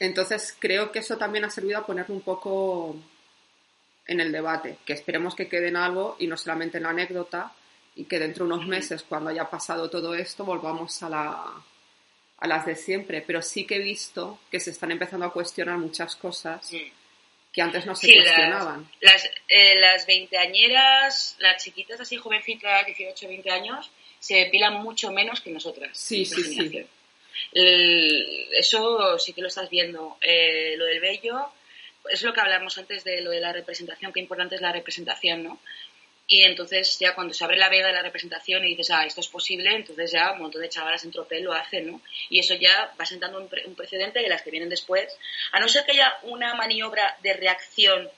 Entonces 0.00 0.56
creo 0.58 0.90
que 0.90 0.98
eso 0.98 1.16
también 1.16 1.44
ha 1.44 1.50
servido 1.50 1.78
a 1.78 1.86
ponerle 1.86 2.16
un 2.16 2.22
poco 2.22 2.96
en 4.06 4.20
el 4.20 4.32
debate, 4.32 4.78
que 4.84 4.92
esperemos 4.92 5.34
que 5.34 5.48
quede 5.48 5.68
en 5.68 5.76
algo 5.76 6.16
y 6.18 6.26
no 6.26 6.36
solamente 6.36 6.78
en 6.78 6.84
la 6.84 6.90
anécdota 6.90 7.52
y 7.96 8.04
que 8.04 8.18
dentro 8.18 8.46
de 8.46 8.52
unos 8.52 8.66
meses, 8.66 9.02
cuando 9.02 9.30
haya 9.30 9.48
pasado 9.48 9.88
todo 9.90 10.14
esto, 10.14 10.44
volvamos 10.44 11.02
a, 11.02 11.08
la, 11.08 11.64
a 12.38 12.46
las 12.46 12.66
de 12.66 12.76
siempre. 12.76 13.22
Pero 13.26 13.42
sí 13.42 13.66
que 13.66 13.76
he 13.76 13.80
visto 13.80 14.38
que 14.50 14.60
se 14.60 14.70
están 14.70 14.92
empezando 14.92 15.26
a 15.26 15.32
cuestionar 15.32 15.78
muchas 15.78 16.14
cosas 16.14 16.70
que 17.52 17.62
antes 17.62 17.86
no 17.86 17.96
se 17.96 18.12
cuestionaban. 18.12 18.88
Las, 19.00 19.24
eh, 19.48 19.80
las 19.80 20.06
veinteañeras, 20.06 21.36
las 21.38 21.64
chiquitas 21.64 21.98
así 21.98 22.18
jovencitas, 22.18 22.84
18, 22.84 23.28
20 23.28 23.50
años, 23.50 23.90
se 24.18 24.36
depilan 24.36 24.74
mucho 24.82 25.10
menos 25.10 25.40
que 25.40 25.50
nosotras. 25.50 25.96
Sí, 25.96 26.26
sí, 26.26 26.42
sí. 26.42 26.86
eso 27.52 29.18
sí 29.18 29.32
que 29.32 29.40
lo 29.40 29.48
estás 29.48 29.70
viendo. 29.70 30.18
Eh, 30.20 30.74
lo 30.76 30.84
del 30.84 31.00
vello 31.00 31.50
es 32.10 32.22
lo 32.22 32.32
que 32.32 32.40
hablamos 32.40 32.78
antes 32.78 33.04
de 33.04 33.20
lo 33.20 33.30
de 33.30 33.40
la 33.40 33.52
representación, 33.52 34.12
qué 34.12 34.20
importante 34.20 34.54
es 34.54 34.60
la 34.60 34.72
representación, 34.72 35.44
¿no? 35.44 35.60
Y 36.28 36.42
entonces 36.42 36.98
ya 36.98 37.14
cuando 37.14 37.32
se 37.34 37.44
abre 37.44 37.56
la 37.56 37.68
veda 37.68 37.86
de 37.86 37.92
la 37.92 38.02
representación 38.02 38.64
y 38.64 38.70
dices, 38.70 38.90
ah, 38.90 39.06
esto 39.06 39.20
es 39.20 39.28
posible, 39.28 39.72
entonces 39.72 40.10
ya 40.10 40.32
un 40.32 40.40
montón 40.40 40.60
de 40.60 40.68
chavalas 40.68 41.04
en 41.04 41.12
tropel 41.12 41.44
lo 41.44 41.52
hacen, 41.52 41.86
¿no? 41.86 42.00
Y 42.28 42.40
eso 42.40 42.54
ya 42.54 42.92
va 43.00 43.06
sentando 43.06 43.38
un, 43.38 43.48
precedente 43.76 44.20
de 44.20 44.28
las 44.28 44.42
que 44.42 44.50
vienen 44.50 44.68
después, 44.68 45.16
a 45.52 45.60
no 45.60 45.68
ser 45.68 45.84
que 45.84 45.92
haya 45.92 46.18
una 46.22 46.54
maniobra 46.54 47.16
de 47.22 47.32
reacción 47.34 48.10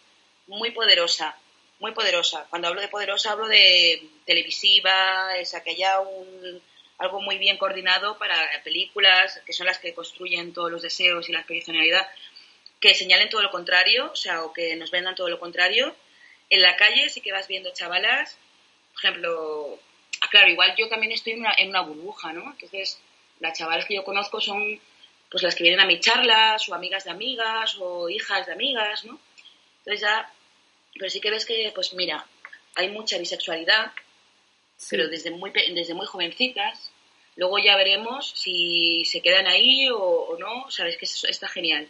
muy 0.46 0.70
poderosa, 0.70 1.36
muy 1.80 1.92
poderosa. 1.92 2.46
Cuando 2.48 2.68
hablo 2.68 2.80
de 2.80 2.88
poderosa 2.88 3.32
hablo 3.32 3.46
de 3.46 4.02
televisiva, 4.24 5.36
esa 5.36 5.62
que 5.62 5.70
haya 5.70 6.00
un, 6.00 6.62
algo 6.96 7.20
muy 7.20 7.36
bien 7.36 7.58
coordinado 7.58 8.16
para 8.16 8.34
películas, 8.64 9.40
que 9.44 9.52
son 9.52 9.66
las 9.66 9.78
que 9.78 9.92
construyen 9.92 10.54
todos 10.54 10.70
los 10.70 10.80
deseos 10.80 11.28
y 11.28 11.32
la 11.32 11.40
espiritualidad 11.40 12.06
que 12.80 12.94
señalen 12.94 13.28
todo 13.28 13.42
lo 13.42 13.50
contrario, 13.50 14.10
o 14.12 14.16
sea, 14.16 14.44
o 14.44 14.52
que 14.52 14.76
nos 14.76 14.90
vendan 14.90 15.14
todo 15.14 15.28
lo 15.28 15.40
contrario. 15.40 15.94
En 16.50 16.62
la 16.62 16.76
calle 16.76 17.08
sí 17.08 17.20
que 17.20 17.32
vas 17.32 17.48
viendo 17.48 17.72
chavalas, 17.72 18.38
por 18.92 19.04
ejemplo, 19.04 19.78
ah, 20.22 20.28
claro, 20.30 20.48
igual 20.48 20.74
yo 20.76 20.88
también 20.88 21.12
estoy 21.12 21.34
en 21.34 21.40
una, 21.40 21.54
en 21.56 21.68
una 21.70 21.82
burbuja, 21.82 22.32
¿no? 22.32 22.50
Entonces, 22.52 23.00
las 23.40 23.58
chavalas 23.58 23.86
que 23.86 23.94
yo 23.94 24.04
conozco 24.04 24.40
son 24.40 24.80
pues 25.30 25.42
las 25.42 25.54
que 25.54 25.62
vienen 25.62 25.80
a 25.80 25.86
mis 25.86 26.00
charlas, 26.00 26.68
o 26.68 26.74
amigas 26.74 27.04
de 27.04 27.10
amigas, 27.10 27.76
o 27.78 28.08
hijas 28.08 28.46
de 28.46 28.52
amigas, 28.52 29.04
¿no? 29.04 29.20
Entonces 29.78 30.00
ya, 30.00 30.32
pero 30.94 31.10
sí 31.10 31.20
que 31.20 31.30
ves 31.30 31.44
que, 31.44 31.70
pues 31.74 31.92
mira, 31.94 32.26
hay 32.74 32.88
mucha 32.88 33.18
bisexualidad, 33.18 33.92
pero 34.90 35.08
desde 35.08 35.30
muy, 35.30 35.50
desde 35.50 35.94
muy 35.94 36.06
jovencitas. 36.06 36.90
Luego 37.36 37.58
ya 37.58 37.76
veremos 37.76 38.32
si 38.34 39.04
se 39.04 39.20
quedan 39.20 39.46
ahí 39.46 39.88
o, 39.90 39.98
o 39.98 40.38
no, 40.38 40.70
sabes 40.70 40.96
que 40.96 41.04
eso 41.04 41.28
está 41.28 41.46
genial. 41.46 41.88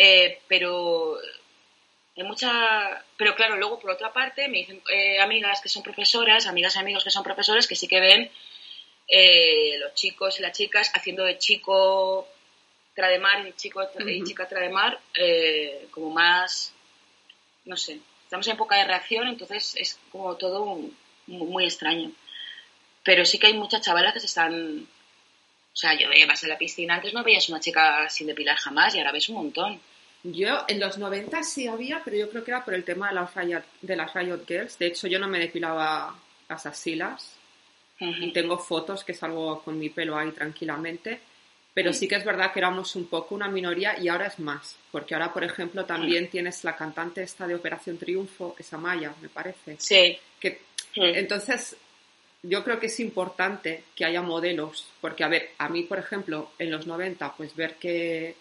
Eh, 0.00 0.40
pero 0.46 1.18
Hay 2.16 2.22
mucha... 2.22 3.04
Pero 3.16 3.34
claro, 3.34 3.56
luego 3.56 3.80
por 3.80 3.90
otra 3.90 4.12
parte 4.12 4.48
me 4.48 4.58
dicen 4.58 4.80
eh, 4.92 5.20
amigas 5.20 5.60
que 5.60 5.68
son 5.68 5.82
profesoras, 5.82 6.46
amigas 6.46 6.76
y 6.76 6.78
amigos 6.78 7.04
que 7.04 7.10
son 7.10 7.24
profesores, 7.24 7.66
que 7.66 7.74
sí 7.76 7.88
que 7.88 8.00
ven 8.00 8.30
eh, 9.08 9.76
los 9.78 9.94
chicos 9.94 10.38
y 10.38 10.42
las 10.42 10.56
chicas 10.56 10.90
haciendo 10.94 11.24
de 11.24 11.38
chico 11.38 12.28
trademar 12.94 13.46
y, 13.46 13.52
chico, 13.52 13.80
y 14.06 14.24
chica 14.24 14.48
trademar 14.48 15.00
eh, 15.14 15.86
como 15.92 16.10
más, 16.10 16.74
no 17.64 17.76
sé, 17.76 18.00
estamos 18.24 18.46
en 18.48 18.54
época 18.54 18.76
de 18.76 18.84
reacción, 18.84 19.28
entonces 19.28 19.76
es 19.76 19.98
como 20.10 20.36
todo 20.36 20.80
muy, 21.26 21.64
extraño. 21.64 22.10
Pero 23.04 23.24
sí 23.24 23.38
que 23.38 23.46
hay 23.46 23.54
muchas 23.54 23.82
chavalas 23.82 24.12
que 24.12 24.20
se 24.20 24.26
están... 24.26 24.86
O 25.72 25.76
sea, 25.80 25.94
yo 25.94 26.08
veía 26.08 26.26
más 26.26 26.42
en 26.42 26.48
la 26.48 26.58
piscina, 26.58 26.96
antes 26.96 27.14
no 27.14 27.22
veías 27.22 27.48
una 27.48 27.60
chica 27.60 28.08
sin 28.10 28.26
depilar 28.26 28.56
jamás 28.56 28.94
y 28.94 28.98
ahora 28.98 29.12
ves 29.12 29.28
un 29.28 29.36
montón. 29.36 29.80
Yo 30.24 30.64
en 30.66 30.80
los 30.80 30.98
90 30.98 31.42
sí 31.42 31.66
había, 31.66 32.02
pero 32.04 32.16
yo 32.16 32.28
creo 32.30 32.44
que 32.44 32.50
era 32.50 32.64
por 32.64 32.74
el 32.74 32.84
tema 32.84 33.08
de 33.08 33.14
las 33.14 33.34
Riot, 33.34 33.62
de 33.82 33.96
las 33.96 34.12
Riot 34.14 34.44
Girls. 34.46 34.78
De 34.78 34.86
hecho, 34.86 35.06
yo 35.06 35.18
no 35.18 35.28
me 35.28 35.38
depilaba 35.38 36.16
las 36.48 36.66
asilas. 36.66 37.34
Y 38.00 38.32
tengo 38.32 38.58
fotos 38.58 39.02
que 39.02 39.12
salgo 39.12 39.60
con 39.62 39.76
mi 39.76 39.88
pelo 39.88 40.16
ahí 40.16 40.30
tranquilamente. 40.30 41.20
Pero 41.74 41.92
sí 41.92 42.08
que 42.08 42.16
es 42.16 42.24
verdad 42.24 42.52
que 42.52 42.58
éramos 42.58 42.96
un 42.96 43.06
poco 43.06 43.34
una 43.34 43.48
minoría 43.48 43.98
y 43.98 44.08
ahora 44.08 44.26
es 44.26 44.38
más. 44.38 44.76
Porque 44.90 45.14
ahora, 45.14 45.32
por 45.32 45.44
ejemplo, 45.44 45.84
también 45.84 46.28
tienes 46.28 46.64
la 46.64 46.76
cantante 46.76 47.22
esta 47.22 47.46
de 47.46 47.54
Operación 47.54 47.98
Triunfo, 47.98 48.56
esa 48.58 48.78
Maya, 48.78 49.14
me 49.20 49.28
parece. 49.28 49.76
Sí. 49.78 50.18
Que, 50.40 50.60
Entonces, 50.94 51.76
yo 52.42 52.64
creo 52.64 52.80
que 52.80 52.86
es 52.86 52.98
importante 53.00 53.84
que 53.94 54.04
haya 54.04 54.22
modelos. 54.22 54.88
Porque, 55.00 55.22
a 55.22 55.28
ver, 55.28 55.50
a 55.58 55.68
mí, 55.68 55.82
por 55.84 55.98
ejemplo, 55.98 56.50
en 56.58 56.70
los 56.70 56.86
90, 56.86 57.34
pues 57.36 57.54
ver 57.54 57.74
que, 57.76 58.34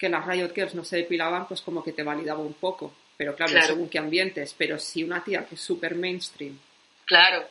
que 0.00 0.08
las 0.08 0.26
Riot 0.26 0.54
Girls 0.54 0.74
no 0.74 0.82
se 0.82 0.96
depilaban, 0.96 1.46
pues 1.46 1.60
como 1.60 1.84
que 1.84 1.92
te 1.92 2.02
validaba 2.02 2.40
un 2.40 2.54
poco. 2.54 2.92
Pero 3.16 3.36
claro, 3.36 3.52
claro. 3.52 3.66
según 3.66 3.88
qué 3.88 3.98
ambientes. 3.98 4.54
Pero 4.56 4.78
si 4.78 5.04
una 5.04 5.22
tía 5.22 5.44
que 5.46 5.54
es 5.54 5.60
súper 5.60 5.94
mainstream. 5.94 6.58
Claro 7.04 7.46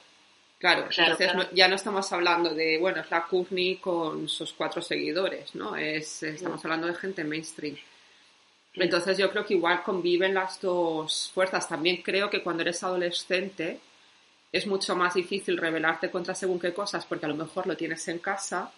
Claro, 0.60 0.90
entonces 0.90 1.32
ya 1.54 1.70
no 1.70 1.76
estamos 1.76 2.12
hablando 2.12 2.54
de, 2.54 2.78
bueno, 2.78 3.00
es 3.00 3.10
la 3.10 3.24
Courtney 3.24 3.78
con 3.78 4.28
sus 4.28 4.52
cuatro 4.52 4.82
seguidores, 4.82 5.56
¿no? 5.56 5.78
Es, 5.78 6.22
estamos 6.22 6.64
hablando 6.66 6.86
de 6.88 6.96
gente 6.96 7.24
mainstream. 7.24 7.78
Entonces 8.74 9.18
yo 9.18 9.32
creo 9.32 9.46
que 9.46 9.54
igual 9.54 9.82
conviven 9.84 10.34
las 10.34 10.60
dos 10.60 11.32
fuerzas. 11.34 11.70
También 11.70 12.02
creo 12.02 12.30
que 12.30 12.44
cuando 12.44 12.64
eres 12.64 12.84
adolescente 12.84 13.80
es 14.52 14.68
mucho 14.68 14.98
más 14.98 15.14
difícil 15.14 15.58
rebelarte 15.58 16.12
contra 16.12 16.36
según 16.36 16.60
qué 16.60 16.74
cosas 16.74 17.06
porque 17.06 17.26
a 17.26 17.30
lo 17.30 17.36
mejor 17.36 17.66
lo 17.66 17.78
tienes 17.78 18.06
en 18.10 18.20
casa 18.20 18.70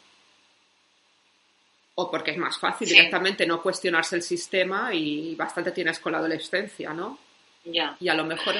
o 1.96 2.10
porque 2.10 2.32
es 2.32 2.38
más 2.38 2.58
fácil 2.58 2.88
directamente 2.88 3.46
no 3.46 3.62
cuestionarse 3.62 4.16
el 4.16 4.22
sistema 4.22 4.94
y 4.94 5.36
bastante 5.36 5.72
tienes 5.72 6.00
con 6.00 6.14
la 6.14 6.20
adolescencia, 6.20 6.94
¿no? 6.94 7.20
Ya. 7.66 7.96
Y 8.00 8.10
a 8.10 8.14
lo 8.14 8.24
mejor 8.26 8.56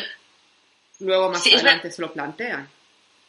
luego 1.00 1.30
más 1.30 1.46
adelante 1.48 1.92
se 1.92 2.02
lo 2.02 2.12
plantean 2.12 2.70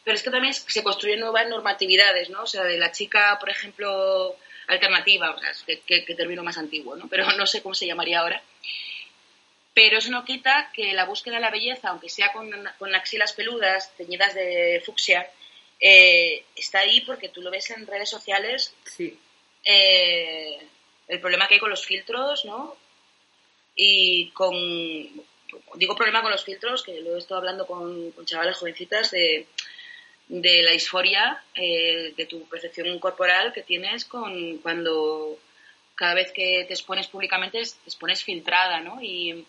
pero 0.03 0.15
es 0.15 0.23
que 0.23 0.31
también 0.31 0.53
se 0.53 0.83
construyen 0.83 1.19
nuevas 1.19 1.47
normatividades, 1.47 2.29
¿no? 2.29 2.43
O 2.43 2.47
sea, 2.47 2.63
de 2.63 2.77
la 2.77 2.91
chica, 2.91 3.37
por 3.39 3.49
ejemplo, 3.49 4.35
alternativa, 4.67 5.31
o 5.31 5.39
sea, 5.39 5.51
que, 5.85 6.03
que, 6.03 6.15
termino 6.15 6.43
más 6.43 6.57
antiguo, 6.57 6.95
¿no? 6.95 7.07
Pero 7.07 7.25
no 7.37 7.45
sé 7.45 7.61
cómo 7.61 7.73
se 7.73 7.87
llamaría 7.87 8.19
ahora. 8.19 8.41
Pero 9.73 9.97
eso 9.97 10.11
no 10.11 10.25
quita 10.25 10.71
que 10.73 10.93
la 10.93 11.05
búsqueda 11.05 11.35
de 11.35 11.41
la 11.41 11.51
belleza, 11.51 11.89
aunque 11.89 12.09
sea 12.09 12.31
con, 12.31 12.51
con 12.77 12.93
axilas 12.93 13.33
peludas, 13.33 13.95
teñidas 13.95 14.35
de 14.35 14.83
fucsia, 14.85 15.27
eh, 15.79 16.43
está 16.55 16.79
ahí 16.79 17.01
porque 17.01 17.29
tú 17.29 17.41
lo 17.41 17.49
ves 17.49 17.71
en 17.71 17.87
redes 17.87 18.09
sociales. 18.09 18.75
Sí. 18.85 19.17
Eh, 19.63 20.59
el 21.07 21.19
problema 21.19 21.47
que 21.47 21.55
hay 21.55 21.59
con 21.59 21.69
los 21.69 21.85
filtros, 21.85 22.45
¿no? 22.45 22.75
Y 23.75 24.29
con. 24.31 24.53
Digo 25.75 25.95
problema 25.95 26.21
con 26.21 26.31
los 26.31 26.43
filtros, 26.43 26.83
que 26.83 26.99
lo 27.01 27.15
he 27.15 27.19
estado 27.19 27.39
hablando 27.39 27.67
con, 27.67 28.11
con 28.11 28.25
chavales 28.25 28.57
jovencitas 28.57 29.11
de 29.11 29.47
de 30.27 30.63
la 30.63 30.71
disforia 30.71 31.43
eh, 31.53 32.13
de 32.15 32.25
tu 32.25 32.47
percepción 32.47 32.97
corporal 32.99 33.53
que 33.53 33.61
tienes 33.61 34.05
con 34.05 34.57
cuando 34.59 35.37
cada 35.95 36.15
vez 36.15 36.31
que 36.31 36.65
te 36.67 36.73
expones 36.73 37.07
públicamente 37.07 37.59
te 37.61 37.89
expones 37.89 38.23
filtrada, 38.23 38.79
¿no? 38.79 38.99
Y, 39.01 39.45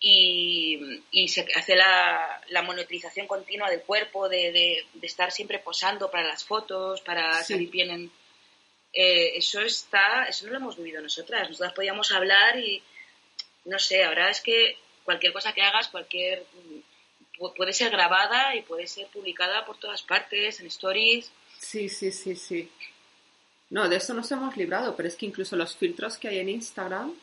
y, 0.00 1.28
se 1.28 1.46
hace 1.54 1.76
la, 1.76 2.40
la, 2.48 2.62
monetización 2.62 3.26
continua 3.26 3.68
del 3.68 3.82
cuerpo, 3.82 4.30
de, 4.30 4.50
de, 4.52 5.06
estar 5.06 5.30
siempre 5.30 5.58
posando 5.58 6.10
para 6.10 6.26
las 6.26 6.44
fotos, 6.44 7.02
para 7.02 7.44
salir 7.44 7.70
bien 7.70 7.90
en... 7.90 8.10
Eh, 8.92 9.36
eso 9.36 9.60
está, 9.60 10.24
eso 10.24 10.46
no 10.46 10.52
lo 10.52 10.58
hemos 10.58 10.76
vivido 10.76 11.00
nosotras. 11.00 11.48
Nosotras 11.48 11.72
podíamos 11.72 12.10
hablar 12.12 12.58
y, 12.58 12.82
no 13.64 13.78
sé, 13.78 14.04
ahora 14.04 14.30
es 14.30 14.40
que 14.40 14.76
cualquier 15.04 15.32
cosa 15.32 15.52
que 15.52 15.62
hagas, 15.62 15.88
cualquier 15.88 16.44
puede 17.56 17.72
ser 17.72 17.90
grabada 17.90 18.54
y 18.54 18.62
puede 18.62 18.86
ser 18.86 19.06
publicada 19.08 19.64
por 19.64 19.78
todas 19.78 20.02
partes, 20.02 20.60
en 20.60 20.66
stories. 20.66 21.30
Sí, 21.58 21.88
sí, 21.88 22.12
sí, 22.12 22.36
sí. 22.36 22.70
No, 23.70 23.88
de 23.88 23.96
eso 23.96 24.12
nos 24.14 24.30
hemos 24.32 24.56
librado, 24.56 24.94
pero 24.96 25.08
es 25.08 25.16
que 25.16 25.26
incluso 25.26 25.56
los 25.56 25.76
filtros 25.76 26.18
que 26.18 26.28
hay 26.28 26.38
en 26.38 26.48
Instagram, 26.48 27.14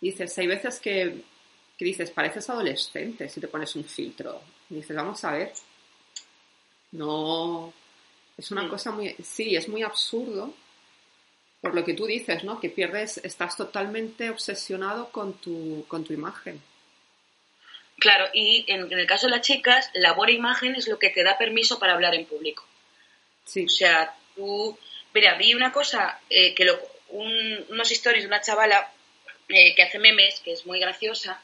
dices, 0.00 0.38
hay 0.38 0.46
veces 0.46 0.78
que, 0.80 1.22
dices, 1.78 2.10
pareces 2.10 2.48
adolescente 2.48 3.28
si 3.28 3.40
te 3.40 3.48
pones 3.48 3.74
un 3.74 3.84
filtro. 3.84 4.40
Y 4.70 4.76
dices, 4.76 4.96
vamos 4.96 5.22
a 5.24 5.32
ver. 5.32 5.52
No, 6.92 7.72
es 8.38 8.50
una 8.50 8.68
cosa 8.68 8.92
muy, 8.92 9.14
sí, 9.22 9.56
es 9.56 9.68
muy 9.68 9.82
absurdo, 9.82 10.54
por 11.62 11.76
lo 11.76 11.84
que 11.84 11.94
tú 11.94 12.06
dices, 12.06 12.42
¿no? 12.42 12.60
Que 12.60 12.68
pierdes, 12.68 13.18
estás 13.18 13.56
totalmente 13.56 14.28
obsesionado 14.30 15.10
con 15.10 15.34
tu, 15.34 15.86
con 15.86 16.02
tu 16.04 16.12
imagen. 16.12 16.60
Claro, 17.98 18.26
y 18.34 18.64
en, 18.66 18.92
el 18.92 19.06
caso 19.06 19.28
de 19.28 19.36
las 19.36 19.46
chicas, 19.46 19.88
la 19.94 20.12
buena 20.12 20.32
imagen 20.32 20.74
es 20.74 20.88
lo 20.88 20.98
que 20.98 21.10
te 21.10 21.22
da 21.22 21.38
permiso 21.38 21.78
para 21.78 21.92
hablar 21.92 22.16
en 22.16 22.26
público. 22.26 22.66
Sí. 23.44 23.64
O 23.64 23.68
sea, 23.68 24.12
tú. 24.34 24.76
Mira, 25.14 25.36
vi 25.36 25.54
una 25.54 25.72
cosa, 25.72 26.20
eh, 26.28 26.52
que 26.52 26.64
lo, 26.64 26.80
unos 27.10 27.90
stories 27.92 28.24
de 28.24 28.26
una 28.28 28.40
chavala 28.40 28.92
eh, 29.48 29.72
que 29.76 29.84
hace 29.84 30.00
memes, 30.00 30.40
que 30.40 30.52
es 30.52 30.66
muy 30.66 30.80
graciosa, 30.80 31.40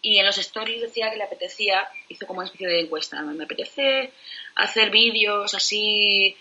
y 0.00 0.18
en 0.18 0.24
los 0.24 0.38
stories 0.38 0.80
decía 0.80 1.10
que 1.10 1.18
le 1.18 1.24
apetecía, 1.24 1.86
hizo 2.08 2.26
como 2.26 2.38
una 2.38 2.46
especie 2.46 2.68
de 2.68 2.80
encuesta, 2.80 3.20
me 3.20 3.44
apetece 3.44 4.12
hacer 4.54 4.90
vídeos 4.90 5.52
así, 5.52 6.34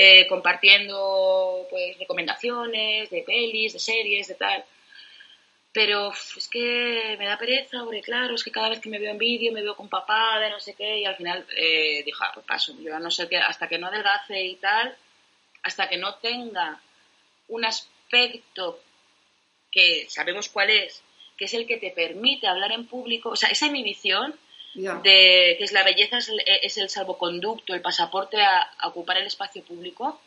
eh, 0.00 0.28
compartiendo 0.28 1.66
pues 1.68 1.98
recomendaciones 1.98 3.10
de 3.10 3.22
pelis, 3.22 3.72
de 3.72 3.80
series, 3.80 4.28
de 4.28 4.36
tal. 4.36 4.64
Pero 5.72 6.12
es 6.12 6.46
que 6.48 7.16
me 7.18 7.26
da 7.26 7.36
pereza, 7.36 7.82
porque 7.82 8.00
claro, 8.02 8.36
es 8.36 8.44
que 8.44 8.52
cada 8.52 8.68
vez 8.68 8.78
que 8.78 8.90
me 8.90 9.00
veo 9.00 9.10
en 9.10 9.18
vídeo 9.18 9.52
me 9.52 9.60
veo 9.60 9.74
con 9.74 9.88
papá 9.88 10.38
de 10.38 10.50
no 10.50 10.60
sé 10.60 10.74
qué, 10.74 11.00
y 11.00 11.04
al 11.04 11.16
final 11.16 11.44
eh, 11.56 12.04
dijo, 12.04 12.22
ah, 12.22 12.30
pues 12.32 12.46
paso, 12.46 12.76
yo 12.80 12.96
no 13.00 13.10
sé 13.10 13.28
qué, 13.28 13.38
hasta 13.38 13.66
que 13.68 13.76
no 13.76 13.88
adelgace 13.88 14.40
y 14.40 14.54
tal, 14.56 14.96
hasta 15.64 15.88
que 15.88 15.96
no 15.96 16.14
tenga 16.14 16.80
un 17.48 17.64
aspecto 17.64 18.80
que 19.72 20.06
sabemos 20.08 20.48
cuál 20.48 20.70
es, 20.70 21.02
que 21.36 21.46
es 21.46 21.54
el 21.54 21.66
que 21.66 21.78
te 21.78 21.90
permite 21.90 22.46
hablar 22.46 22.70
en 22.70 22.86
público, 22.86 23.30
o 23.30 23.36
sea, 23.36 23.48
esa 23.48 23.66
inhibición 23.66 24.38
de 25.02 25.56
que 25.58 25.64
es 25.64 25.72
la 25.72 25.84
belleza 25.84 26.18
es 26.18 26.28
el, 26.28 26.40
es 26.46 26.78
el 26.78 26.88
salvoconducto, 26.88 27.74
el 27.74 27.82
pasaporte 27.82 28.40
a 28.40 28.70
ocupar 28.84 29.18
el 29.18 29.26
espacio 29.26 29.62
público, 29.62 30.20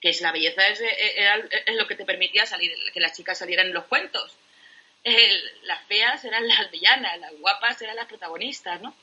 que 0.00 0.10
es 0.10 0.20
la 0.20 0.32
belleza 0.32 0.66
es, 0.68 0.80
es, 0.80 1.76
lo 1.76 1.86
que 1.86 1.94
te 1.94 2.04
permitía 2.04 2.46
salir, 2.46 2.72
que 2.92 3.00
las 3.00 3.16
chicas 3.16 3.38
salieran 3.38 3.66
en 3.66 3.74
los 3.74 3.84
cuentos. 3.84 4.36
las 5.64 5.84
feas 5.86 6.24
eran 6.24 6.48
las 6.48 6.70
villanas, 6.70 7.18
las 7.20 7.32
guapas 7.38 7.80
eran 7.82 7.96
las 7.96 8.06
protagonistas, 8.06 8.80
¿no? 8.80 8.94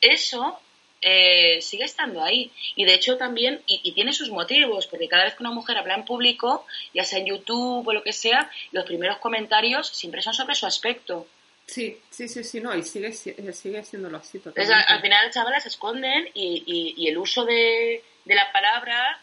Eso 0.00 0.60
eh, 1.00 1.60
sigue 1.60 1.84
estando 1.84 2.22
ahí. 2.22 2.52
Y 2.76 2.84
de 2.84 2.94
hecho 2.94 3.16
también, 3.16 3.60
y, 3.66 3.92
tiene 3.92 4.12
sus 4.12 4.30
motivos, 4.30 4.86
porque 4.86 5.08
cada 5.08 5.24
vez 5.24 5.34
que 5.34 5.42
una 5.42 5.50
mujer 5.50 5.76
habla 5.76 5.96
en 5.96 6.04
público, 6.04 6.66
ya 6.94 7.04
sea 7.04 7.18
en 7.18 7.26
YouTube 7.26 7.86
o 7.86 7.92
lo 7.92 8.04
que 8.04 8.12
sea, 8.12 8.50
los 8.70 8.84
primeros 8.84 9.18
comentarios 9.18 9.88
siempre 9.88 10.22
son 10.22 10.34
sobre 10.34 10.54
su 10.54 10.66
aspecto. 10.66 11.26
Sí, 11.66 12.00
sí, 12.10 12.28
sí, 12.28 12.44
sí, 12.44 12.60
no, 12.60 12.74
y 12.76 12.82
sigue, 12.82 13.12
sigue 13.12 13.84
siendo 13.84 14.14
así. 14.16 14.38
Entonces, 14.38 14.70
al, 14.70 15.00
final 15.00 15.24
las 15.26 15.34
chavalas 15.34 15.62
se 15.62 15.70
esconden 15.70 16.28
y, 16.34 16.94
y, 16.96 17.08
el 17.08 17.16
uso 17.16 17.44
de, 17.44 18.02
de 18.24 18.34
la 18.34 18.50
palabra 18.52 19.20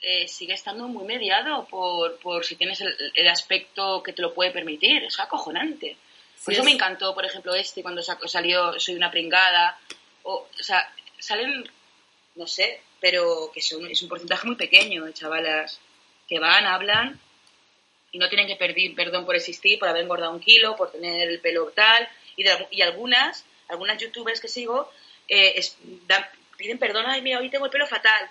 eh, 0.00 0.26
sigue 0.26 0.54
estando 0.54 0.88
muy 0.88 1.04
mediado 1.04 1.64
por, 1.66 2.18
por 2.18 2.44
si 2.44 2.56
tienes 2.56 2.80
el, 2.80 3.28
aspecto 3.28 4.02
que 4.02 4.12
te 4.12 4.22
lo 4.22 4.34
puede 4.34 4.50
permitir. 4.50 5.04
Es 5.04 5.20
acojonante. 5.20 5.96
Por 6.44 6.54
eso 6.54 6.64
me 6.64 6.72
encantó, 6.72 7.14
por 7.14 7.24
ejemplo, 7.24 7.54
este, 7.54 7.82
cuando 7.82 8.02
salió 8.02 8.78
Soy 8.80 8.96
una 8.96 9.10
pringada. 9.10 9.78
O, 10.24 10.48
o 10.58 10.62
sea, 10.62 10.92
salen, 11.18 11.70
no 12.34 12.46
sé, 12.46 12.82
pero 13.00 13.50
que 13.54 13.60
son, 13.60 13.86
es 13.86 14.02
un 14.02 14.08
porcentaje 14.08 14.46
muy 14.46 14.56
pequeño 14.56 15.04
de 15.04 15.12
chavalas 15.12 15.80
que 16.26 16.40
van, 16.40 16.66
hablan 16.66 17.20
y 18.12 18.18
no 18.18 18.28
tienen 18.28 18.46
que 18.46 18.56
pedir 18.56 18.94
perdón 18.94 19.24
por 19.24 19.34
existir, 19.34 19.78
por 19.78 19.88
haber 19.88 20.02
engordado 20.02 20.32
un 20.32 20.40
kilo, 20.40 20.76
por 20.76 20.92
tener 20.92 21.28
el 21.28 21.40
pelo 21.40 21.72
tal. 21.74 22.08
Y, 22.36 22.44
y 22.70 22.82
algunas, 22.82 23.44
algunas 23.68 23.98
youtubers 23.98 24.40
que 24.40 24.48
sigo, 24.48 24.90
eh, 25.28 25.60
piden 26.56 26.78
perdón, 26.78 27.06
ay, 27.08 27.22
mira, 27.22 27.40
hoy 27.40 27.50
tengo 27.50 27.64
el 27.64 27.70
pelo 27.72 27.86
fatal 27.86 28.30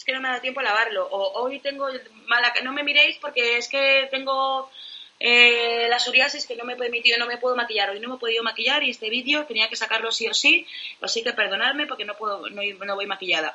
es 0.00 0.04
que 0.04 0.12
no 0.12 0.20
me 0.22 0.28
da 0.28 0.40
tiempo 0.40 0.60
a 0.60 0.62
lavarlo. 0.62 1.06
O 1.10 1.42
hoy 1.42 1.60
tengo 1.60 1.88
mala, 2.26 2.54
no 2.62 2.72
me 2.72 2.82
miréis 2.82 3.18
porque 3.18 3.58
es 3.58 3.68
que 3.68 4.08
tengo 4.10 4.70
eh, 5.18 5.88
la 5.90 5.98
psoriasis 5.98 6.46
que 6.46 6.56
no 6.56 6.64
me 6.64 6.72
he 6.72 6.76
permitido, 6.76 7.18
no 7.18 7.26
me 7.26 7.36
puedo 7.36 7.54
maquillar, 7.54 7.90
hoy 7.90 8.00
no 8.00 8.08
me 8.08 8.14
he 8.14 8.18
podido 8.18 8.42
maquillar 8.42 8.82
y 8.82 8.90
este 8.90 9.10
vídeo 9.10 9.44
tenía 9.44 9.68
que 9.68 9.76
sacarlo 9.76 10.10
sí 10.10 10.26
o 10.26 10.32
sí, 10.32 10.66
así 11.02 11.22
que 11.22 11.34
perdonadme 11.34 11.86
porque 11.86 12.06
no 12.06 12.16
puedo, 12.16 12.48
no, 12.48 12.62
no 12.62 12.94
voy 12.94 13.06
maquillada. 13.06 13.54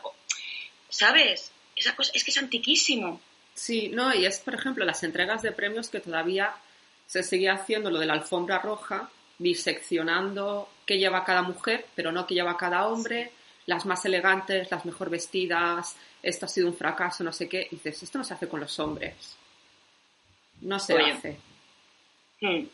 ¿Sabes? 0.89 1.52
Esa 1.76 1.96
cosa 1.96 2.12
es 2.14 2.24
que 2.24 2.30
es 2.30 2.38
antiquísimo. 2.38 3.20
Sí, 3.56 3.88
no, 3.88 4.14
y 4.14 4.26
es, 4.26 4.39
por 4.39 4.53
ejemplo, 4.53 4.84
las 4.84 5.01
entregas 5.03 5.41
de 5.41 5.53
premios 5.53 5.89
que 5.89 6.01
todavía 6.01 6.53
se 7.08 7.24
sigue 7.24 7.49
haciendo 7.49 7.89
lo 7.89 7.99
de 7.99 8.06
la 8.06 8.14
alfombra 8.14 8.60
roja, 8.60 9.10
diseccionando 9.39 10.70
qué 10.86 10.97
lleva 10.97 11.24
cada 11.24 11.41
mujer, 11.41 11.86
pero 11.95 12.12
no 12.12 12.28
qué 12.28 12.36
lleva 12.36 12.58
cada 12.58 12.88
hombre, 12.88 13.32
las 13.66 13.86
más 13.86 14.03
elegantes, 14.06 14.70
las 14.70 14.86
mejor 14.86 15.10
vestidas, 15.10 15.95
esto 16.22 16.45
ha 16.45 16.49
sido 16.49 16.68
un 16.68 16.76
fracaso, 16.76 17.24
no 17.24 17.32
sé 17.32 17.47
qué. 17.47 17.68
Y 17.72 17.76
dices, 17.76 18.03
esto 18.03 18.18
no 18.18 18.24
se 18.26 18.34
hace 18.34 18.49
con 18.49 18.60
los 18.60 18.78
hombres. 18.80 19.38
No 20.62 20.78
se 20.78 20.97
hace. 20.97 21.38
Hmm. 22.41 22.66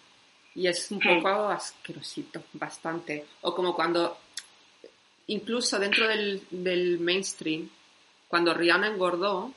Y 0.55 0.67
es 0.67 0.89
un 0.91 0.99
poco 0.99 1.29
asquerosito, 1.49 2.43
bastante. 2.53 3.25
O 3.41 3.53
como 3.53 3.75
cuando, 3.75 4.17
incluso 5.27 5.77
dentro 5.77 6.07
del, 6.07 6.41
del 6.49 6.99
mainstream, 6.99 7.69
cuando 8.27 8.53
Rihanna 8.53 8.87
engordó 8.87 9.53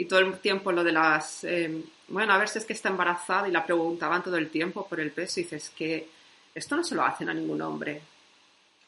y 0.00 0.06
todo 0.06 0.20
el 0.20 0.38
tiempo 0.40 0.72
lo 0.72 0.82
de 0.82 0.92
las... 0.92 1.44
Em, 1.44 1.84
bueno, 2.08 2.32
a 2.32 2.38
ver 2.38 2.48
si 2.48 2.58
es 2.58 2.64
que 2.64 2.72
está 2.72 2.88
embarazada 2.88 3.46
y 3.46 3.52
la 3.52 3.66
preguntaban 3.66 4.22
todo 4.22 4.38
el 4.38 4.48
tiempo 4.50 4.88
por 4.88 4.98
el 4.98 5.10
peso 5.10 5.40
y 5.40 5.42
dices 5.42 5.70
que 5.76 6.08
esto 6.54 6.74
no 6.74 6.82
se 6.82 6.94
lo 6.94 7.04
hacen 7.04 7.28
a 7.28 7.34
ningún 7.34 7.60
hombre. 7.60 8.00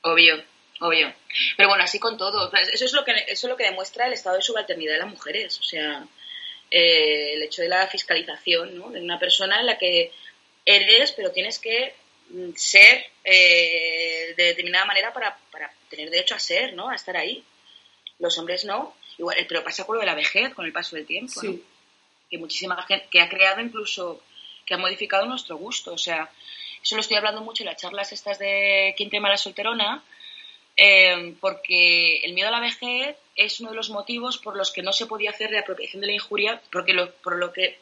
Obvio, 0.00 0.42
obvio. 0.80 1.12
Pero 1.54 1.68
bueno, 1.68 1.84
así 1.84 1.98
con 1.98 2.16
todo. 2.16 2.50
Eso 2.54 2.86
es 2.86 2.94
lo 2.94 3.04
que, 3.04 3.12
eso 3.28 3.46
es 3.46 3.50
lo 3.50 3.58
que 3.58 3.64
demuestra 3.64 4.06
el 4.06 4.14
estado 4.14 4.36
de 4.36 4.42
subalternidad 4.42 4.94
de 4.94 5.00
las 5.00 5.10
mujeres. 5.10 5.60
O 5.60 5.62
sea, 5.62 6.02
eh, 6.70 7.34
el 7.34 7.42
hecho 7.42 7.60
de 7.60 7.68
la 7.68 7.86
fiscalización, 7.88 8.78
¿no? 8.78 8.90
De 8.90 9.02
una 9.02 9.18
persona 9.18 9.60
en 9.60 9.66
la 9.66 9.76
que 9.76 10.12
eres, 10.64 11.12
pero 11.12 11.30
tienes 11.30 11.58
que 11.58 11.94
mm, 12.30 12.52
ser 12.56 13.04
eh, 13.22 14.32
de 14.34 14.44
determinada 14.44 14.86
manera 14.86 15.12
para, 15.12 15.36
para 15.50 15.70
tener 15.90 16.08
derecho 16.08 16.34
a 16.34 16.38
ser, 16.38 16.72
¿no? 16.72 16.88
A 16.88 16.94
estar 16.94 17.18
ahí. 17.18 17.44
Los 18.22 18.38
hombres 18.38 18.64
no. 18.64 18.94
Igual, 19.18 19.36
pero 19.48 19.64
pasa 19.64 19.84
con 19.84 19.96
lo 19.96 20.00
de 20.00 20.06
la 20.06 20.14
vejez, 20.14 20.54
con 20.54 20.64
el 20.64 20.72
paso 20.72 20.94
del 20.94 21.04
tiempo. 21.04 21.40
Sí. 21.40 21.62
Que 22.30 22.38
muchísima 22.38 22.80
gente, 22.84 23.08
que 23.10 23.20
ha 23.20 23.28
creado 23.28 23.60
incluso, 23.60 24.22
que 24.64 24.74
ha 24.74 24.78
modificado 24.78 25.26
nuestro 25.26 25.56
gusto. 25.56 25.92
O 25.92 25.98
sea, 25.98 26.30
eso 26.80 26.94
lo 26.94 27.00
estoy 27.00 27.16
hablando 27.16 27.40
mucho 27.40 27.64
en 27.64 27.66
las 27.66 27.82
charlas 27.82 28.12
estas 28.12 28.38
de 28.38 28.94
¿Quién 28.96 29.10
tema 29.10 29.28
la 29.28 29.36
solterona? 29.36 30.04
Eh, 30.76 31.34
porque 31.40 32.20
el 32.22 32.32
miedo 32.32 32.48
a 32.48 32.52
la 32.52 32.60
vejez 32.60 33.16
es 33.34 33.60
uno 33.60 33.70
de 33.70 33.76
los 33.76 33.90
motivos 33.90 34.38
por 34.38 34.56
los 34.56 34.70
que 34.70 34.82
no 34.82 34.92
se 34.92 35.06
podía 35.06 35.30
hacer 35.30 35.50
reapropiación 35.50 36.00
de 36.00 36.06
la 36.06 36.14
injuria, 36.14 36.62
porque 36.70 36.94
por 37.22 37.36
lo 37.36 37.52
que 37.52 37.80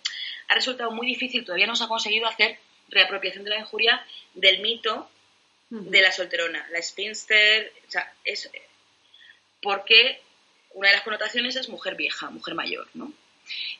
ha 0.48 0.54
resultado 0.54 0.90
muy 0.90 1.06
difícil, 1.06 1.44
todavía 1.44 1.66
no 1.66 1.76
se 1.76 1.84
ha 1.84 1.88
conseguido 1.88 2.26
hacer 2.26 2.58
reapropiación 2.88 3.44
de 3.44 3.50
la 3.50 3.60
injuria 3.60 4.04
del 4.34 4.60
mito 4.60 5.08
de 5.68 6.02
la 6.02 6.10
solterona, 6.10 6.66
la 6.72 6.82
spinster, 6.82 7.72
o 7.86 7.90
sea, 7.90 8.12
es 8.24 8.50
porque 9.62 10.20
una 10.72 10.88
de 10.88 10.94
las 10.94 11.02
connotaciones 11.02 11.56
es 11.56 11.68
mujer 11.68 11.94
vieja, 11.96 12.30
mujer 12.30 12.54
mayor, 12.54 12.88
¿no? 12.94 13.12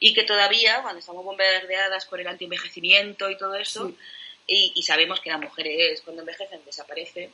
Y 0.00 0.14
que 0.14 0.24
todavía, 0.24 0.82
cuando 0.82 0.98
estamos 0.98 1.24
bombardeadas 1.24 2.06
por 2.06 2.20
el 2.20 2.26
antienvejecimiento 2.26 3.30
y 3.30 3.36
todo 3.36 3.54
eso, 3.54 3.94
y, 4.46 4.82
sabemos 4.82 5.20
que 5.20 5.30
las 5.30 5.40
mujeres 5.40 6.02
cuando 6.02 6.22
envejecen 6.22 6.64
desaparecen, 6.64 7.32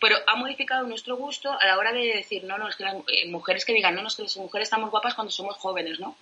pero 0.00 0.16
ha 0.26 0.34
modificado 0.34 0.86
nuestro 0.86 1.16
gusto 1.16 1.52
a 1.52 1.64
la 1.64 1.78
hora 1.78 1.92
de 1.92 2.14
decir, 2.14 2.42
no, 2.42 2.58
no, 2.58 2.68
es 2.68 2.74
que 2.74 2.84
las 2.84 2.94
eh, 3.06 3.28
mujeres 3.28 3.64
que 3.64 3.72
digan, 3.72 3.94
no, 3.94 4.02
no, 4.02 4.08
es 4.08 4.16
que 4.16 4.22
las 4.22 4.36
mujeres 4.36 4.66
estamos 4.66 4.90
guapas 4.90 5.14
cuando 5.14 5.30
somos 5.30 5.56
jóvenes, 5.56 6.00
¿no? 6.00 6.16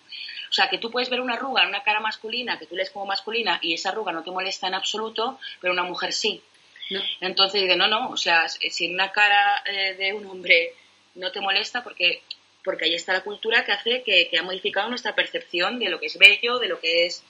O 0.51 0.53
sea, 0.53 0.69
que 0.69 0.79
tú 0.79 0.91
puedes 0.91 1.09
ver 1.09 1.21
una 1.21 1.35
arruga 1.35 1.63
en 1.63 1.69
una 1.69 1.83
cara 1.83 2.01
masculina, 2.01 2.59
que 2.59 2.67
tú 2.67 2.77
lees 2.77 2.91
como 2.91 3.07
masculina, 3.07 3.59
y 3.63 3.75
esa 3.75 3.91
arruga 3.91 4.13
no 4.13 4.23
te 4.23 4.31
molesta 4.31 4.67
en 4.67 4.75
absoluto, 4.75 5.39
pero 5.61 5.73
una 5.73 5.83
mujer 5.83 6.13
sí. 6.13 6.43
Entonces 7.21 7.63
dice, 7.63 7.77
no, 7.77 7.87
no, 7.87 8.09
o 8.09 8.17
sea, 8.17 8.49
si 8.49 8.87
en 8.87 8.95
una 8.95 9.13
cara 9.13 9.63
eh, 9.67 9.95
de 9.95 10.13
un 10.15 10.25
hombre 10.27 10.75
no 11.15 11.31
te 11.31 11.41
molesta, 11.41 11.83
porque 11.83 12.23
porque 12.69 12.85
ahí 12.85 12.95
está 12.95 13.15
la 13.15 13.23
cultura 13.23 13.65
que 13.65 13.73
hace 13.73 14.03
que, 14.03 14.29
que 14.29 14.37
ha 14.37 14.43
modificado 14.43 14.91
nuestra 14.91 15.15
percepción 15.15 15.79
de 15.79 15.89
lo 15.89 15.99
que 15.99 16.05
es 16.05 16.19
bello, 16.19 16.59
de 16.59 16.69
lo 16.69 16.79
que 16.79 17.07
es 17.07 17.23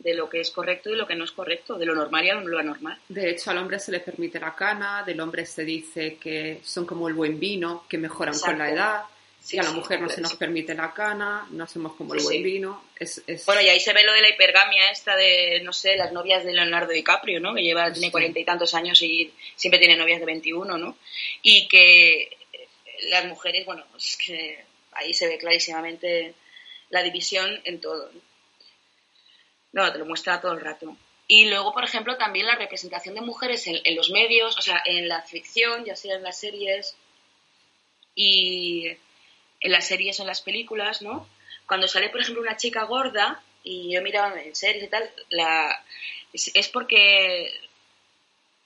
de 0.00 0.14
lo 0.14 0.28
que 0.28 0.40
es 0.40 0.50
correcto 0.50 0.90
y 0.90 0.96
lo 0.96 1.06
que 1.06 1.14
no 1.14 1.22
es 1.22 1.30
correcto, 1.30 1.78
de 1.78 1.86
lo 1.86 1.94
normal 1.94 2.24
y 2.24 2.30
lo 2.48 2.58
anormal. 2.58 2.98
De 3.08 3.30
hecho, 3.30 3.52
al 3.52 3.58
hombre 3.58 3.78
se 3.78 3.92
le 3.92 4.00
permite 4.00 4.40
la 4.40 4.52
cana, 4.52 5.04
del 5.06 5.20
hombre 5.20 5.46
se 5.46 5.64
dice 5.64 6.16
que 6.16 6.58
son 6.64 6.86
como 6.86 7.06
el 7.06 7.14
buen 7.14 7.38
vino, 7.38 7.84
que 7.88 7.98
mejoran 7.98 8.36
con 8.36 8.58
la 8.58 8.68
edad, 8.68 9.02
y 9.48 9.58
a 9.58 9.62
la 9.62 9.70
mujer 9.70 10.00
no 10.00 10.08
se 10.08 10.20
nos 10.20 10.34
permite 10.34 10.74
la 10.74 10.92
cana, 10.92 11.46
no 11.52 11.62
hacemos 11.62 11.94
como 11.94 12.14
el 12.14 12.22
buen 12.24 12.42
vino. 12.42 12.82
Es, 12.98 13.22
Bueno, 13.46 13.62
y 13.62 13.68
ahí 13.68 13.78
se 13.78 13.92
ve 13.92 14.02
lo 14.02 14.12
de 14.12 14.22
la 14.22 14.30
hipergamia 14.30 14.90
esta 14.90 15.14
de, 15.14 15.60
no 15.62 15.72
sé, 15.72 15.96
las 15.96 16.10
novias 16.10 16.44
de 16.44 16.52
Leonardo 16.52 16.92
DiCaprio, 16.92 17.38
¿no? 17.38 17.54
Que 17.54 17.62
lleva, 17.62 17.92
tiene 17.92 18.10
cuarenta 18.10 18.40
y 18.40 18.44
tantos 18.44 18.74
años 18.74 19.00
y 19.02 19.32
siempre 19.54 19.78
tiene 19.78 19.96
novias 19.96 20.18
de 20.18 20.26
21, 20.26 20.76
¿no? 20.76 20.96
Y 21.42 21.68
que 21.68 22.43
las 23.10 23.24
mujeres, 23.26 23.66
bueno, 23.66 23.84
pues 23.90 24.10
es 24.10 24.16
que 24.16 24.64
ahí 24.92 25.12
se 25.14 25.28
ve 25.28 25.38
clarísimamente 25.38 26.34
la 26.90 27.02
división 27.02 27.60
en 27.64 27.80
todo. 27.80 28.10
No, 29.72 29.92
te 29.92 29.98
lo 29.98 30.06
muestra 30.06 30.40
todo 30.40 30.52
el 30.52 30.60
rato. 30.60 30.96
Y 31.26 31.46
luego, 31.46 31.72
por 31.72 31.84
ejemplo, 31.84 32.16
también 32.16 32.46
la 32.46 32.54
representación 32.54 33.14
de 33.14 33.22
mujeres 33.22 33.66
en, 33.66 33.96
los 33.96 34.10
medios, 34.10 34.56
o 34.58 34.62
sea, 34.62 34.82
en 34.84 35.08
la 35.08 35.22
ficción, 35.22 35.84
ya 35.84 35.96
sea 35.96 36.16
en 36.16 36.22
las 36.22 36.38
series 36.38 36.96
y 38.14 38.88
en 39.60 39.72
las 39.72 39.86
series 39.86 40.18
o 40.20 40.22
en 40.22 40.28
las 40.28 40.42
películas, 40.42 41.00
¿no? 41.00 41.28
Cuando 41.66 41.88
sale, 41.88 42.10
por 42.10 42.20
ejemplo, 42.20 42.42
una 42.42 42.56
chica 42.56 42.84
gorda, 42.84 43.42
y 43.62 43.90
yo 43.90 44.00
he 44.00 44.02
mirado 44.02 44.36
en 44.36 44.54
series 44.54 44.84
y 44.84 44.88
tal, 44.88 45.10
la, 45.30 45.84
es, 46.34 46.68
porque 46.68 47.50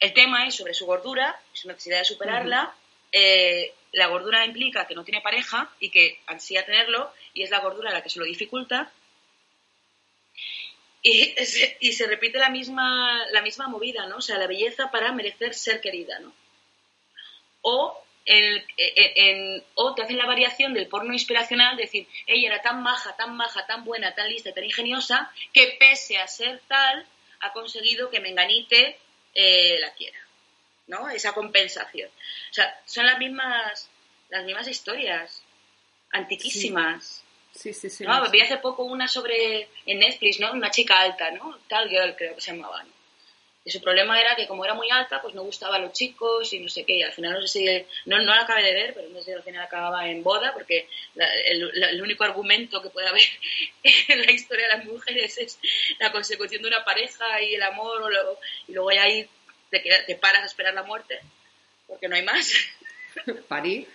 el 0.01 0.13
tema 0.13 0.47
es 0.47 0.57
sobre 0.57 0.75
su 0.75 0.85
gordura, 0.85 1.41
su 1.53 1.69
necesidad 1.69 2.01
de 2.01 2.05
superarla, 2.05 2.75
eh, 3.13 3.73
la 3.93 4.07
gordura 4.07 4.45
implica 4.45 4.87
que 4.87 4.95
no 4.95 5.05
tiene 5.05 5.21
pareja 5.21 5.71
y 5.81 5.91
que 5.91 6.21
ansía 6.27 6.65
tenerlo, 6.65 7.13
y 7.35 7.43
es 7.43 7.51
la 7.51 7.61
gordura 7.61 7.93
la 7.93 8.03
que 8.03 8.11
se 8.11 8.19
lo 8.19 8.25
dificulta. 8.25 8.91
Y, 11.03 11.93
se 11.93 12.07
repite 12.07 12.39
la 12.39 12.51
misma, 12.51 13.25
la 13.31 13.41
misma 13.41 13.69
movida, 13.69 14.07
¿no? 14.07 14.17
O 14.17 14.21
sea, 14.21 14.37
la 14.39 14.47
belleza 14.47 14.91
para 14.91 15.13
merecer 15.13 15.55
ser 15.55 15.81
querida, 15.81 16.19
¿no? 16.19 16.33
O, 17.63 18.05
en, 18.25 19.65
o 19.75 19.95
te 19.95 20.03
hacen 20.03 20.19
la 20.19 20.27
variación 20.27 20.75
del 20.75 20.89
porno 20.89 21.13
inspiracional, 21.13 21.77
de 21.77 21.85
decir, 21.85 22.07
ella 22.27 22.49
era 22.49 22.63
tan 22.63 22.83
maja, 22.83 23.17
tan 23.17 23.37
maja, 23.37 23.67
tan 23.67 23.85
buena, 23.85 24.15
tan 24.15 24.29
lista, 24.29 24.53
tan 24.53 24.65
ingeniosa, 24.65 25.33
que 25.53 25.77
pese 25.79 26.19
a 26.19 26.27
ser 26.27 26.61
tal, 26.69 27.07
ha 27.41 27.53
conseguido 27.53 28.11
que 28.11 28.21
Menganite 28.21 28.99
eh, 29.35 29.79
la 29.81 29.93
quiera. 29.95 30.28
¿No? 30.89 31.09
Esa 31.09 31.33
compensación. 31.33 32.09
O 32.51 32.55
sea, 32.55 32.81
son 32.85 33.07
las 33.07 33.19
mismas, 33.19 33.89
las 34.31 34.45
mismas 34.45 34.67
historias, 34.67 35.43
antiquísimas. 36.11 37.23
Sí, 37.53 37.73
sí, 37.73 37.91
sí. 37.91 38.05
¿no? 38.05 38.31
Vi 38.31 38.41
hace 38.41 38.59
poco 38.59 38.85
una 38.85 39.09
sobre, 39.09 39.69
en 39.87 39.99
Netflix, 39.99 40.41
¿no? 40.41 40.53
Una 40.53 40.71
chica 40.71 41.01
alta, 41.01 41.31
¿no? 41.31 41.59
Tal 41.69 41.89
girl 41.89 42.15
creo 42.17 42.35
que 42.35 42.41
se 42.41 42.53
llamaba, 42.53 42.85
Y 43.65 43.71
su 43.71 43.81
problema 43.81 44.21
era 44.21 44.37
que 44.37 44.47
como 44.47 44.65
era 44.65 44.75
muy 44.75 44.89
alta, 44.91 45.21
pues 45.21 45.35
no 45.35 45.43
gustaba 45.43 45.77
a 45.77 45.79
los 45.79 45.93
chicos 45.93 46.53
y 46.53 46.61
no 46.61 46.69
sé 46.69 46.85
qué. 46.85 46.99
Y 46.99 47.03
al 47.03 47.13
final 47.13 47.35
no 47.35 47.41
sé 47.47 47.49
si, 47.49 47.87
no, 48.07 48.19
no 48.19 48.35
la 48.35 48.43
acabé 48.43 48.63
de 48.63 48.75
ver, 48.75 48.95
pero 48.95 49.09
no 49.09 49.19
sé 49.19 49.27
si 49.27 49.33
al 49.33 49.43
final 49.43 49.65
acababa 49.65 50.09
en 50.09 50.23
boda, 50.23 50.53
porque 50.55 50.89
el, 51.47 52.01
único 52.01 52.25
argumento 52.25 52.81
que 52.81 52.91
puede 52.91 53.09
haber 53.09 53.23
en 53.83 54.23
la 54.25 54.31
historia 54.31 54.69
de 54.69 54.77
las 54.77 54.85
mujeres 54.85 55.37
es 55.39 55.59
la 55.99 56.13
consecución 56.13 56.63
de 56.63 56.69
una 56.69 56.85
pareja 56.85 57.43
y 57.43 57.55
el 57.55 57.63
amor, 57.63 58.01
y 58.69 58.73
luego 58.73 58.91
hay 58.91 59.29
te, 59.71 59.83
te 60.07 60.15
paras 60.17 60.43
a 60.43 60.47
esperar 60.47 60.75
la 60.75 60.83
muerte, 60.83 61.21
porque 61.87 62.09
no 62.09 62.17
hay 62.17 62.23
más. 62.23 62.53
Parir. 63.49 63.89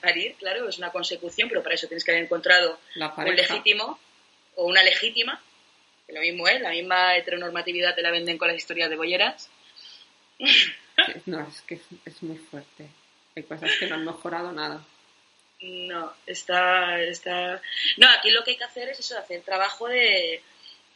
Parir, 0.00 0.34
claro, 0.36 0.68
es 0.68 0.78
una 0.78 0.90
consecución, 0.90 1.48
pero 1.48 1.62
para 1.62 1.74
eso 1.74 1.86
tienes 1.86 2.04
que 2.04 2.10
haber 2.10 2.24
encontrado 2.24 2.78
un 2.96 3.36
legítimo 3.36 3.98
o 4.56 4.66
una 4.66 4.82
legítima, 4.82 5.42
que 6.06 6.12
lo 6.12 6.20
mismo 6.20 6.48
es, 6.48 6.60
la 6.60 6.70
misma 6.70 7.16
heteronormatividad 7.16 7.94
te 7.94 8.02
la 8.02 8.10
venden 8.10 8.38
con 8.38 8.48
las 8.48 8.56
historias 8.56 8.90
de 8.90 8.96
bolleras. 8.96 9.50
No, 11.26 11.40
es 11.48 11.60
que 11.62 11.80
es 12.04 12.22
muy 12.22 12.38
fuerte. 12.38 12.88
Hay 13.34 13.42
cosas 13.42 13.68
que 13.80 13.88
no 13.88 13.96
han 13.96 14.04
mejorado 14.04 14.52
nada. 14.52 14.80
No, 15.60 16.12
está, 16.24 17.00
está... 17.00 17.60
No, 17.96 18.08
aquí 18.10 18.30
lo 18.30 18.44
que 18.44 18.52
hay 18.52 18.56
que 18.56 18.64
hacer 18.64 18.88
es 18.90 19.00
eso, 19.00 19.18
hacer 19.18 19.42
trabajo 19.42 19.88
de, 19.88 20.40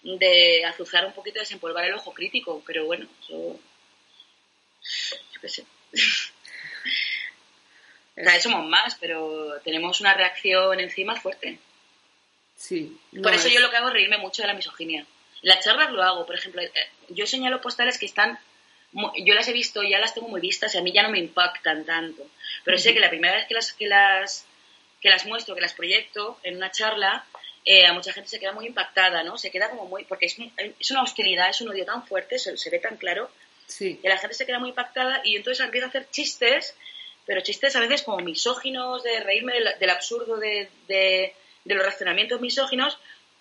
de 0.02 0.64
azuzar 0.64 1.04
un 1.06 1.12
poquito, 1.12 1.40
desempolvar 1.40 1.84
el 1.84 1.94
ojo 1.94 2.12
crítico, 2.12 2.62
pero 2.66 2.86
bueno, 2.86 3.06
eso. 3.22 3.58
Yo 5.34 5.40
qué 5.40 5.48
sé. 5.48 5.64
Cada 8.14 8.32
vez 8.32 8.42
somos 8.42 8.66
más, 8.66 8.96
pero 9.00 9.60
tenemos 9.62 10.00
una 10.00 10.14
reacción 10.14 10.80
encima 10.80 11.20
fuerte. 11.20 11.58
Sí. 12.56 12.98
por 13.22 13.32
eso 13.32 13.48
yo 13.48 13.60
lo 13.60 13.70
que 13.70 13.76
hago 13.76 13.86
es 13.88 13.94
reírme 13.94 14.18
mucho 14.18 14.42
de 14.42 14.48
la 14.48 14.54
misoginia. 14.54 15.06
Las 15.42 15.64
charlas 15.64 15.92
lo 15.92 16.02
hago, 16.02 16.26
por 16.26 16.34
ejemplo, 16.34 16.60
eh, 16.60 16.72
yo 17.08 17.26
señalo 17.26 17.60
postales 17.60 17.98
que 17.98 18.06
están 18.06 18.38
yo 18.92 19.34
las 19.34 19.48
he 19.48 19.52
visto, 19.52 19.82
ya 19.82 19.98
las 19.98 20.14
tengo 20.14 20.28
muy 20.28 20.40
vistas 20.40 20.74
y 20.74 20.78
a 20.78 20.82
mí 20.82 20.92
ya 20.92 21.02
no 21.02 21.10
me 21.10 21.18
impactan 21.18 21.84
tanto. 21.84 22.26
Pero 22.64 22.78
sé 22.78 22.94
que 22.94 23.00
la 23.00 23.10
primera 23.10 23.34
vez 23.36 23.46
que 23.46 23.54
las, 23.54 23.72
que 23.72 23.86
las, 23.86 24.46
que 25.00 25.10
las 25.10 25.26
muestro, 25.26 25.54
que 25.54 25.60
las 25.60 25.74
proyecto 25.74 26.38
en 26.42 26.56
una 26.56 26.70
charla, 26.70 27.26
eh, 27.70 27.84
a 27.86 27.92
mucha 27.92 28.12
gente 28.14 28.30
se 28.30 28.40
queda 28.40 28.52
muy 28.52 28.66
impactada, 28.66 29.22
¿no? 29.24 29.36
Se 29.36 29.50
queda 29.50 29.68
como 29.68 29.84
muy... 29.84 30.04
porque 30.04 30.24
es, 30.26 30.36
es 30.80 30.90
una 30.90 31.02
hostilidad, 31.02 31.50
es 31.50 31.60
un 31.60 31.68
odio 31.68 31.84
tan 31.84 32.06
fuerte, 32.06 32.38
se, 32.38 32.56
se 32.56 32.70
ve 32.70 32.78
tan 32.78 32.96
claro, 32.96 33.30
Sí. 33.66 33.98
que 34.00 34.08
la 34.08 34.16
gente 34.16 34.34
se 34.34 34.46
queda 34.46 34.58
muy 34.58 34.70
impactada 34.70 35.20
y 35.24 35.36
entonces 35.36 35.62
empieza 35.62 35.86
a 35.86 35.90
hacer 35.90 36.08
chistes, 36.10 36.74
pero 37.26 37.42
chistes 37.42 37.76
a 37.76 37.80
veces 37.80 38.02
como 38.02 38.16
misóginos, 38.24 39.02
de 39.02 39.20
reírme 39.20 39.52
del, 39.52 39.68
del 39.78 39.90
absurdo 39.90 40.38
de, 40.38 40.70
de- 40.88 41.34
de 41.64 41.74
los 41.74 41.84
razonamientos 41.84 42.40
misóginos, 42.40 42.96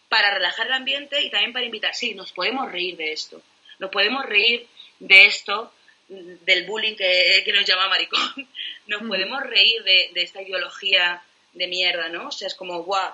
para 0.10 0.34
relajar 0.34 0.68
el 0.68 0.74
ambiente 0.74 1.22
y 1.22 1.30
también 1.30 1.54
para 1.54 1.66
invitar, 1.66 1.96
sí, 1.96 2.14
nos 2.14 2.34
podemos 2.34 2.70
reír 2.70 2.98
de 2.98 3.14
esto, 3.14 3.42
nos 3.80 3.90
podemos 3.90 4.26
reír 4.26 4.68
de 5.00 5.26
esto, 5.28 5.72
del 6.10 6.66
bullying 6.66 6.96
que, 6.98 7.42
que 7.46 7.54
nos 7.54 7.64
llama 7.66 7.88
maricón, 7.88 8.50
nos 8.88 9.04
podemos 9.04 9.42
reír 9.44 9.82
de, 9.84 10.10
de 10.14 10.22
esta 10.24 10.42
ideología 10.42 11.22
de 11.54 11.68
mierda, 11.68 12.10
¿no? 12.10 12.28
O 12.28 12.32
sea, 12.32 12.48
es 12.50 12.56
como, 12.56 12.84
guau, 12.84 13.14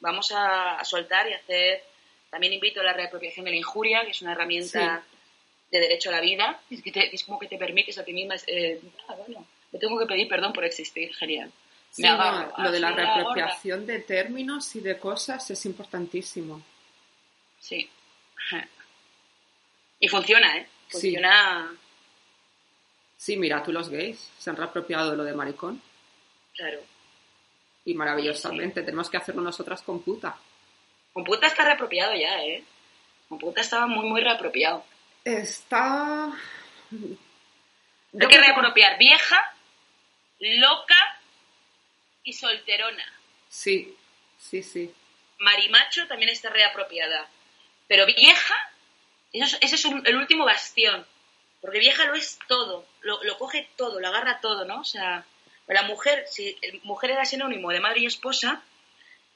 vamos 0.00 0.32
a, 0.32 0.78
a 0.78 0.84
soltar 0.84 1.28
y 1.28 1.34
hacer... 1.34 1.82
También 2.30 2.52
invito 2.52 2.80
a 2.80 2.84
la 2.84 2.92
reapropiación 2.92 3.44
de 3.44 3.50
la 3.50 3.56
injuria, 3.56 4.04
que 4.04 4.12
es 4.12 4.22
una 4.22 4.32
herramienta 4.32 5.02
de 5.72 5.80
derecho 5.80 6.10
a 6.10 6.12
la 6.12 6.20
vida, 6.20 6.60
es, 6.70 6.80
que 6.80 6.92
te- 6.92 7.12
es 7.12 7.24
como 7.24 7.40
que 7.40 7.48
te 7.48 7.58
permites 7.58 7.98
a 7.98 8.04
ti 8.04 8.12
misma, 8.12 8.36
eh, 8.46 8.80
ah, 9.08 9.14
bueno, 9.16 9.44
me 9.72 9.78
tengo 9.80 9.98
que 9.98 10.06
pedir 10.06 10.28
perdón 10.28 10.52
por 10.52 10.64
existir, 10.64 11.12
genial. 11.16 11.50
Sí, 11.90 12.02
no, 12.02 12.52
lo 12.58 12.70
de 12.70 12.78
la 12.78 12.92
reapropiación 12.92 13.84
de 13.84 13.98
términos 13.98 14.76
y 14.76 14.80
de 14.80 14.96
cosas 14.96 15.50
es 15.50 15.66
importantísimo. 15.66 16.62
Sí. 17.58 17.88
Y 20.02 20.08
funciona, 20.08 20.56
¿eh? 20.56 20.66
Sí. 20.86 20.92
Funciona, 20.92 21.70
Sí, 23.16 23.36
mira, 23.36 23.62
tú 23.62 23.70
los 23.72 23.88
gays 23.90 24.30
se 24.38 24.48
han 24.50 24.56
reapropiado 24.56 25.10
de 25.10 25.16
lo 25.16 25.24
de 25.24 25.34
maricón 25.34 25.82
claro. 26.54 26.80
Y 27.84 27.94
maravillosamente. 27.94 28.82
Tenemos 28.82 29.08
que 29.10 29.16
hacerlo 29.16 29.42
nosotras 29.42 29.82
con 29.82 30.02
puta. 30.02 30.36
Con 31.12 31.24
puta 31.24 31.46
está 31.46 31.64
reapropiado 31.64 32.14
ya, 32.14 32.42
¿eh? 32.44 32.64
Con 33.28 33.38
puta 33.38 33.60
estaba 33.60 33.86
muy, 33.86 34.08
muy 34.08 34.20
reapropiado. 34.20 34.84
Está... 35.24 36.26
Hay 36.92 37.18
Yo 38.12 38.28
que 38.28 38.38
reapropiar 38.38 38.98
vieja, 38.98 39.54
loca 40.40 40.96
y 42.24 42.32
solterona. 42.32 43.04
Sí, 43.48 43.96
sí, 44.38 44.62
sí. 44.62 44.92
Marimacho 45.38 46.06
también 46.08 46.30
está 46.30 46.50
reapropiada. 46.50 47.28
Pero 47.88 48.06
vieja, 48.06 48.54
eso 49.32 49.56
es- 49.56 49.58
ese 49.62 49.74
es 49.76 49.84
un- 49.84 50.06
el 50.06 50.16
último 50.16 50.44
bastión. 50.44 51.06
Porque 51.60 51.78
vieja 51.78 52.04
lo 52.06 52.14
es 52.14 52.38
todo, 52.48 52.86
lo, 53.02 53.22
lo 53.22 53.36
coge 53.38 53.68
todo, 53.76 54.00
lo 54.00 54.08
agarra 54.08 54.40
todo, 54.40 54.64
¿no? 54.64 54.80
O 54.80 54.84
sea, 54.84 55.24
la 55.74 55.82
mujer, 55.82 56.24
si 56.28 56.56
mujer 56.82 57.10
era 57.12 57.24
sinónimo 57.24 57.70
de 57.70 57.80
madre 57.80 58.00
y 58.00 58.06
esposa, 58.06 58.62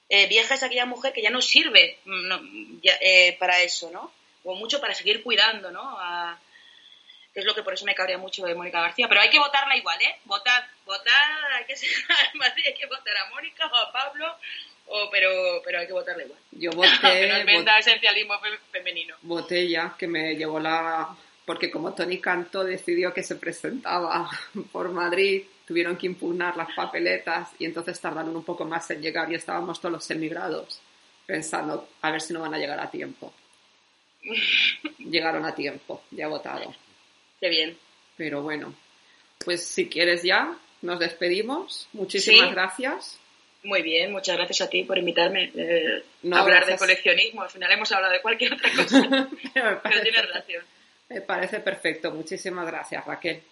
eh, 0.08 0.26
vieja 0.26 0.54
es 0.54 0.62
aquella 0.62 0.86
mujer 0.86 1.12
que 1.12 1.22
ya 1.22 1.30
no 1.30 1.40
sirve 1.40 1.98
mm, 2.04 2.28
no, 2.28 2.40
ya, 2.82 2.94
eh, 3.00 3.36
para 3.38 3.60
eso, 3.62 3.90
¿no? 3.90 4.12
O 4.44 4.54
mucho 4.54 4.80
para 4.80 4.94
seguir 4.94 5.22
cuidando, 5.22 5.70
¿no? 5.70 5.80
A- 5.98 6.38
que 7.32 7.40
es 7.40 7.46
lo 7.46 7.54
que 7.54 7.64
por 7.64 7.74
eso 7.74 7.84
me 7.84 7.96
cabría 7.96 8.16
mucho 8.16 8.44
de 8.46 8.54
Mónica 8.54 8.80
García. 8.80 9.08
Pero 9.08 9.20
hay 9.20 9.28
que 9.28 9.40
votarla 9.40 9.76
igual, 9.76 10.00
¿eh? 10.00 10.20
Votar, 10.24 10.68
votar, 10.86 11.52
hay 11.56 11.64
que, 11.64 11.74
ser- 11.74 11.88
hay 12.66 12.74
que 12.74 12.86
votar 12.86 13.16
a 13.16 13.28
Mónica 13.30 13.66
o 13.66 13.74
a 13.76 13.90
Pablo, 13.92 14.36
o, 14.86 15.10
pero, 15.10 15.60
pero 15.64 15.80
hay 15.80 15.86
que 15.88 15.92
votarla 15.94 16.22
igual. 16.22 16.38
Yo 16.52 16.70
que 16.70 16.76
voté, 16.76 17.26
nos 17.28 17.38
vot- 17.40 17.44
venda 17.46 17.78
esencialismo 17.78 18.38
fe- 18.38 18.58
femenino. 18.70 19.16
voté 19.22 19.68
ya, 19.68 19.96
que 19.98 20.06
me 20.06 20.36
llevó 20.36 20.60
la... 20.60 21.08
Porque 21.44 21.70
como 21.70 21.92
Tony 21.94 22.18
Canto 22.20 22.64
decidió 22.64 23.12
que 23.12 23.22
se 23.22 23.36
presentaba 23.36 24.28
por 24.72 24.90
Madrid, 24.90 25.42
tuvieron 25.66 25.96
que 25.96 26.06
impugnar 26.06 26.56
las 26.56 26.72
papeletas 26.74 27.50
y 27.58 27.66
entonces 27.66 28.00
tardaron 28.00 28.34
un 28.36 28.44
poco 28.44 28.64
más 28.64 28.90
en 28.90 29.02
llegar 29.02 29.30
y 29.30 29.34
estábamos 29.34 29.80
todos 29.80 29.92
los 29.92 30.10
emigrados 30.10 30.80
pensando 31.26 31.88
a 32.02 32.10
ver 32.10 32.20
si 32.20 32.32
no 32.32 32.40
van 32.40 32.54
a 32.54 32.58
llegar 32.58 32.78
a 32.80 32.90
tiempo. 32.90 33.32
Llegaron 34.98 35.44
a 35.44 35.54
tiempo, 35.54 36.02
ya 36.10 36.28
votado. 36.28 36.74
Qué 37.40 37.48
bien. 37.48 37.76
Pero 38.16 38.42
bueno, 38.42 38.74
pues 39.44 39.64
si 39.66 39.88
quieres 39.88 40.22
ya, 40.22 40.56
nos 40.82 40.98
despedimos. 40.98 41.88
Muchísimas 41.92 42.48
Sí. 42.48 42.54
gracias. 42.54 43.20
Muy 43.64 43.80
bien, 43.82 44.12
muchas 44.12 44.36
gracias 44.36 44.60
a 44.60 44.68
ti 44.70 44.84
por 44.84 44.98
invitarme 44.98 45.50
eh, 45.54 46.04
No, 46.22 46.36
a 46.36 46.40
hablar 46.40 46.58
gracias. 46.60 46.80
de 46.80 46.86
coleccionismo. 46.86 47.42
Al 47.42 47.50
final 47.50 47.72
hemos 47.72 47.90
hablado 47.92 48.12
de 48.12 48.20
cualquier 48.20 48.52
otra 48.54 48.70
cosa, 48.76 49.28
pero 49.54 49.80
tiene 50.02 50.22
relación. 50.22 50.64
Me 51.14 51.20
parece 51.20 51.60
perfecto. 51.60 52.10
Muchísimas 52.10 52.66
gracias, 52.66 53.04
Raquel. 53.04 53.42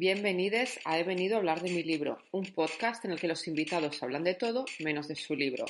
Bienvenidos 0.00 0.78
a 0.84 0.96
He 0.96 1.02
venido 1.02 1.34
a 1.34 1.38
hablar 1.38 1.60
de 1.60 1.70
mi 1.70 1.82
libro, 1.82 2.18
un 2.30 2.44
podcast 2.44 3.04
en 3.04 3.10
el 3.10 3.18
que 3.18 3.26
los 3.26 3.48
invitados 3.48 4.00
hablan 4.00 4.22
de 4.22 4.34
todo 4.34 4.64
menos 4.78 5.08
de 5.08 5.16
su 5.16 5.34
libro. 5.34 5.66